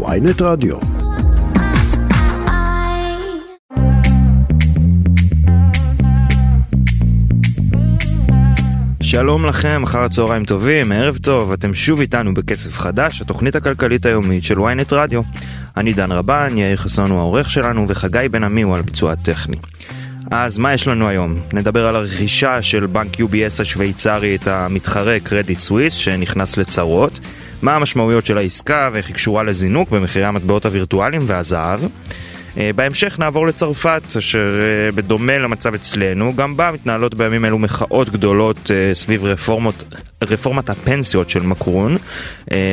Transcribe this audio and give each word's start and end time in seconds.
ויינט 0.00 0.42
רדיו. 0.42 0.76
שלום 9.02 9.46
לכם, 9.46 9.82
אחר 9.82 10.04
הצהריים 10.04 10.44
טובים, 10.44 10.92
ערב 10.92 11.16
טוב, 11.16 11.52
אתם 11.52 11.74
שוב 11.74 12.00
איתנו 12.00 12.34
בכסף 12.34 12.78
חדש, 12.78 13.22
התוכנית 13.22 13.56
הכלכלית 13.56 14.06
היומית 14.06 14.44
של 14.44 14.58
ynet 14.58 14.88
רדיו. 14.92 15.22
אני 15.76 15.92
דן 15.92 16.12
רבן, 16.12 16.58
יאיר 16.58 16.76
חסון 16.76 17.10
הוא 17.10 17.18
העורך 17.18 17.50
שלנו, 17.50 17.86
וחגי 17.88 18.28
בן 18.30 18.44
עמי 18.44 18.62
הוא 18.62 18.76
על 18.76 18.82
ביצוע 18.82 19.12
הטכני. 19.12 19.56
אז 20.34 20.58
מה 20.58 20.74
יש 20.74 20.88
לנו 20.88 21.08
היום? 21.08 21.40
נדבר 21.52 21.86
על 21.86 21.96
הרכישה 21.96 22.62
של 22.62 22.86
בנק 22.86 23.16
UBS 23.16 23.60
השוויצרי 23.60 24.34
את 24.34 24.48
המתחרה 24.48 25.20
קרדיט 25.20 25.58
סוויס 25.58 25.92
שנכנס 25.92 26.56
לצרות, 26.56 27.20
מה 27.62 27.74
המשמעויות 27.74 28.26
של 28.26 28.38
העסקה 28.38 28.90
ואיך 28.92 29.06
היא 29.06 29.14
קשורה 29.14 29.42
לזינוק 29.42 29.90
במחירי 29.90 30.24
המטבעות 30.24 30.66
הווירטואליים 30.66 31.22
והזהב. 31.26 31.80
אה, 32.58 32.70
בהמשך 32.74 33.18
נעבור 33.18 33.46
לצרפת, 33.46 34.02
אשר 34.18 34.58
אה, 34.60 34.92
בדומה 34.92 35.38
למצב 35.38 35.74
אצלנו, 35.74 36.36
גם 36.36 36.56
בה 36.56 36.70
מתנהלות 36.72 37.14
בימים 37.14 37.44
אלו 37.44 37.58
מחאות 37.58 38.08
גדולות 38.08 38.70
אה, 38.70 38.94
סביב 38.94 39.24
רפורמות, 39.24 39.84
רפורמת 40.22 40.70
הפנסיות 40.70 41.30
של 41.30 41.42
מקרון. 41.42 41.96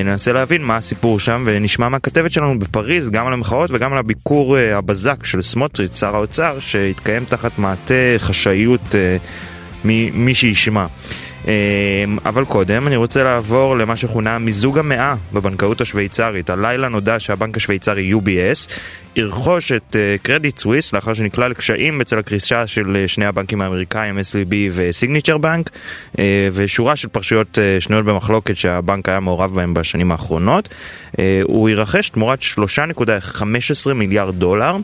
ננסה 0.06 0.34
להבין 0.34 0.64
מה 0.64 0.78
הסיפור 0.78 1.20
שם 1.20 1.44
ונשמע 1.46 1.90
מהכתבת 1.90 2.32
שלנו 2.32 2.60
בפריז 2.60 3.10
גם 3.10 3.28
על 3.28 3.34
המחאות 3.34 3.72
וגם 3.72 3.94
על 3.94 4.00
הביקור 4.00 4.58
הבזק 4.58 5.26
של 5.26 5.42
סמוטריץ', 5.42 6.00
שר 6.00 6.16
האוצר, 6.16 6.60
שהתקיים 6.60 7.26
תחת 7.26 7.60
מעטה 7.60 7.94
חשאיות 8.18 8.96
ממי 9.86 10.36
שישמע. 10.36 10.86
אמ, 11.50 12.18
אבל 12.26 12.46
קודם 12.46 12.88
אני 12.88 12.96
רוצה 12.96 13.24
לעבור 13.24 13.78
למה 13.78 13.96
שכונה 13.96 14.40
מיזוג 14.40 14.78
המאה 14.80 15.16
בבנקאות 15.34 15.82
השוויצרית. 15.82 16.50
הלילה 16.50 16.88
נודע 16.88 17.20
שהבנק 17.20 17.58
השוויצרי 17.58 18.14
UBS 18.14 18.72
ירכוש 19.16 19.72
את 19.72 19.96
קרדיט 20.22 20.58
uh, 20.58 20.62
סוויס 20.62 20.94
לאחר 20.94 21.14
שנקלע 21.14 21.48
לקשיים 21.48 22.02
אצל 22.02 22.20
הקריסה 22.20 22.68
של 22.68 22.86
uh, 23.06 23.08
שני 23.08 23.26
הבנקים 23.26 23.62
האמריקאים 23.62 24.18
SVB 24.18 24.54
וסיגניצ'ר 24.72 25.38
בנק 25.38 25.70
ושורה 26.54 26.96
של 26.96 27.08
פרשיות 27.08 27.58
uh, 27.58 27.82
שנויות 27.84 28.06
במחלוקת 28.06 28.58
שהבנק 28.58 29.10
היה 29.10 29.20
מעורב 29.20 29.56
בהם 29.56 29.74
בשנים 29.74 30.12
האחרונות. 30.12 30.70
הוא 31.44 31.70
ירכש 31.70 32.10
תמורת 32.10 32.40
3.15 32.42 33.94
מיליארד 33.94 34.36
דולר. 34.36 34.78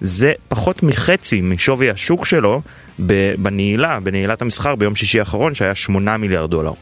זה 0.00 0.32
פחות 0.48 0.82
מחצי 0.82 1.40
משווי 1.40 1.90
השוק 1.90 2.24
שלו 2.24 2.62
בנעילה, 3.38 4.00
בנעילת 4.00 4.42
המסחר 4.42 4.74
ביום 4.74 4.94
שישי 4.94 5.20
האחרון 5.20 5.54
שהיה 5.54 5.74
8 5.74 6.16
מיליארד 6.16 6.50
דולר. 6.50 6.72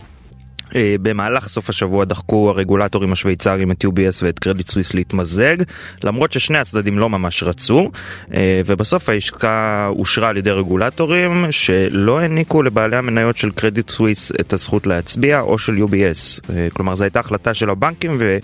אה, 0.75 0.95
במהלך 1.03 1.49
סוף 1.49 1.71
השבוע 1.71 2.05
דחקו 2.05 2.51
הרגולטורים 2.51 3.13
השוויצרים 3.13 3.71
את 3.71 3.85
UBS 3.85 4.23
ואת 4.23 4.39
קרדיט 4.39 4.69
סוויס 4.69 4.95
להתמזג, 4.95 5.57
למרות 6.05 6.33
ששני 6.33 6.59
הצדדים 6.59 6.99
לא 6.99 7.09
ממש 7.09 7.43
רצו, 7.43 7.91
אה, 8.35 8.61
ובסוף 8.67 9.09
העסקה 9.09 9.89
אושרה 9.99 10.29
על 10.29 10.37
ידי 10.37 10.51
רגולטורים 10.51 11.47
שלא 11.51 12.21
העניקו 12.21 12.63
לבעלי 12.63 12.97
המניות 12.97 13.37
של 13.37 13.51
קרדיט 13.51 13.91
סוויס 13.91 14.33
את 14.41 14.53
הזכות 14.53 14.87
להצביע 14.87 15.41
או 15.41 15.59
של 15.59 15.77
UBS. 15.77 16.51
אה, 16.51 16.69
כלומר 16.73 16.95
זו 16.95 17.05
הייתה 17.05 17.21
החלטה 17.21 17.55
של 17.55 17.71
הבנקים 17.71 18.17
ו... 18.19 18.39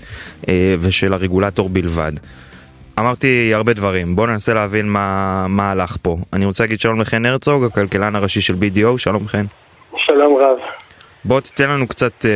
ושל 0.80 1.12
הרגולטור 1.12 1.68
בלבד. 1.68 2.12
אמרתי 2.98 3.54
הרבה 3.54 3.72
דברים, 3.72 4.16
בואו 4.16 4.26
ננסה 4.26 4.54
להבין 4.54 4.88
מה, 4.88 5.46
מה 5.48 5.70
הלך 5.70 5.96
פה. 6.02 6.16
אני 6.32 6.46
רוצה 6.46 6.64
להגיד 6.64 6.80
שלום 6.80 7.00
לחן 7.00 7.26
הרצוג, 7.26 7.64
הכלכלן 7.64 8.16
הראשי 8.16 8.40
של 8.40 8.54
BDO, 8.54 8.98
שלום 8.98 9.26
חן. 9.26 9.44
שלום 9.96 10.36
רב. 10.36 10.58
בוא 11.24 11.40
תיתן 11.40 11.70
לנו 11.70 11.88
קצת 11.88 12.26
אה, 12.26 12.30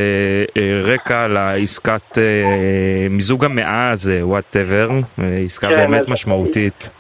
אה, 0.57 0.81
רקע 0.85 1.27
לעסקת 1.29 2.19
אה, 2.19 3.07
מיזוג 3.11 3.45
המאה 3.45 3.91
הזה, 3.91 4.21
whatever, 4.23 4.89
אה, 4.91 5.25
עסקה 5.45 5.69
כן, 5.69 5.77
באמת 5.77 6.01
אז... 6.01 6.09
משמעותית. 6.09 6.91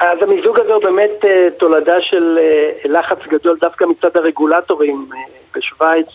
אז 0.00 0.18
המיזוג 0.22 0.60
הזה 0.60 0.72
הוא 0.72 0.82
באמת 0.82 1.24
אה, 1.24 1.48
תולדה 1.58 2.00
של 2.00 2.38
אה, 2.40 2.70
לחץ 2.84 3.18
גדול 3.28 3.58
דווקא 3.60 3.84
מצד 3.84 4.16
הרגולטורים 4.16 5.06
אה, 5.12 5.18
בשוויץ 5.56 6.06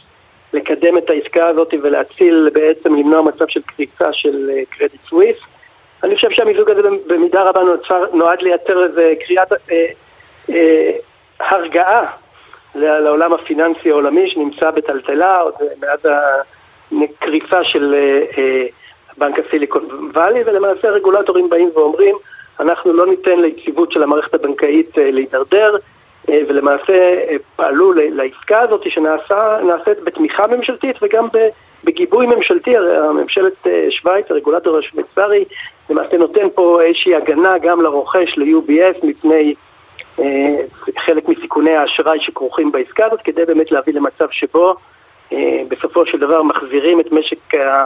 לקדם 0.53 0.97
את 0.97 1.09
העסקה 1.09 1.47
הזאת 1.47 1.73
ולהציל, 1.83 2.49
בעצם 2.53 2.95
למנוע 2.95 3.21
מצב 3.21 3.45
של 3.47 3.61
קריסה 3.61 4.13
של 4.13 4.49
אה, 4.53 4.61
קרדיט 4.69 5.01
סוויס. 5.09 5.37
אני 6.03 6.15
חושב 6.15 6.31
שהמיזוג 6.31 6.69
הזה 6.69 6.81
במידה 7.07 7.41
רבה 7.41 7.61
נוצר, 7.61 8.05
נועד 8.13 8.41
לייצר 8.41 8.83
איזה 8.83 9.13
קריאת 9.27 9.53
אה, 9.71 9.85
אה, 10.49 10.91
הרגעה 11.39 12.05
לעולם 12.75 13.33
הפיננסי 13.33 13.91
העולמי 13.91 14.29
שנמצא 14.29 14.71
בטלטלה 14.71 15.35
עוד 15.35 15.53
מאז 15.81 15.99
הקריסה 16.91 17.63
של 17.63 17.95
אה, 17.97 18.23
אה, 18.37 18.65
בנק 19.17 19.39
הסיליקון 19.39 20.11
וואלי 20.13 20.43
ולמעשה 20.45 20.87
הרגולטורים 20.87 21.49
באים 21.49 21.69
ואומרים 21.73 22.15
אנחנו 22.59 22.93
לא 22.93 23.07
ניתן 23.07 23.39
ליציבות 23.39 23.91
של 23.91 24.03
המערכת 24.03 24.33
הבנקאית 24.33 24.97
אה, 24.97 25.11
להידרדר 25.11 25.75
אה, 26.29 26.39
ולמעשה 26.47 26.93
אה, 26.93 27.35
פעלו 27.55 27.93
לעסקה 27.93 28.59
הזאת 28.59 28.83
שנעשית 28.89 30.03
בתמיכה 30.03 30.47
ממשלתית 30.47 30.95
וגם 31.01 31.27
בגיבוי 31.83 32.25
ממשלתי, 32.25 32.73
ממשלת 33.13 33.67
אה, 33.67 33.87
שווייץ, 33.89 34.25
הרגולטור 34.29 34.77
השוויצרי, 34.77 35.45
למעשה 35.89 36.17
נותן 36.17 36.47
פה 36.55 36.81
איזושהי 36.81 37.15
הגנה 37.15 37.57
גם 37.61 37.81
לרוכש, 37.81 38.37
ל-UBS, 38.37 39.05
מפני 39.05 39.53
אה, 40.19 40.55
חלק 41.05 41.29
מסיכוני 41.29 41.75
האשראי 41.75 42.17
שכרוכים 42.21 42.71
בעסקה 42.71 43.05
הזאת, 43.05 43.21
כדי 43.21 43.45
באמת 43.45 43.71
להביא 43.71 43.93
למצב 43.93 44.25
שבו 44.31 44.75
אה, 45.33 45.61
בסופו 45.67 46.05
של 46.05 46.19
דבר 46.19 46.43
מחזירים 46.43 46.99
את 46.99 47.11
משק 47.11 47.55
ה... 47.55 47.85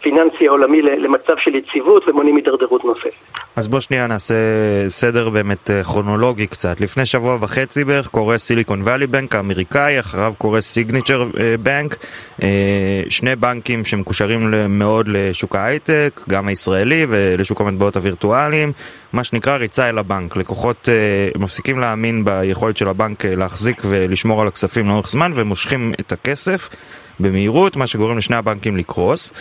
הפיננסי 0.00 0.48
העולמי 0.48 0.82
למצב 0.82 1.34
של 1.38 1.54
יציבות 1.54 2.08
ומונעים 2.08 2.36
הידרדרות 2.36 2.84
נוספת. 2.84 3.10
אז 3.56 3.68
בוא 3.68 3.80
שנייה 3.80 4.06
נעשה 4.06 4.34
סדר 4.88 5.28
באמת 5.28 5.70
אה, 5.70 5.84
כרונולוגי 5.84 6.46
קצת. 6.46 6.80
לפני 6.80 7.06
שבוע 7.06 7.38
וחצי 7.40 7.84
בערך 7.84 8.08
קורס 8.08 8.44
סיליקון 8.44 8.80
ואלי 8.84 9.06
בנק 9.06 9.34
האמריקאי, 9.34 10.00
אחריו 10.00 10.32
קורס 10.38 10.66
סיגניצ'ר 10.66 11.24
בנק, 11.62 11.96
שני 13.08 13.36
בנקים 13.36 13.84
שמקושרים 13.84 14.54
מאוד 14.78 15.08
לשוק 15.08 15.56
ההייטק, 15.56 16.20
גם 16.28 16.48
הישראלי 16.48 17.06
ולשוק 17.08 17.60
המטבעות 17.60 17.96
הווירטואליים, 17.96 18.72
מה 19.12 19.24
שנקרא 19.24 19.56
ריצה 19.56 19.88
אל 19.88 19.98
הבנק. 19.98 20.36
לקוחות 20.36 20.88
uh, 20.88 21.38
מפסיקים 21.38 21.78
להאמין 21.78 22.24
ביכולת 22.24 22.76
של 22.76 22.88
הבנק 22.88 23.24
uh, 23.24 23.28
להחזיק 23.36 23.82
ולשמור 23.84 24.42
על 24.42 24.48
הכספים 24.48 24.88
לאורך 24.88 25.10
זמן 25.10 25.32
ומושכים 25.34 25.92
את 26.00 26.12
הכסף 26.12 26.68
במהירות, 27.20 27.76
מה 27.76 27.86
שגורם 27.86 28.18
לשני 28.18 28.36
הבנקים 28.36 28.76
לקרוס. 28.76 29.32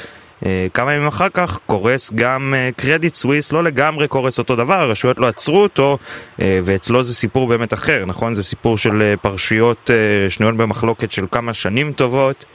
Uh, 0.44 0.46
כמה 0.74 0.94
ימים 0.94 1.08
אחר 1.08 1.30
כך 1.30 1.60
קורס 1.66 2.12
גם 2.16 2.54
קרדיט 2.78 3.14
uh, 3.14 3.18
סוויס, 3.18 3.52
לא 3.52 3.64
לגמרי 3.64 4.08
קורס 4.08 4.40
אותו 4.40 4.56
דבר, 4.56 4.74
הרשויות 4.74 5.20
לא 5.20 5.28
עצרו 5.28 5.64
אותו, 5.64 5.98
uh, 6.38 6.42
ואצלו 6.64 7.04
זה 7.04 7.14
סיפור 7.14 7.48
באמת 7.48 7.74
אחר, 7.74 8.06
נכון? 8.06 8.34
זה 8.34 8.44
סיפור 8.44 8.78
של 8.78 9.14
פרשיות 9.22 9.90
שנויות 10.30 10.58
במחלוקת 10.58 11.12
של 11.12 11.26
כמה 11.32 11.54
שנים 11.54 11.94
טובות, 11.94 12.46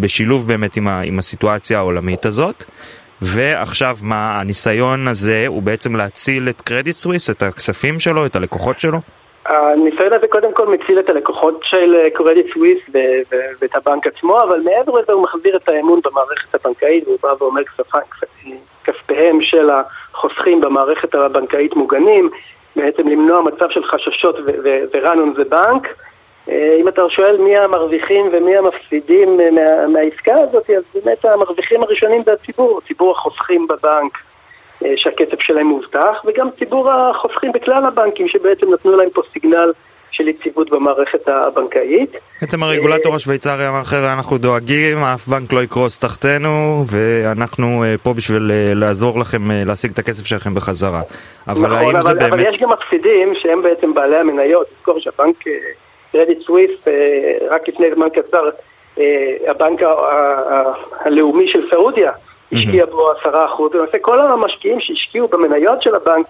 בשילוב 0.00 0.48
באמת 0.48 0.76
עם, 0.76 0.88
ה, 0.88 1.00
עם 1.00 1.18
הסיטואציה 1.18 1.78
העולמית 1.78 2.26
הזאת. 2.26 2.64
ועכשיו 3.22 3.98
מה, 4.02 4.40
הניסיון 4.40 5.08
הזה 5.08 5.44
הוא 5.46 5.62
בעצם 5.62 5.96
להציל 5.96 6.48
את 6.48 6.60
קרדיט 6.60 6.96
סוויס, 6.96 7.30
את 7.30 7.42
הכספים 7.42 8.00
שלו, 8.00 8.26
את 8.26 8.36
הלקוחות 8.36 8.80
שלו? 8.80 9.00
הניסיון 9.48 10.12
הזה 10.12 10.28
קודם 10.28 10.52
כל 10.52 10.68
מציל 10.68 10.98
את 10.98 11.10
הלקוחות 11.10 11.60
של 11.62 11.96
קרדיט 12.14 12.46
סוויס 12.54 12.78
ואת 13.60 13.76
הבנק 13.76 14.06
עצמו, 14.06 14.40
אבל 14.40 14.60
מעבר 14.60 14.92
לזה 14.92 15.12
הוא 15.12 15.22
מחזיר 15.22 15.56
את 15.56 15.68
האמון 15.68 16.00
במערכת 16.04 16.54
הבנקאית, 16.54 17.04
והוא 17.06 17.18
בא 17.22 17.28
ואומר 17.38 17.62
כספיהם 18.84 19.40
של 19.40 19.70
החוסכים 19.70 20.60
במערכת 20.60 21.14
הבנקאית 21.14 21.76
מוגנים, 21.76 22.30
בעצם 22.76 23.08
למנוע 23.08 23.40
מצב 23.40 23.70
של 23.70 23.84
חששות 23.84 24.36
the 25.36 25.52
bank. 25.52 25.88
אה, 26.48 26.76
אם 26.80 26.88
אתה 26.88 27.02
שואל 27.08 27.36
מי 27.36 27.56
המרוויחים 27.56 28.28
ומי 28.32 28.56
המפסידים 28.56 29.40
אה, 29.40 29.50
מה, 29.50 29.86
מהעסקה 29.86 30.34
הזאת, 30.34 30.70
אז 30.70 30.82
באמת 30.94 31.24
המרוויחים 31.24 31.82
הראשונים 31.82 32.22
זה 32.26 32.32
הציבור, 32.32 32.80
ציבור 32.88 33.10
החוסכים 33.12 33.66
בבנק 33.66 34.12
אה, 34.14 34.25
שהכסף 34.96 35.40
שלהם 35.40 35.66
מובטח, 35.66 36.22
וגם 36.24 36.48
ציבור 36.58 36.90
החוסכים 36.90 37.52
בכלל 37.52 37.84
הבנקים 37.84 38.28
שבעצם 38.28 38.72
נתנו 38.72 38.96
להם 38.96 39.08
פה 39.14 39.22
סיגנל 39.32 39.72
של 40.10 40.28
יציבות 40.28 40.70
במערכת 40.70 41.28
הבנקאית. 41.28 42.16
בעצם 42.40 42.62
הרגולטור 42.62 43.14
השוויצרי 43.14 43.68
אמר 43.68 43.84
חבר'ה 43.84 44.12
אנחנו 44.12 44.38
דואגים, 44.38 44.98
אף 44.98 45.28
בנק 45.28 45.52
לא 45.52 45.62
יקרוס 45.62 45.98
תחתנו 45.98 46.84
ואנחנו 46.86 47.84
פה 48.02 48.12
בשביל 48.12 48.52
לעזור 48.74 49.18
לכם 49.18 49.50
להשיג 49.50 49.90
את 49.90 49.98
הכסף 49.98 50.26
שלכם 50.26 50.54
בחזרה. 50.54 51.00
אבל 51.48 51.60
נכון, 51.60 51.72
האם 51.72 51.96
אבל, 51.96 52.02
זה 52.02 52.14
באמת... 52.14 52.32
אבל 52.32 52.40
יש 52.48 52.58
גם 52.58 52.68
מפסידים 52.72 53.34
שהם 53.34 53.62
בעצם 53.62 53.94
בעלי 53.94 54.16
המניות, 54.16 54.66
תזכור 54.78 55.00
שהבנק 55.00 55.36
קרדיט 56.12 56.38
סוויס, 56.46 56.70
אה, 56.88 56.92
רק 57.50 57.68
לפני 57.68 57.86
זמן 57.94 58.08
קצר, 58.08 58.48
אה, 58.98 59.04
הבנק 59.48 59.80
הלאומי 61.04 61.48
של 61.48 61.60
סעודיה 61.70 62.10
השקיע 62.52 62.86
בו 62.86 63.10
עשרה 63.10 63.46
אחוז. 63.46 63.74
למעשה 63.74 63.98
כל 63.98 64.20
המשקיעים 64.20 64.80
שהשקיעו 64.80 65.28
במניות 65.28 65.82
של 65.82 65.94
הבנק, 65.94 66.26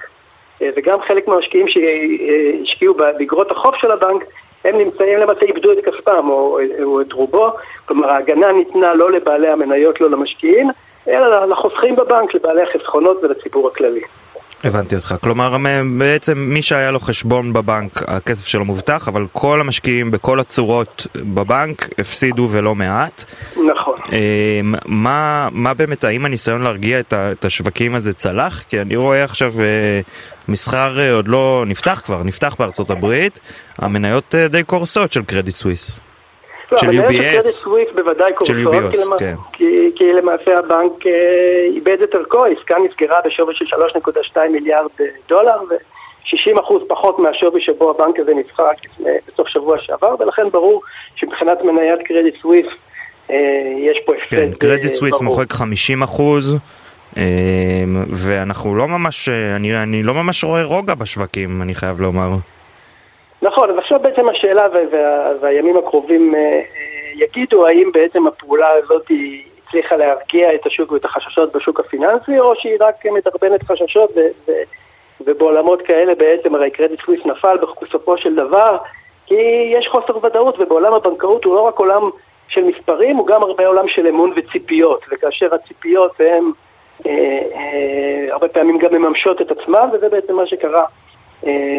אה, 0.63 0.69
וגם 0.77 0.99
חלק 1.09 1.29
מהמשקיעים 1.29 1.67
שהשקיעו 1.69 2.95
באגרות 2.95 3.51
החוב 3.51 3.73
של 3.81 3.91
הבנק, 3.91 4.25
הם 4.65 4.79
נמצאים, 4.79 5.19
למעשה 5.19 5.41
איבדו 5.43 5.73
את 5.73 5.79
כספם 5.85 6.29
או, 6.29 6.59
או 6.83 7.01
את 7.01 7.13
רובו, 7.13 7.51
כלומר 7.85 8.11
ההגנה 8.11 8.53
ניתנה 8.53 8.95
לא 8.95 9.11
לבעלי 9.11 9.49
המניות, 9.49 10.01
לא 10.01 10.11
למשקיעים, 10.11 10.69
אלא 11.09 11.47
לחוסכים 11.47 11.97
בבנק, 11.97 12.35
לבעלי 12.35 12.63
החסכונות 12.63 13.19
ולציבור 13.23 13.69
הכללי. 13.69 14.01
הבנתי 14.65 14.95
אותך, 14.95 15.15
כלומר 15.23 15.57
בעצם 15.99 16.39
מי 16.39 16.63
שהיה 16.63 16.91
לו 16.91 17.01
חשבון 17.01 17.53
בבנק 17.53 18.03
הכסף 18.07 18.47
שלו 18.47 18.65
מובטח 18.65 19.09
אבל 19.09 19.27
כל 19.33 19.61
המשקיעים 19.61 20.11
בכל 20.11 20.41
הצורות 20.41 21.07
בבנק 21.17 21.89
הפסידו 21.99 22.49
ולא 22.51 22.75
מעט. 22.75 23.25
נכון. 23.53 23.99
אמ, 24.13 24.75
מה, 24.87 25.49
מה 25.53 25.75
באמת, 25.75 26.05
האם 26.05 26.25
הניסיון 26.25 26.63
להרגיע 26.63 27.01
את 27.11 27.45
השווקים 27.45 27.95
הזה 27.95 28.13
צלח? 28.13 28.63
כי 28.63 28.81
אני 28.81 28.97
רואה 28.97 29.25
עכשיו 29.25 29.53
אה, 29.61 30.01
מסחר 30.49 31.01
אה, 31.01 31.13
עוד 31.13 31.29
לא 31.29 31.65
נפתח 31.67 32.03
כבר, 32.05 32.23
נפתח 32.23 32.57
בארצות 32.59 32.91
הברית, 32.91 33.41
המניות 33.79 34.35
אה, 34.35 34.49
די 34.49 34.63
קורסות 34.63 35.13
של 35.13 35.25
קרדיט 35.25 35.55
סוויס. 35.57 36.01
לא, 36.73 36.79
של 36.79 36.91
UBS, 36.91 37.69
בוודאי 37.95 38.33
קורסות, 38.35 38.57
כי, 38.93 38.99
כן. 39.19 39.35
כי, 39.53 39.91
כי 39.97 40.13
למעשה 40.13 40.59
הבנק 40.59 41.07
אה, 41.07 41.13
איבד 41.75 42.03
את 42.03 42.15
ערכו, 42.15 42.45
העסקה 42.45 42.75
נסגרה 42.89 43.21
בשווי 43.25 43.55
של 43.55 43.65
3.2 44.37 44.49
מיליארד 44.53 44.91
אה, 45.01 45.07
דולר 45.29 45.63
ו-60% 45.71 46.75
פחות 46.89 47.19
מהשווי 47.19 47.61
שבו 47.61 47.91
הבנק 47.91 48.19
הזה 48.19 48.35
נצחה 48.35 48.63
רק 48.63 48.77
בסוף 49.29 49.49
שבוע 49.49 49.77
שעבר, 49.81 50.15
ולכן 50.19 50.51
ברור 50.53 50.83
שמבחינת 51.17 51.63
מניית 51.65 52.01
קרדיט 52.05 52.35
סוויפט 52.43 52.77
אה, 53.31 53.37
יש 53.79 53.99
פה 54.07 54.13
הפסד 54.15 54.37
כן, 54.37 54.53
קרדיט 54.59 54.93
סוויס 54.93 55.21
מוחק 55.21 55.53
50 55.53 56.03
אחוז. 56.03 56.57
ואנחנו 58.11 58.77
לא 58.77 58.89
ממש, 58.89 59.29
אני, 59.29 59.83
אני 59.83 60.03
לא 60.03 60.15
ממש 60.15 60.45
רואה 60.45 60.65
רוגע 60.65 60.95
בשווקים, 60.95 61.63
אני 61.63 61.75
חייב 61.75 62.01
לומר. 62.01 62.29
נכון, 63.43 63.71
אז 63.71 63.79
עכשיו 63.79 64.01
בעצם 64.01 64.29
השאלה 64.29 64.67
וה, 64.73 65.33
והימים 65.41 65.77
הקרובים 65.77 66.35
אה, 66.35 66.61
יגידו 67.15 67.67
האם 67.67 67.91
בעצם 67.93 68.27
הפעולה 68.27 68.69
הזאת 68.73 69.09
היא 69.09 69.45
הצליחה 69.69 69.97
להרגיע 69.97 70.55
את 70.55 70.67
השוק 70.67 70.93
ואת 70.93 71.05
החששות 71.05 71.57
בשוק 71.57 71.81
הפיננסי, 71.81 72.39
או 72.39 72.55
שהיא 72.57 72.77
רק 72.81 72.95
מדרבנת 73.07 73.63
חששות 73.63 74.11
ו, 74.17 74.21
ו, 74.49 74.53
ובעולמות 75.21 75.83
כאלה 75.83 76.15
בעצם 76.15 76.55
הרי 76.55 76.71
קרדיט 76.71 77.01
סוויס 77.05 77.21
נפל 77.27 77.57
בסופו 77.83 78.19
של 78.19 78.35
דבר, 78.35 78.77
כי 79.27 79.71
יש 79.73 79.89
חוסר 79.89 80.27
ודאות 80.27 80.55
ובעולם 80.59 80.95
הבנקאות 80.95 81.45
הוא 81.45 81.55
לא 81.55 81.61
רק 81.61 81.79
עולם 81.79 82.11
של 82.49 82.65
מספרים, 82.65 83.17
הוא 83.17 83.27
גם 83.27 83.43
הרבה 83.43 83.67
עולם 83.67 83.89
של 83.89 84.07
אמון 84.07 84.33
וציפיות, 84.37 85.05
וכאשר 85.11 85.55
הציפיות 85.55 86.21
הן 86.21 86.45
אה, 87.07 87.13
אה, 87.55 88.33
הרבה 88.33 88.49
פעמים 88.49 88.79
גם 88.79 88.95
מממשות 88.95 89.41
את 89.41 89.51
עצמן, 89.51 89.89
וזה 89.93 90.09
בעצם 90.09 90.37
מה 90.37 90.47
שקרה 90.47 90.85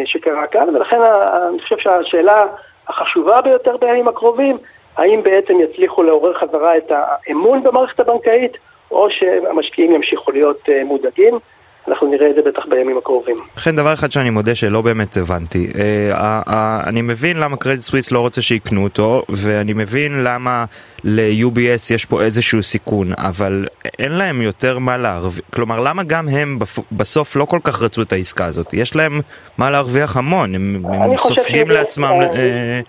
שקרה 0.06 0.48
כאן, 0.48 0.76
ולכן 0.76 1.02
אני 1.50 1.62
חושב 1.62 1.78
שהשאלה 1.78 2.44
החשובה 2.88 3.42
ביותר 3.42 3.78
בימים 3.78 4.08
הקרובים, 4.08 4.58
האם 4.98 5.24
בעצם 5.24 5.60
יצליחו 5.60 6.04
לעורר 6.04 6.34
חזרה 6.34 6.78
את 6.78 6.92
האמון 6.92 7.64
במערכת 7.64 8.00
הבנקאית, 8.00 8.58
או 8.92 9.10
שהמשקיעים 9.10 9.92
ימשיכו 9.92 10.32
להיות 10.32 10.70
אה, 10.70 10.84
מודאגים. 10.84 11.40
אנחנו 11.88 12.08
נראה 12.08 12.30
את 12.30 12.36
זה 12.36 12.42
בטח 12.42 12.66
בימים 12.70 12.98
הקרובים. 12.98 13.36
לכן 13.58 13.76
דבר 13.76 13.94
אחד 13.94 14.12
שאני 14.12 14.30
מודה 14.30 14.56
שלא 14.56 14.82
באמת 14.82 15.18
הבנתי, 15.18 15.68
אה, 15.80 16.42
אני 16.88 17.02
מבין 17.02 17.38
למה 17.38 17.58
קרדיט 17.58 17.82
סוויס 17.82 18.12
לא 18.12 18.20
רוצה 18.20 18.42
שיקנו 18.42 18.84
אותו, 18.84 19.24
ואני 19.30 19.74
מבין 19.74 20.24
למה 20.24 20.66
ל-UBS 21.04 21.94
יש 21.94 22.06
פה 22.06 22.22
איזשהו 22.22 22.64
סיכון, 22.64 23.08
אבל 23.18 23.66
אין 24.00 24.12
להם 24.12 24.42
יותר 24.42 24.80
מה 24.80 24.98
להרוויח, 24.98 25.46
כלומר 25.54 25.80
למה 25.80 26.04
גם 26.04 26.28
הם 26.30 26.60
בסוף 26.92 27.36
לא 27.36 27.46
כל 27.46 27.60
כך 27.64 27.82
רצו 27.82 28.02
את 28.02 28.12
העסקה 28.12 28.46
הזאת, 28.46 28.74
יש 28.74 28.96
להם 28.96 29.22
מה 29.58 29.70
להרוויח 29.70 30.18
המון, 30.18 30.56
הם, 30.56 30.84
הם 30.86 31.18
סופגים 31.18 31.70
לעצמם... 31.70 32.20
אה, 32.36 32.82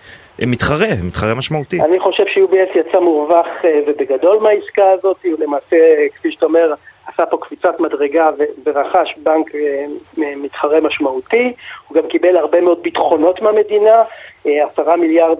מתחרה, 0.47 0.87
מתחרה 1.03 1.33
משמעותי. 1.33 1.81
אני 1.81 1.99
חושב 1.99 2.23
ש-UBS 2.27 2.79
יצא 2.79 2.99
מורווח 2.99 3.47
אה, 3.65 3.79
ובגדול 3.87 4.37
מהעסקה 4.41 4.91
הזאת, 4.91 5.17
הוא 5.23 5.39
למעשה, 5.39 5.77
כפי 6.15 6.31
שאתה 6.31 6.45
אומר, 6.45 6.73
עשה 7.13 7.25
פה 7.25 7.37
קפיצת 7.41 7.79
מדרגה 7.79 8.25
ורכש 8.65 9.15
בנק 9.17 9.55
אה, 9.55 9.85
מתחרה 10.17 10.81
משמעותי, 10.81 11.53
הוא 11.87 11.97
גם 11.97 12.07
קיבל 12.07 12.37
הרבה 12.37 12.61
מאוד 12.61 12.83
ביטחונות 12.83 13.41
מהמדינה, 13.41 14.03
אה, 14.45 14.65
עשרה 14.65 14.95
מיליארד 14.95 15.37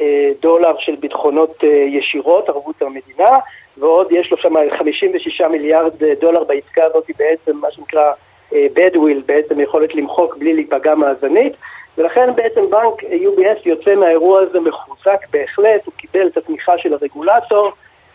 אה, 0.00 0.30
דולר 0.40 0.78
של 0.78 0.96
ביטחונות 1.00 1.64
ישירות, 1.86 2.48
ערבות 2.48 2.82
המדינה, 2.82 3.30
ועוד 3.76 4.06
יש 4.10 4.30
לו 4.30 4.36
שם 4.36 4.54
56 4.78 5.40
מיליארד 5.40 5.92
דולר 6.20 6.44
בעסקה 6.44 6.84
הזאת, 6.84 7.10
בעצם 7.18 7.56
מה 7.56 7.70
שנקרא 7.70 8.12
badwill, 8.52 9.26
בעצם 9.26 9.60
יכולת 9.60 9.94
למחוק 9.94 10.36
בלי 10.36 10.54
להיפגע 10.54 10.94
מאזנית. 10.94 11.52
ולכן 11.98 12.34
בעצם 12.36 12.70
בנק 12.70 13.02
UBS 13.02 13.60
יוצא 13.64 13.94
מהאירוע 13.94 14.40
הזה 14.40 14.60
מחוזק 14.60 15.26
בהחלט, 15.30 15.80
הוא 15.84 15.94
קיבל 15.96 16.26
את 16.26 16.36
התמיכה 16.36 16.78
של 16.78 16.94
הרגולטור, 16.94 17.72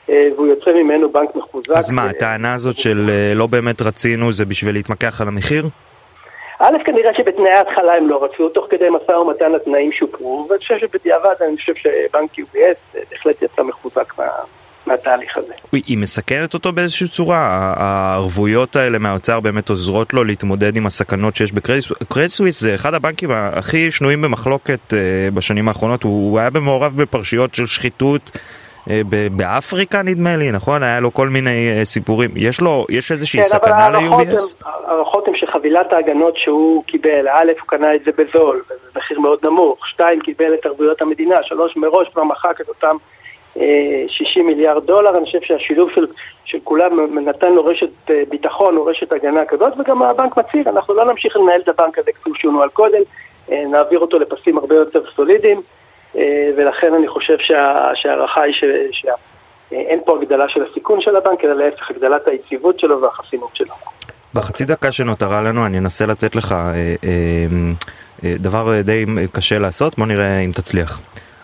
והוא 0.09 0.47
יוצא 0.47 0.71
ממנו 0.71 1.09
בנק 1.11 1.35
מחוזק. 1.35 1.71
אז 1.71 1.91
מה, 1.91 2.09
הטענה 2.09 2.53
הזאת 2.53 2.77
של 2.77 3.09
אה, 3.09 3.33
לא 3.35 3.47
באמת 3.47 3.81
רצינו 3.81 4.31
זה 4.31 4.45
בשביל 4.45 4.75
להתמקח 4.75 5.21
על 5.21 5.27
המחיר? 5.27 5.65
א', 6.59 6.77
כנראה 6.85 7.13
שבתנאי 7.17 7.51
ההתחלה 7.51 7.93
הם 7.93 8.09
לא 8.09 8.23
רצו, 8.23 8.49
תוך 8.49 8.67
כדי 8.69 8.85
משא 8.89 9.11
ומתן 9.11 9.55
התנאים 9.55 9.91
שופרו, 9.91 10.47
ואני 10.49 10.59
חושב 10.59 10.75
שבדיעבד 10.79 11.35
אני 11.47 11.57
חושב 11.57 11.73
שבנק 11.75 12.31
UBS 12.39 12.95
אה, 12.95 13.01
בהחלט 13.11 13.41
יצא 13.41 13.63
מחוזק 13.63 14.13
מה... 14.17 14.25
מהתהליך 14.85 15.37
הזה. 15.37 15.53
היא 15.71 15.97
מסכנת 15.97 16.53
אותו 16.53 16.71
באיזושהי 16.71 17.07
צורה? 17.07 17.73
הערבויות 17.77 18.75
האלה 18.75 18.97
מהאוצר 18.99 19.39
באמת 19.39 19.69
עוזרות 19.69 20.13
לו 20.13 20.23
להתמודד 20.23 20.77
עם 20.77 20.85
הסכנות 20.85 21.35
שיש 21.35 21.51
בקרדיט 21.51 22.27
סוויס? 22.27 22.61
זה 22.61 22.75
אחד 22.75 22.93
הבנקים 22.93 23.31
הכי 23.31 23.91
שנויים 23.91 24.21
במחלוקת 24.21 24.93
בשנים 25.33 25.67
האחרונות, 25.67 26.03
הוא 26.03 26.39
היה 26.39 26.49
במעורב 26.49 27.01
בפרשיות 27.01 27.55
של 27.55 27.65
שחיתות 27.65 28.31
אה, 28.35 28.41
באפריקה 29.31 30.01
נדמה 30.01 30.35
לי, 30.35 30.51
נכון? 30.51 30.83
היה 30.83 30.99
לו 30.99 31.13
כל 31.13 31.29
מיני 31.29 31.69
אה, 31.69 31.85
סיפורים. 31.85 32.29
יש 32.35 32.61
לו, 32.61 32.85
יש 32.89 33.11
איזושהי 33.11 33.41
כן, 33.41 33.47
סכנה 33.47 33.89
ל-UBS? 33.89 34.65
הערכות 34.65 35.27
הן 35.27 35.35
שחבילת 35.35 35.93
ההגנות 35.93 36.37
שהוא 36.37 36.83
קיבל, 36.83 37.27
א', 37.27 37.51
הוא 37.59 37.67
קנה 37.67 37.95
את 37.95 38.01
זה 38.05 38.11
בזול, 38.11 38.63
זה 38.69 38.75
מחיר 38.95 39.19
מאוד 39.19 39.39
נמוך, 39.43 39.87
שתיים, 39.87 40.19
קיבל 40.19 40.53
את 40.53 40.65
ערבויות 40.65 41.01
המדינה, 41.01 41.35
שלוש, 41.43 41.77
מראש 41.77 42.07
כבר 42.13 42.23
מחק 42.23 42.61
את 42.61 42.69
אותם 42.69 42.95
60 43.53 43.63
אה, 44.37 44.43
מיליארד 44.43 44.85
דולר, 44.85 45.17
אני 45.17 45.25
חושב 45.25 45.41
שהשילוב 45.41 45.89
של, 45.95 46.07
של 46.45 46.57
כולם 46.63 47.19
נתן 47.27 47.53
לו 47.53 47.65
רשת 47.65 48.11
ביטחון 48.29 48.77
או 48.77 48.85
רשת 48.85 49.11
הגנה 49.11 49.45
כזאת, 49.45 49.73
וגם 49.79 50.03
הבנק 50.03 50.37
מצהיר, 50.37 50.69
אנחנו 50.69 50.93
לא 50.93 51.05
נמשיך 51.05 51.35
לנהל 51.37 51.61
את 51.61 51.67
הבנק 51.69 51.97
הזה 51.97 52.11
כפי 52.11 52.29
שהוא 52.35 52.53
נוהל 52.53 52.69
קודם, 52.69 53.01
נעביר 53.49 53.99
אותו 53.99 54.19
לפסים 54.19 54.57
הרבה 54.57 54.75
יותר 54.75 55.01
סולידיים. 55.15 55.61
אה, 56.17 56.49
ולכן 56.57 56.93
אני 56.93 57.07
חושב 57.07 57.37
שההערכה 57.93 58.43
היא 58.43 58.53
שאין 58.91 59.99
פה 60.05 60.17
הגדלה 60.21 60.49
של 60.49 60.63
הסיכון 60.71 61.01
של 61.01 61.15
הבנק, 61.15 61.43
אלא 61.43 61.53
להפך 61.53 61.91
הגדלת 61.91 62.27
היציבות 62.27 62.79
שלו 62.79 63.01
והחסינות 63.01 63.49
שלו. 63.53 63.73
בחצי 64.33 64.65
דקה 64.65 64.91
שנותרה 64.91 65.41
לנו 65.41 65.65
אני 65.65 65.77
אנסה 65.77 66.05
לתת 66.05 66.35
לך 66.35 66.51
אה, 66.51 66.95
אה, 68.23 68.35
דבר 68.39 68.81
די 68.81 69.05
קשה 69.31 69.59
לעשות, 69.59 69.97
בוא 69.97 70.05
נראה 70.05 70.39
אם 70.39 70.51
תצליח. 70.51 71.01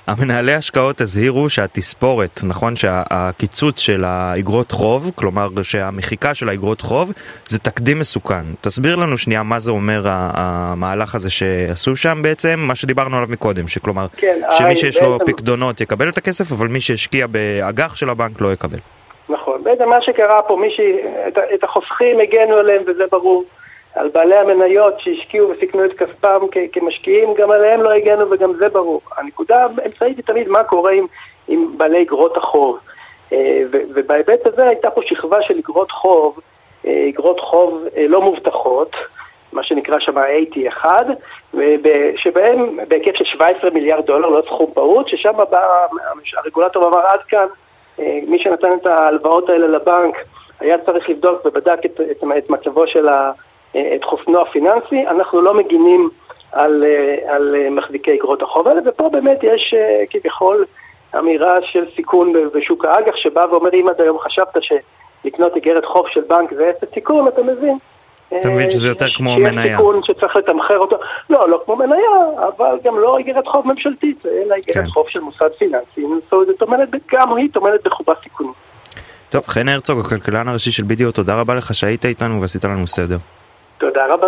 המנהלי 0.07 0.53
השקעות 0.53 1.01
הזהירו 1.01 1.49
שהתספורת, 1.49 2.39
נכון 2.43 2.75
שהקיצוץ 2.75 3.79
של 3.79 4.03
האגרות 4.03 4.71
חוב, 4.71 5.11
כלומר 5.15 5.49
שהמחיקה 5.63 6.33
של 6.33 6.49
האגרות 6.49 6.81
חוב, 6.81 7.11
זה 7.47 7.59
תקדים 7.59 7.99
מסוכן. 7.99 8.43
תסביר 8.61 8.95
לנו 8.95 9.17
שנייה 9.17 9.43
מה 9.43 9.59
זה 9.59 9.71
אומר 9.71 10.03
המהלך 10.07 11.15
הזה 11.15 11.29
שעשו 11.29 11.95
שם 11.95 12.19
בעצם, 12.21 12.59
מה 12.59 12.75
שדיברנו 12.75 13.17
עליו 13.17 13.29
מקודם, 13.31 13.67
שכלומר, 13.67 14.07
כן, 14.17 14.41
שמי 14.51 14.75
שיש 14.75 15.01
לו 15.01 15.17
בעצם... 15.17 15.31
פקדונות 15.31 15.81
יקבל 15.81 16.09
את 16.09 16.17
הכסף, 16.17 16.51
אבל 16.51 16.67
מי 16.67 16.81
שהשקיע 16.81 17.27
באג"ח 17.27 17.95
של 17.95 18.09
הבנק 18.09 18.41
לא 18.41 18.53
יקבל. 18.53 18.79
נכון, 19.29 19.63
בעצם 19.63 19.89
מה 19.89 20.01
שקרה 20.01 20.41
פה, 20.47 20.57
מי 20.61 20.69
ש... 20.69 20.79
את 21.53 21.63
החוסכים 21.63 22.17
הגנו 22.19 22.55
עליהם 22.55 22.81
וזה 22.87 23.03
ברור. 23.11 23.43
על 23.95 24.09
בעלי 24.09 24.35
המניות 24.35 24.99
שהשקיעו 24.99 25.49
וסיכנו 25.49 25.85
את 25.85 25.93
כספם 25.93 26.45
כמשקיעים, 26.71 27.33
גם 27.33 27.51
עליהם 27.51 27.81
לא 27.81 27.91
הגענו 27.91 28.31
וגם 28.31 28.53
זה 28.53 28.69
ברור. 28.69 29.01
הנקודה 29.17 29.61
האמצעית 29.63 30.17
היא 30.17 30.25
תמיד 30.25 30.47
מה 30.47 30.63
קורה 30.63 30.91
עם, 30.91 31.05
עם 31.47 31.77
בעלי 31.77 32.01
אגרות 32.01 32.37
החוב. 32.37 32.79
אה, 33.33 33.63
ובהיבט 33.71 34.47
הזה 34.47 34.67
הייתה 34.67 34.91
פה 34.91 35.01
שכבה 35.05 35.41
של 35.41 35.57
אגרות 35.57 35.91
חוב, 35.91 36.39
אה, 36.85 37.05
אגרות 37.09 37.39
חוב 37.39 37.83
אה, 37.97 38.07
לא 38.07 38.21
מובטחות, 38.21 38.95
מה 39.51 39.63
שנקרא 39.63 39.99
שם 39.99 40.17
ה-AT1, 40.17 40.85
שבהם 42.15 42.79
בהיקף 42.87 43.15
של 43.15 43.25
17 43.25 43.69
מיליארד 43.69 44.05
דולר, 44.05 44.29
לא 44.29 44.41
סכום 44.45 44.71
פעוט, 44.73 45.07
ששם 45.07 45.31
בא 45.51 45.85
הרגולטור 46.37 46.87
אמר 46.87 46.99
עד 46.99 47.19
כאן, 47.27 47.45
מי 48.27 48.39
שנתן 48.39 48.73
את 48.81 48.85
ההלוואות 48.85 49.49
האלה 49.49 49.67
לבנק 49.67 50.15
היה 50.59 50.77
צריך 50.77 51.09
לבדוק 51.09 51.45
ובדק 51.45 51.85
את, 51.85 52.01
את, 52.11 52.23
את 52.37 52.49
מצבו 52.49 52.87
של 52.87 53.07
ה... 53.07 53.31
את 53.75 54.03
חוסנו 54.03 54.41
הפיננסי, 54.41 55.07
אנחנו 55.07 55.41
לא 55.41 55.53
מגינים 55.53 56.09
על, 56.51 56.83
אה, 56.83 57.35
על 57.35 57.55
אה, 57.55 57.69
מחזיקי 57.69 58.13
אגרות 58.13 58.41
החוב 58.41 58.67
האלה, 58.67 58.81
ופה 58.85 59.09
באמת 59.09 59.39
יש 59.43 59.73
אה, 59.77 60.03
כביכול 60.09 60.65
אמירה 61.19 61.55
של 61.61 61.85
סיכון 61.95 62.33
בשוק 62.53 62.85
האג"ח, 62.85 63.15
שבא 63.15 63.45
ואומר 63.51 63.69
אם 63.73 63.87
עד 63.89 64.01
היום 64.01 64.19
חשבת 64.19 64.57
שלקנות 64.61 65.57
אגרת 65.57 65.85
חוב 65.85 66.05
של 66.09 66.21
בנק 66.21 66.53
זה 66.53 66.69
אפס 66.69 66.93
סיכון, 66.93 67.27
אתה 67.27 67.41
מבין. 67.43 67.77
אתה 68.39 68.49
מבין 68.49 68.69
שזה 68.69 68.87
יותר 68.87 69.05
כמו 69.13 69.37
מניה. 69.37 69.63
שיש 69.63 69.71
סיכון 69.71 70.03
שצריך 70.03 70.35
לתמחר 70.35 70.77
אותו. 70.77 70.95
לא, 71.29 71.49
לא 71.49 71.61
כמו 71.65 71.75
מניה, 71.75 72.47
אבל 72.47 72.77
גם 72.83 72.99
לא 72.99 73.19
אגרת 73.19 73.47
חוב 73.47 73.67
ממשלתית, 73.67 74.25
אלא 74.25 74.55
אגרת 74.55 74.85
כן. 74.85 74.87
חוב 74.87 75.05
של 75.09 75.19
מוסד 75.19 75.49
פיננסי. 75.57 76.05
זאת 76.29 76.61
אומרת, 76.61 76.89
גם 77.13 77.35
היא 77.35 77.49
טומנת 77.53 77.83
בחובה 77.83 78.13
סיכונים. 78.23 78.53
טוב, 79.29 79.43
חן 79.47 79.69
הרצוג, 79.69 79.99
הכלכלן 79.99 80.47
הראשי 80.47 80.71
של 80.71 80.83
בידיו, 80.83 81.11
תודה 81.11 81.35
רבה 81.35 81.55
לך 81.55 81.73
שהיית 81.73 82.05
איתנו 82.05 82.41
ועשית 82.41 82.65
לנו 82.65 82.87
סדר. 82.87 83.17
תודה 83.83 84.05
רבה. 84.09 84.27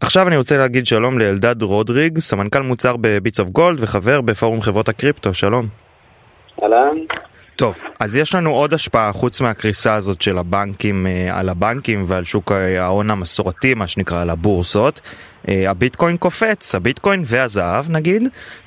עכשיו 0.00 0.28
אני 0.28 0.36
רוצה 0.36 0.56
להגיד 0.56 0.86
שלום 0.86 1.18
לאלדד 1.18 1.62
רודריג, 1.62 2.18
סמנכ"ל 2.18 2.62
מוצר 2.62 2.96
בביטס 3.00 3.40
אוף 3.40 3.48
גולד 3.48 3.78
וחבר 3.80 4.20
בפורום 4.20 4.60
חברות 4.60 4.88
הקריפטו, 4.88 5.34
שלום. 5.34 5.66
אהלן. 6.62 6.96
טוב, 7.56 7.82
אז 8.00 8.16
יש 8.16 8.34
לנו 8.34 8.50
עוד 8.50 8.74
השפעה 8.74 9.12
חוץ 9.12 9.40
מהקריסה 9.40 9.94
הזאת 9.94 10.22
של 10.22 10.38
הבנקים 10.38 11.06
אה, 11.06 11.38
על 11.38 11.48
הבנקים 11.48 12.04
ועל 12.06 12.24
שוק 12.24 12.52
ההון 12.78 13.10
המסורתי, 13.10 13.74
מה 13.74 13.86
שנקרא, 13.86 14.22
על 14.22 14.30
הבורסות. 14.30 15.00
אה, 15.48 15.70
הביטקוין 15.70 16.16
קופץ, 16.16 16.74
הביטקוין 16.74 17.22
והזהב 17.26 17.90
נגיד. 17.90 18.22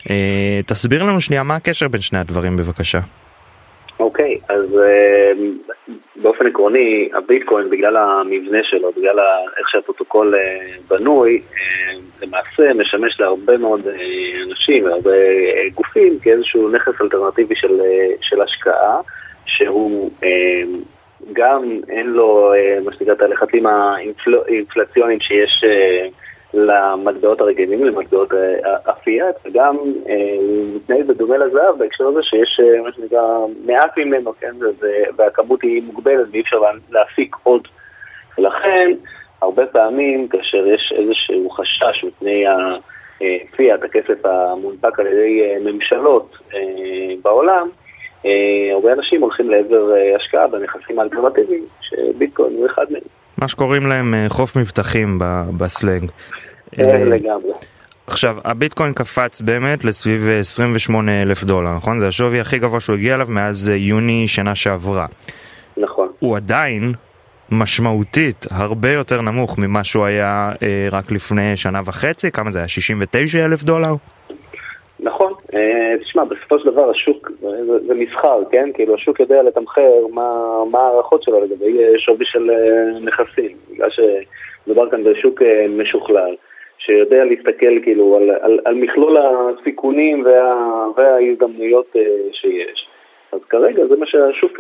אה, 0.10 0.60
תסביר 0.65 1.03
לנו 1.03 1.22
שנייה 1.22 1.44
מה 1.44 1.56
הקשר 1.56 1.88
בין 1.88 2.01
שני 2.01 2.20
הדברים 2.20 2.58
בבקשה. 2.58 3.00
אוקיי, 4.00 4.38
okay, 4.50 4.53
אז 4.53 4.65
באופן 6.24 6.48
עקרוני, 6.48 7.10
הביטקוין 7.13 7.70
בגלל 7.70 7.98
המבנה 7.98 8.58
שלו, 8.63 8.92
בגלל 8.98 9.20
איך 9.58 9.70
שהפרוטוקול 9.70 10.36
בנוי, 10.88 11.42
למעשה 12.22 12.74
משמש 12.74 13.20
להרבה 13.20 13.58
מאוד 13.58 13.82
אנשים 14.48 14.86
והרבה 14.86 15.12
גופים 15.74 16.20
כאיזשהו 16.20 16.70
נכס 16.70 17.01
אלטרנטיבי 17.01 17.56
של, 17.56 17.82
של 18.22 18.42
השקעה, 18.42 19.00
שהוא 19.46 20.12
גם 21.34 21.80
אין 21.89 22.08
לו 22.08 22.53
מה 22.86 22.92
שנקרא 22.94 23.13
את 23.13 23.22
הלחצים 23.22 23.65
האינפלציוניים 23.65 25.20
שיש 25.20 25.63
למטבעות 26.53 27.42
הרגילים, 27.42 27.84
למטבעות 27.84 28.34
אפיאט, 29.03 29.36
וגם 29.45 29.75
הוא 29.75 30.75
מתנהל 30.75 31.03
בדומה 31.03 31.38
לזהב 31.38 31.77
בהקשר 31.79 32.07
הזה 32.07 32.19
שיש 32.24 32.60
מה 32.83 32.89
שנקרא 32.95 33.38
מעט 33.65 33.98
ממנו, 33.98 34.33
כן, 34.39 34.55
והכמות 35.17 35.62
היא 35.62 35.83
מוגבלת 35.83 36.27
ואי 36.31 36.41
אפשר 36.41 36.62
להפיק 36.91 37.36
עוד. 37.43 37.67
ולכן, 38.38 38.91
הרבה 39.41 39.65
פעמים 39.65 40.27
כאשר 40.27 40.67
יש 40.67 40.93
איזשהו 40.98 41.50
חשש 41.50 42.03
מפני 42.03 42.43
הפיאט, 42.48 43.83
הכסף 43.83 44.25
המונפק 44.25 45.00
על 45.00 45.07
ידי 45.07 45.41
ממשלות 45.62 46.38
בעולם, 47.22 47.69
הרבה 48.74 48.93
אנשים 48.93 49.22
הולכים 49.22 49.50
לעבר 49.50 49.93
השקעה 50.15 50.48
בנכסים 50.48 51.00
האלטרנטיביים, 51.00 51.65
שביטקוין 51.81 52.53
הוא 52.53 52.65
אחד 52.65 52.86
מהם. 52.89 53.01
מה 53.38 53.48
שקוראים 53.48 53.88
להם 53.88 54.13
חוף 54.29 54.57
מבטחים 54.57 55.19
בסלנג. 55.57 56.12
לגמרי. 56.77 57.53
עכשיו, 58.07 58.36
הביטקוין 58.45 58.93
קפץ 58.93 59.41
באמת 59.41 59.86
לסביב 59.86 60.29
28 60.39 61.22
אלף 61.22 61.43
דולר, 61.43 61.75
נכון? 61.75 62.00
זה 62.00 62.07
השווי 62.07 62.39
הכי 62.39 62.60
גבוה 62.60 62.79
שהוא 62.79 62.95
הגיע 62.95 63.15
אליו 63.15 63.27
מאז 63.29 63.69
יוני 63.75 64.27
שנה 64.27 64.55
שעברה. 64.55 65.05
נכון. 65.77 66.07
הוא 66.19 66.38
עדיין 66.38 66.91
משמעותית 67.51 68.45
הרבה 68.51 68.89
יותר 68.89 69.22
נמוך 69.22 69.60
ממה 69.60 69.83
שהוא 69.83 70.05
היה 70.05 70.51
אה, 70.63 70.88
רק 70.91 71.12
לפני 71.12 71.57
שנה 71.57 71.79
וחצי, 71.86 72.31
כמה 72.31 72.51
זה 72.51 72.60
היה? 72.60 72.67
69 72.67 73.45
אלף 73.45 73.63
דולר? 73.63 73.93
נכון, 75.00 75.33
אה, 75.55 75.98
תשמע, 76.01 76.24
בסופו 76.24 76.60
של 76.60 76.72
דבר 76.72 76.89
השוק, 76.89 77.31
זה, 77.41 77.48
זה 77.88 77.93
מסחר, 77.93 78.39
כן? 78.51 78.69
כאילו 78.74 78.95
השוק 78.95 79.19
יודע 79.19 79.43
לתמחר 79.43 79.91
מה, 80.13 80.29
מה 80.72 80.79
ההערכות 80.79 81.24
שלו 81.24 81.43
לגבי 81.43 81.77
שווי 81.98 82.25
של 82.25 82.50
אה, 82.51 83.00
נכסים, 83.00 83.57
בגלל 83.72 83.89
שמדובר 83.89 84.89
כאן 84.89 85.03
בשוק 85.03 85.41
אה, 85.41 85.65
משוכלל. 85.69 86.36
שיודע 86.86 87.24
להסתכל 87.24 87.80
כאילו 87.84 88.16
על, 88.18 88.32
על, 88.42 88.60
על 88.66 88.75
מכלול 88.75 89.18
הסיכונים 89.18 90.25
וה, 90.25 90.56
וההזדמנויות 90.98 91.96
שיש. 92.32 92.88
אז 93.32 93.40
כרגע 93.50 93.86
זה 93.86 93.96
מה 93.96 94.06
שהשוק 94.06 94.60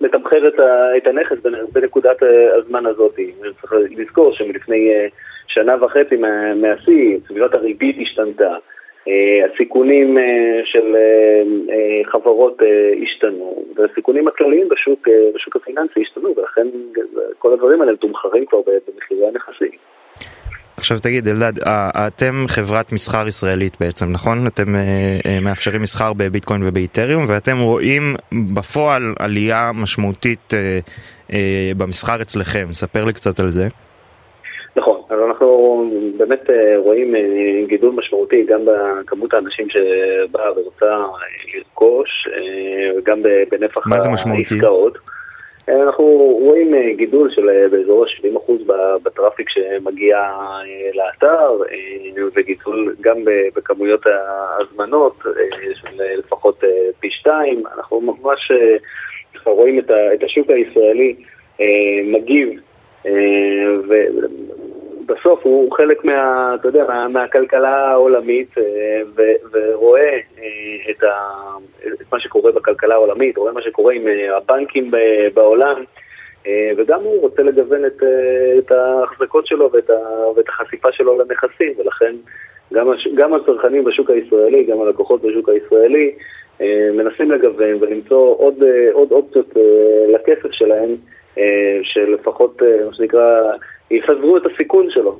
מתמחר 0.00 0.48
את 0.96 1.06
הנכס 1.06 1.36
בנקודת 1.72 2.16
הזמן 2.56 2.86
הזאת. 2.86 3.18
צריך 3.60 3.72
לזכור 3.90 4.32
שמלפני 4.32 4.92
שנה 5.46 5.84
וחצי 5.84 6.16
מהשיא, 6.56 7.18
סביבת 7.28 7.54
הריבית 7.54 7.96
השתנתה. 8.02 8.56
הסיכונים 9.44 10.18
של 10.64 10.96
חברות 12.04 12.62
השתנו, 13.02 13.64
והסיכונים 13.74 14.28
הכלליים 14.28 14.68
בשוק, 14.68 15.08
בשוק 15.34 15.56
הפיננסי 15.56 16.00
השתנו, 16.00 16.34
ולכן 16.36 16.66
כל 17.38 17.52
הדברים 17.52 17.80
האלה 17.80 17.96
תומחרים 17.96 18.46
כבר 18.46 18.60
במחירי 18.66 19.26
הנכסים. 19.26 19.91
עכשיו 20.82 20.98
תגיד 20.98 21.28
אלדד, 21.28 21.52
אתם 22.06 22.44
חברת 22.48 22.92
מסחר 22.92 23.28
ישראלית 23.28 23.76
בעצם, 23.80 24.12
נכון? 24.12 24.46
אתם 24.46 24.74
מאפשרים 25.42 25.82
מסחר 25.82 26.12
בביטקוין 26.12 26.60
ובאיתריום 26.64 27.24
ואתם 27.28 27.58
רואים 27.58 28.16
בפועל 28.54 29.14
עלייה 29.18 29.70
משמעותית 29.74 30.54
במסחר 31.76 32.22
אצלכם, 32.22 32.66
ספר 32.72 33.04
לי 33.04 33.12
קצת 33.12 33.40
על 33.40 33.50
זה. 33.50 33.68
נכון, 34.76 35.00
אז 35.10 35.18
אנחנו 35.28 35.84
באמת 36.16 36.50
רואים 36.76 37.14
גידול 37.68 37.94
משמעותי 37.94 38.46
גם 38.48 38.60
בכמות 38.66 39.34
האנשים 39.34 39.66
שבאה 39.70 40.52
ורוצה 40.52 40.86
לרכוש 41.54 42.28
וגם 42.98 43.22
בנפח 43.22 43.76
העסקאות. 43.76 43.86
מה 43.86 43.98
זה 43.98 44.08
משמעותי? 44.08 44.60
אנחנו 45.68 46.04
רואים 46.42 46.96
גידול 46.96 47.30
של 47.30 47.68
באזור 47.70 48.04
ה-70% 48.04 48.52
בטראפיק 49.02 49.48
שמגיע 49.48 50.18
לאתר 50.94 51.58
וגידול 52.34 52.96
גם 53.00 53.16
בכמויות 53.54 54.06
ההזמנות 54.06 55.16
של 55.74 56.02
לפחות 56.18 56.64
פי 57.00 57.10
שתיים. 57.10 57.62
אנחנו 57.76 58.00
ממש 58.00 58.52
רואים 59.46 59.78
את 60.14 60.22
השוק 60.22 60.50
הישראלי 60.50 61.14
מגיב 62.04 62.60
ובסוף 65.02 65.40
הוא 65.42 65.72
חלק 65.72 66.04
מה, 66.04 66.54
אתה 66.60 66.68
יודע, 66.68 66.84
מה, 66.88 67.08
מהכלכלה 67.08 67.90
העולמית 67.90 68.54
ו, 69.16 69.22
ורואה 69.52 70.18
את, 70.90 71.02
ה, 71.02 71.12
את 72.00 72.12
מה 72.12 72.20
שקורה 72.20 72.52
בכלכלה 72.52 72.94
העולמית, 72.94 73.36
רואה 73.36 73.52
מה 73.52 73.62
שקורה 73.62 73.94
עם 73.94 74.02
הבנקים 74.36 74.90
בעולם 75.34 75.84
וגם 76.76 77.00
הוא 77.02 77.20
רוצה 77.20 77.42
לגוון 77.42 77.84
את, 77.84 78.02
את 78.58 78.72
ההחזקות 78.72 79.46
שלו 79.46 79.72
ואת, 79.72 79.90
ה, 79.90 80.28
ואת 80.36 80.48
החשיפה 80.48 80.92
שלו 80.92 81.18
לנכסים 81.18 81.72
ולכן 81.78 82.14
גם, 82.72 82.86
גם 83.14 83.34
הצרכנים 83.34 83.84
בשוק 83.84 84.10
הישראלי, 84.10 84.64
גם 84.64 84.80
הלקוחות 84.80 85.22
בשוק 85.22 85.48
הישראלי 85.48 86.14
מנסים 86.92 87.30
לגוון 87.30 87.76
ולמצוא 87.80 88.34
עוד, 88.38 88.54
עוד 88.92 89.12
אופציות 89.12 89.54
לכסף 90.08 90.52
שלהם 90.52 90.96
שלפחות, 91.82 92.62
מה 92.86 92.94
שנקרא, 92.94 93.52
יפזרו 93.92 94.36
את 94.36 94.42
הסיכון 94.46 94.86
שלו. 94.90 95.18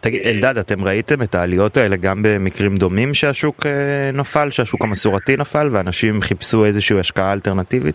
תגיד, 0.00 0.22
אלדד, 0.26 0.58
אתם 0.58 0.84
ראיתם 0.84 1.22
את 1.22 1.34
העליות 1.34 1.76
האלה 1.76 1.96
גם 1.96 2.22
במקרים 2.22 2.74
דומים 2.74 3.14
שהשוק 3.14 3.66
נפל, 4.12 4.50
שהשוק 4.50 4.84
המסורתי 4.84 5.36
נפל 5.36 5.68
ואנשים 5.72 6.20
חיפשו 6.20 6.64
איזושהי 6.64 7.00
השקעה 7.00 7.32
אלטרנטיבית? 7.32 7.94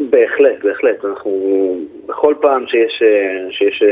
בהחלט, 0.00 0.64
בהחלט. 0.64 1.04
אנחנו, 1.04 1.32
בכל 2.06 2.34
פעם 2.40 2.64
שיש, 2.66 3.02
שיש 3.50 3.82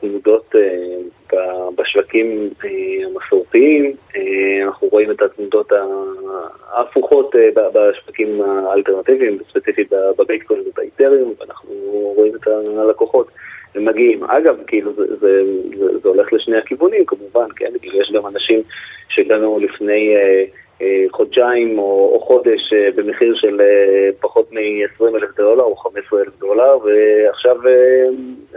תנודות 0.00 0.54
בשווקים 1.76 2.50
המסורתיים, 3.04 3.92
אנחנו 4.66 4.88
רואים 4.88 5.10
את 5.10 5.22
התנודות 5.22 5.72
ההפוכות 6.72 7.34
בשווקים 7.54 8.40
האלטרנטיביים, 8.42 9.38
ספציפית 9.50 9.92
בביטקוין 10.18 10.60
ובאיתריום, 10.60 11.34
ואנחנו 11.40 11.70
רואים 12.16 12.34
את 12.34 12.46
הלקוחות. 12.78 13.28
הם 13.76 13.84
מגיעים. 13.84 14.24
אגב, 14.24 14.56
כאילו 14.66 14.92
זה, 14.92 15.16
זה, 15.16 15.42
זה, 15.78 15.98
זה 16.02 16.08
הולך 16.08 16.32
לשני 16.32 16.56
הכיוונים 16.56 17.04
כמובן, 17.06 17.46
כן? 17.56 17.72
כאילו 17.80 18.00
יש 18.00 18.12
גם 18.12 18.26
אנשים 18.26 18.62
שהגענו 19.08 19.58
לפני 19.58 20.16
אה, 20.16 20.44
אה, 20.82 21.04
חודשיים 21.10 21.78
או, 21.78 22.10
או 22.14 22.20
חודש 22.20 22.72
אה, 22.72 22.88
במחיר 22.96 23.34
של 23.34 23.60
אה, 23.60 24.08
פחות 24.20 24.52
מ-20 24.52 25.16
אלף 25.16 25.36
דולר 25.36 25.62
או 25.62 25.76
15 25.76 26.20
אלף 26.20 26.38
דולר, 26.38 26.78
ועכשיו 26.84 27.56
אה, 27.68 28.06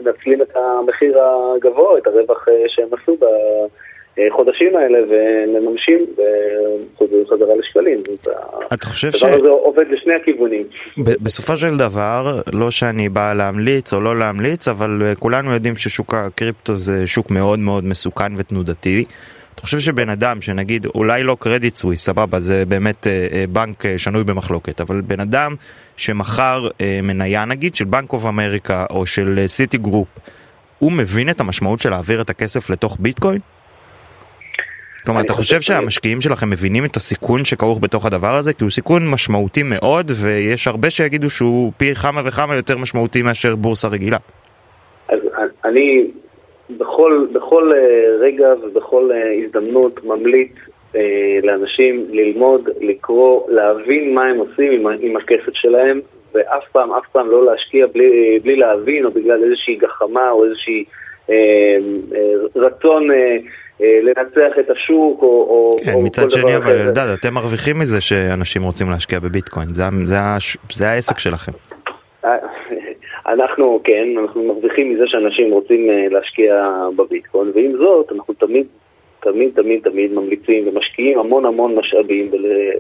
מנצלים 0.02 0.42
את 0.42 0.56
המחיר 0.56 1.18
הגבוה, 1.24 1.98
את 1.98 2.08
הרווח 2.08 2.48
אה, 2.48 2.64
שהם 2.68 2.88
עשו 3.02 3.18
ב... 3.20 3.26
חודשים 4.30 4.76
האלה 4.76 5.00
ומממשים 5.10 6.06
וחוזרים 6.14 7.24
חזרה 7.28 7.56
לשקלים. 7.60 8.04
אתה 8.74 8.86
חושב 8.86 9.12
ש... 9.12 9.24
הדבר 9.24 9.38
הזה 9.38 9.50
עובד 9.50 9.84
לשני 9.90 10.14
הכיוונים. 10.14 10.64
בסופו 10.98 11.58
של 11.58 11.78
דבר, 11.78 12.42
לא 12.54 12.72
שאני 12.72 13.10
בא 13.10 13.34
להמליץ 13.34 13.94
או 13.94 14.02
לא 14.02 14.18
להמליץ, 14.18 14.68
אבל 14.68 15.14
כולנו 15.20 15.54
יודעים 15.54 15.76
ששוק 15.76 16.14
הקריפטו 16.14 16.78
זה 16.78 17.08
שוק 17.08 17.32
מאוד 17.32 17.60
מאוד 17.60 17.84
מסוכן 17.84 18.32
ותנודתי. 18.38 19.06
אתה 19.56 19.62
חושב 19.62 19.80
שבן 19.80 20.10
אדם 20.10 20.42
שנגיד 20.42 20.86
אולי 20.96 21.24
לא 21.24 21.38
קרדיט 21.40 21.76
סוויס, 21.76 22.06
סבבה, 22.06 22.40
זה 22.40 22.64
באמת 22.66 23.08
בנק 23.50 23.84
שנוי 23.98 24.24
במחלוקת, 24.24 24.82
אבל 24.82 25.02
בן 25.02 25.20
אדם 25.20 25.56
שמכר 25.98 26.68
מניה 27.04 27.46
נגיד 27.46 27.76
של 27.76 27.86
בנק 27.86 28.14
אוף 28.14 28.26
אמריקה 28.26 28.86
או 28.90 29.06
של 29.06 29.44
סיטי 29.46 29.78
גרופ, 29.78 30.08
הוא 30.80 30.92
מבין 30.92 31.30
את 31.30 31.40
המשמעות 31.40 31.80
של 31.80 31.90
להעביר 31.90 32.22
את 32.22 32.30
הכסף 32.30 32.70
לתוך 32.70 32.98
ביטקוין? 33.00 33.40
כלומר, 35.10 35.22
אתה 35.22 35.34
חושב 35.34 35.62
שהמשקיעים 35.62 36.22
שלכם 36.22 36.50
מבינים 36.50 36.86
את 36.86 36.96
הסיכון 36.96 37.46
שכרוך 37.46 37.80
בתוך 37.82 38.06
הדבר 38.06 38.36
הזה? 38.38 38.54
כי 38.54 38.63
הוא 38.63 38.72
סיכון 38.72 39.08
משמעותי 39.08 39.63
מאוד, 39.63 40.12
ויש 40.24 40.68
הרבה 40.68 40.89
שיגידו 40.89 41.30
שהוא 41.30 41.72
פי 41.78 41.96
כמה 41.96 42.22
וכמה 42.25 42.56
יותר 42.56 42.78
משמעותי 42.78 43.22
מאשר 43.22 43.56
בורסה 43.56 43.88
רגילה. 43.88 44.18
אז 45.08 45.20
אני 45.66 46.08
בכל, 46.78 47.28
בכל 47.34 47.72
אה, 47.75 47.80
רגע 48.20 48.48
ובכל 48.63 49.12
אה, 49.12 49.44
הזדמנות 49.44 50.04
ממליץ 50.04 50.51
אה, 50.96 51.39
לאנשים 51.44 52.06
ללמוד, 52.10 52.70
לקרוא, 52.82 53.51
להבין 53.51 54.13
מה 54.13 54.25
הם 54.25 54.38
עושים 54.38 54.72
עם, 54.72 54.88
עם 55.00 55.18
הכסף 55.18 55.54
שלהם, 55.54 56.01
ואף 56.34 56.63
פעם, 56.72 56.94
אף 56.94 57.08
פעם 57.12 57.32
לא 57.32 57.46
להשקיע 57.46 57.88
בלי, 57.94 58.39
בלי 58.44 58.56
להבין, 58.56 59.06
או 59.06 59.12
בגלל 59.12 59.44
איזושהי 59.44 59.75
גחמה 59.75 60.32
או 60.32 60.46
איזושהי 60.46 60.84
אה, 61.30 61.36
אה, 62.16 62.34
רצון 62.56 63.12
אה, 63.12 63.16
אה, 63.16 63.38
לנצח 63.80 64.60
את 64.60 64.70
השוק, 64.70 65.22
או, 65.22 65.28
או, 65.28 65.76
כן, 65.86 65.94
או 65.94 66.02
מצד 66.02 66.32
שני, 66.32 66.58
אבל 66.58 66.80
אלדד, 66.80 67.08
אתם 67.20 67.34
מרוויחים 67.34 67.80
מזה 67.80 68.02
שאנשים 68.02 68.64
רוצים 68.64 68.90
להשקיע 68.90 69.20
בביטקוין, 69.20 69.68
זה, 69.68 69.84
זה, 70.04 70.18
זה 70.72 70.90
העסק 70.90 71.20
שלכם. 71.20 71.52
אה, 72.26 72.38
אנחנו, 73.28 73.80
כן, 73.84 74.08
אנחנו 74.22 74.44
מרוויחים 74.44 74.94
מזה 74.94 75.04
שאנשים 75.08 75.52
רוצים 75.52 75.90
אה, 75.90 76.08
להשקיע 76.10 76.70
בביטקוין, 76.96 77.52
ועם 77.56 77.72
זאת, 77.78 78.12
אנחנו 78.12 78.34
תמיד 78.34 78.66
תמיד 79.22 79.52
תמיד 79.56 79.84
תמיד 79.84 80.14
ממליצים 80.14 80.68
ומשקיעים 80.68 81.20
המון 81.20 81.46
המון 81.46 81.76
משאבים 81.76 82.32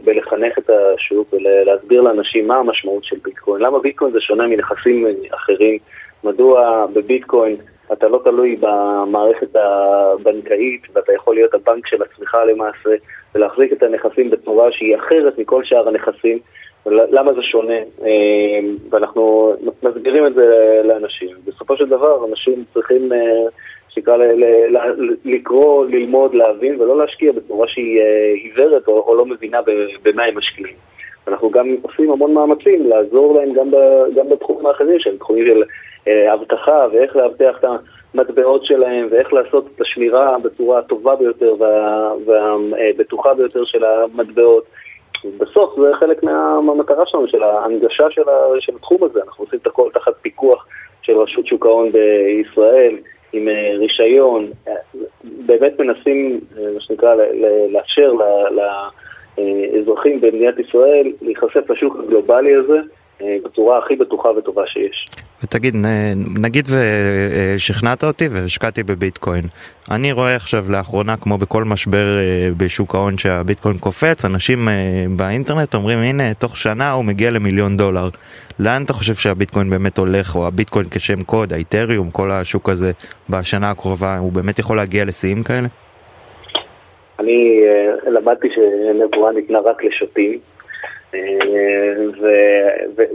בלחנך 0.03 0.57
את 0.57 0.69
השוק 0.69 1.33
ולהסביר 1.33 2.01
לאנשים 2.01 2.47
מה 2.47 2.57
המשמעות 2.57 3.03
של 3.03 3.15
ביטקוין. 3.23 3.61
למה 3.61 3.79
ביטקוין 3.79 4.11
זה 4.11 4.21
שונה 4.21 4.47
מנכסים 4.47 5.07
אחרים? 5.31 5.77
מדוע 6.23 6.85
בביטקוין 6.93 7.55
אתה 7.93 8.07
לא 8.07 8.21
תלוי 8.23 8.55
במערכת 8.59 9.55
הבנקאית 9.55 10.81
ואתה 10.93 11.13
יכול 11.13 11.35
להיות 11.35 11.53
הבנק 11.53 11.87
של 11.87 12.03
עצמך 12.03 12.37
למעשה 12.47 12.89
ולהחזיק 13.35 13.73
את 13.73 13.83
הנכסים 13.83 14.29
בצורה 14.29 14.71
שהיא 14.71 14.95
אחרת 14.95 15.37
מכל 15.37 15.63
שאר 15.63 15.87
הנכסים. 15.87 16.39
למה 16.85 17.33
זה 17.33 17.41
שונה, 17.41 17.77
אה, 18.05 18.59
ואנחנו 18.89 19.53
מסבירים 19.83 20.27
את 20.27 20.33
זה 20.33 20.81
לאנשים. 20.83 21.29
בסופו 21.45 21.77
של 21.77 21.89
דבר 21.89 22.25
אנשים 22.29 22.63
צריכים 22.73 23.13
אה, 23.13 23.17
שנקרא 23.89 24.17
לקרוא, 25.25 25.85
ללמוד, 25.85 26.33
להבין, 26.33 26.81
ולא 26.81 26.97
להשקיע 26.97 27.31
בצורה 27.31 27.67
שהיא 27.67 27.99
אה, 27.99 28.33
עיוורת 28.33 28.87
או, 28.87 29.15
לא 29.15 29.25
מבינה 29.25 29.59
במה 30.03 30.23
הם 30.23 30.37
משקיעים. 30.37 30.75
אנחנו 31.29 31.49
גם 31.49 31.75
עושים 31.81 32.11
המון 32.11 32.33
מאמצים 32.33 32.89
לעזור 32.89 33.39
להם 33.39 33.53
גם, 33.53 33.71
ב, 33.71 33.75
גם 34.15 34.29
בתחומים 34.29 34.65
האחרים 34.65 34.99
שהם 34.99 35.17
תחומים 35.17 35.45
של 35.45 35.63
אה, 36.07 36.33
אבטחה 36.33 36.87
ואיך 36.91 37.15
לאבטח 37.15 37.57
את 37.59 37.65
המטבעות 38.13 38.65
שלהם 38.65 39.07
ואיך 39.11 39.33
לעשות 39.33 39.65
את 39.75 39.81
השמירה 39.81 40.39
בצורה 40.43 40.79
הטובה 40.79 41.15
ביותר 41.15 41.53
וה, 41.59 42.11
והבטוחה 42.25 43.33
ביותר 43.33 43.65
של 43.65 43.83
המטבעות. 43.85 44.63
בסוף 45.37 45.79
זה 45.79 45.91
חלק 45.99 46.23
מה, 46.23 46.61
מהמטרה 46.61 47.05
שלנו, 47.05 47.27
של 47.27 47.43
ההנגשה 47.43 48.09
של, 48.09 48.29
ה, 48.29 48.59
של 48.59 48.75
התחום 48.75 49.03
הזה. 49.03 49.19
אנחנו 49.27 49.43
עושים 49.43 49.59
את 49.61 49.67
הכל 49.67 49.89
תחת 49.93 50.13
פיקוח 50.21 50.67
של 51.01 51.17
רשות 51.17 51.47
שוק 51.47 51.65
ההון 51.65 51.91
בישראל. 51.91 52.95
עם 53.33 53.47
אה, 53.47 53.71
רישיון, 53.77 54.51
אה, 54.67 54.73
באמת 55.23 55.79
מנסים, 55.79 56.39
מה 56.73 56.79
שנקרא, 56.79 57.15
לאפשר 57.69 58.13
לאזרחים 59.73 60.21
במדינת 60.21 60.59
ישראל 60.59 61.11
להיחשף 61.21 61.69
לשוק 61.69 61.97
הגלובלי 62.03 62.55
הזה 62.55 62.79
בצורה 63.45 63.77
הכי 63.77 63.95
בטוחה 63.95 64.29
וטובה 64.29 64.61
שיש. 64.67 65.05
ותגיד, 65.43 65.75
נגיד 66.15 66.67
ושכנעת 66.69 68.03
אותי 68.03 68.27
והשקעתי 68.27 68.83
בביטקוין. 68.83 69.43
אני 69.91 70.11
רואה 70.11 70.35
עכשיו 70.35 70.65
לאחרונה, 70.69 71.17
כמו 71.17 71.37
בכל 71.37 71.63
משבר 71.63 72.05
בשוק 72.57 72.95
ההון 72.95 73.17
שהביטקוין 73.17 73.77
קופץ, 73.77 74.25
אנשים 74.25 74.67
באינטרנט 75.15 75.75
אומרים, 75.75 75.99
הנה, 75.99 76.33
תוך 76.33 76.57
שנה 76.57 76.91
הוא 76.91 77.05
מגיע 77.05 77.31
למיליון 77.31 77.77
דולר. 77.77 78.09
לאן 78.59 78.83
אתה 78.83 78.93
חושב 78.93 79.15
שהביטקוין 79.15 79.69
באמת 79.69 79.97
הולך, 79.97 80.35
או 80.35 80.47
הביטקוין 80.47 80.85
כשם 80.91 81.21
קוד, 81.21 81.53
האיתריום, 81.53 82.11
כל 82.11 82.31
השוק 82.31 82.69
הזה, 82.69 82.91
בשנה 83.29 83.69
הקרובה, 83.69 84.17
הוא 84.17 84.31
באמת 84.31 84.59
יכול 84.59 84.77
להגיע 84.77 85.05
לשיאים 85.05 85.43
כאלה? 85.43 85.67
אני 87.19 87.63
uh, 87.63 88.09
למדתי 88.09 88.47
שנבואה 88.55 89.31
ניתנה 89.31 89.59
רק 89.59 89.83
לשוטים, 89.83 90.39
uh, 91.11 91.15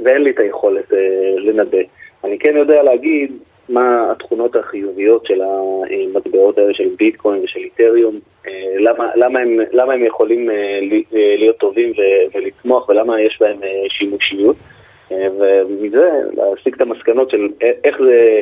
ואין 0.05 0.23
לי 0.23 0.31
את 0.31 0.39
היכולת 0.39 0.93
uh, 0.93 0.97
לנבא. 1.37 1.79
אני 2.25 2.39
כן 2.39 2.57
יודע 2.57 2.83
להגיד 2.83 3.33
מה 3.69 4.13
התכונות 4.13 4.57
החיוביות 4.57 5.27
של 5.27 5.43
המטבעות 5.43 6.59
האלה 6.59 6.75
של 6.75 6.89
ביטקוין 6.99 7.41
ושל 7.45 7.61
איתריום, 7.61 8.19
למה, 8.79 9.11
למה, 9.17 9.41
הם, 9.41 9.59
למה 9.73 9.93
הם 9.93 10.05
יכולים 10.05 10.51
להיות 11.39 11.57
טובים 11.57 11.93
ולצמוח 12.35 12.89
ולמה 12.89 13.21
יש 13.21 13.39
בהם 13.41 13.57
שימושיות. 13.89 14.57
ומזה 15.11 16.11
להסיק 16.33 16.77
את 16.77 16.81
המסקנות 16.81 17.31
של 17.31 17.49
איך 17.85 17.99
זה, 17.99 18.41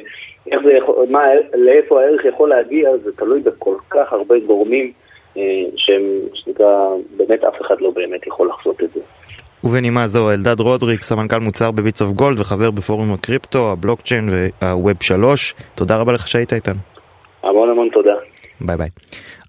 איך 0.52 0.60
זה 0.64 0.72
יכול, 0.72 1.06
מה, 1.10 1.24
לאיפה 1.54 2.00
הערך 2.00 2.24
יכול 2.24 2.48
להגיע, 2.48 2.96
זה 2.96 3.12
תלוי 3.16 3.40
בכל 3.40 3.76
כך 3.90 4.12
הרבה 4.12 4.38
גורמים 4.38 4.86
אה, 4.86 5.01
שהם, 5.76 6.02
שנקרא, 6.34 6.66
באמת 7.16 7.44
אף 7.44 7.54
אחד 7.66 7.74
לא 7.80 7.90
באמת 7.90 8.26
יכול 8.26 8.48
לחזות 8.48 8.82
את 8.82 8.88
זה. 8.94 9.00
ובנימה 9.64 10.06
זו 10.06 10.30
אלדד 10.30 10.60
רודריק, 10.60 11.02
סמנכ"ל 11.02 11.38
מוצר 11.38 11.70
בביטס 11.70 12.02
אוף 12.02 12.10
גולד 12.10 12.40
וחבר 12.40 12.70
בפורום 12.70 13.12
הקריפטו, 13.12 13.72
הבלוקצ'יין 13.72 14.28
וה 14.32 14.60
Web 14.60 15.02
3, 15.02 15.54
תודה 15.74 15.96
רבה 15.96 16.12
לך 16.12 16.28
שהיית 16.28 16.52
איתנו. 16.52 16.80
המון 17.42 17.70
המון 17.70 17.88
תודה. 17.92 18.14
ביי 18.60 18.76
ביי. 18.76 18.88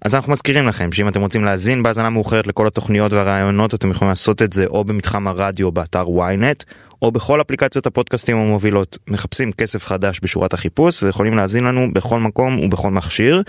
אז 0.04 0.14
אנחנו 0.14 0.32
מזכירים 0.32 0.66
לכם 0.66 0.92
שאם 0.92 1.08
אתם 1.08 1.20
רוצים 1.20 1.44
להאזין 1.44 1.82
בהאזנה 1.82 2.10
מאוחרת 2.10 2.46
לכל 2.46 2.66
התוכניות 2.66 3.12
והרעיונות 3.12 3.74
אתם 3.74 3.90
יכולים 3.90 4.08
לעשות 4.08 4.42
את 4.42 4.52
זה 4.52 4.66
או 4.66 4.84
במתחם 4.84 5.28
הרדיו 5.28 5.72
באתר 5.72 6.04
ynet 6.04 6.64
או 7.02 7.12
בכל 7.12 7.40
אפליקציות 7.40 7.86
הפודקאסטים 7.86 8.36
המובילות. 8.36 8.98
מחפשים 9.08 9.52
כסף 9.52 9.86
חדש 9.86 10.20
בשורת 10.20 10.52
החיפוש 10.52 11.02
ויכולים 11.02 11.36
להאזין 11.36 11.64
לנו 11.64 11.92
בכל 11.92 12.18
מקום 12.18 12.60
ובכל 12.60 12.90
מכשיר. 12.90 13.42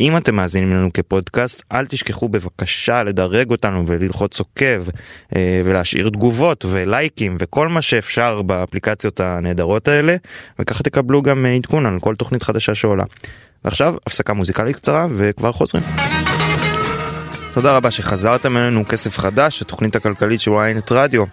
אם 0.00 0.16
אתם 0.16 0.34
מאזינים 0.34 0.70
לנו 0.70 0.92
כפודקאסט 0.92 1.62
אל 1.72 1.86
תשכחו 1.86 2.28
בבקשה 2.28 3.02
לדרג 3.02 3.50
אותנו 3.50 3.86
וללחוץ 3.86 4.38
עוקב 4.38 4.84
אה, 5.36 5.60
ולהשאיר 5.64 6.08
תגובות 6.08 6.64
ולייקים 6.64 7.36
וכל 7.40 7.68
מה 7.68 7.82
שאפשר 7.82 8.42
באפליקציות 8.42 9.20
הנהדרות 9.20 9.88
האלה 9.88 10.16
וככה 10.58 10.82
תקבלו 10.82 11.22
גם 11.22 11.46
עדכון 11.46 11.86
על 11.86 12.00
כל 12.00 12.14
תוכנית 12.14 12.42
חדשה 12.42 12.74
שעולה. 12.74 13.04
ועכשיו 13.64 13.94
הפסקה 14.06 14.32
מוזיקלית 14.32 14.76
קצרה 14.76 15.06
וכבר 15.10 15.52
חוזרים. 15.52 15.84
תודה 17.54 17.76
רבה 17.76 17.90
שחזרתם 17.90 18.56
אלינו 18.56 18.88
כסף 18.88 19.18
חדש, 19.18 19.62
התוכנית 19.62 19.96
הכלכלית 19.96 20.40
של 20.40 20.50
ynet 20.50 20.88
רדיו. 20.90 21.24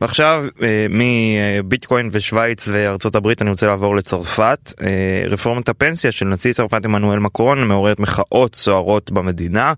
ועכשיו 0.00 0.44
אה, 0.62 0.86
מביטקוין 0.90 2.08
ושוויץ 2.12 2.68
וארצות 2.72 3.14
הברית 3.14 3.42
אני 3.42 3.50
רוצה 3.50 3.66
לעבור 3.66 3.96
לצרפת. 3.96 4.72
אה, 4.82 5.24
רפורמת 5.28 5.68
הפנסיה 5.68 6.12
של 6.12 6.26
נשיא 6.26 6.52
צרפת 6.52 6.84
עמנואל 6.84 7.18
מקרון 7.18 7.68
מעוררת 7.68 7.98
מחאות 7.98 8.54
סוערות 8.54 9.12
במדינה. 9.12 9.72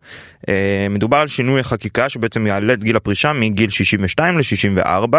אה, 0.49 0.87
מדובר 0.91 1.17
על 1.17 1.27
שינוי 1.27 1.61
החקיקה 1.61 2.09
שבעצם 2.09 2.47
יעלה 2.47 2.73
את 2.73 2.85
גיל 2.85 2.97
הפרישה 2.97 3.33
מגיל 3.33 3.71
62 3.71 4.39
ל-64 4.39 5.17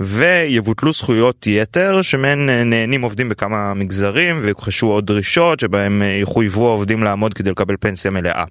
ויבוטלו 0.00 0.92
זכויות 0.92 1.46
יתר 1.46 2.02
שמהן 2.02 2.48
נהנים 2.50 3.02
עובדים 3.02 3.28
בכמה 3.28 3.74
מגזרים 3.74 4.38
ויוכחשו 4.42 4.86
עוד 4.86 5.06
דרישות 5.06 5.60
שבהם 5.60 6.02
יחויבו 6.22 6.68
העובדים 6.68 7.02
לעמוד 7.02 7.34
כדי 7.34 7.50
לקבל 7.50 7.74
פנסיה 7.80 8.10
מלאה. 8.10 8.44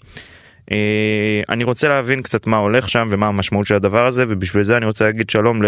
אה, 0.72 1.42
אני 1.50 1.64
רוצה 1.64 1.88
להבין 1.88 2.22
קצת 2.22 2.48
מה 2.48 2.58
הולך 2.58 2.90
שם 2.90 3.08
ומה 3.12 3.28
המשמעות 3.28 3.68
של 3.68 3.76
הדבר 3.76 4.06
הזה 4.06 4.26
ובשביל 4.28 4.64
זה 4.64 4.78
אני 4.78 4.86
רוצה 4.86 5.06
להגיד 5.06 5.30
שלום 5.30 5.62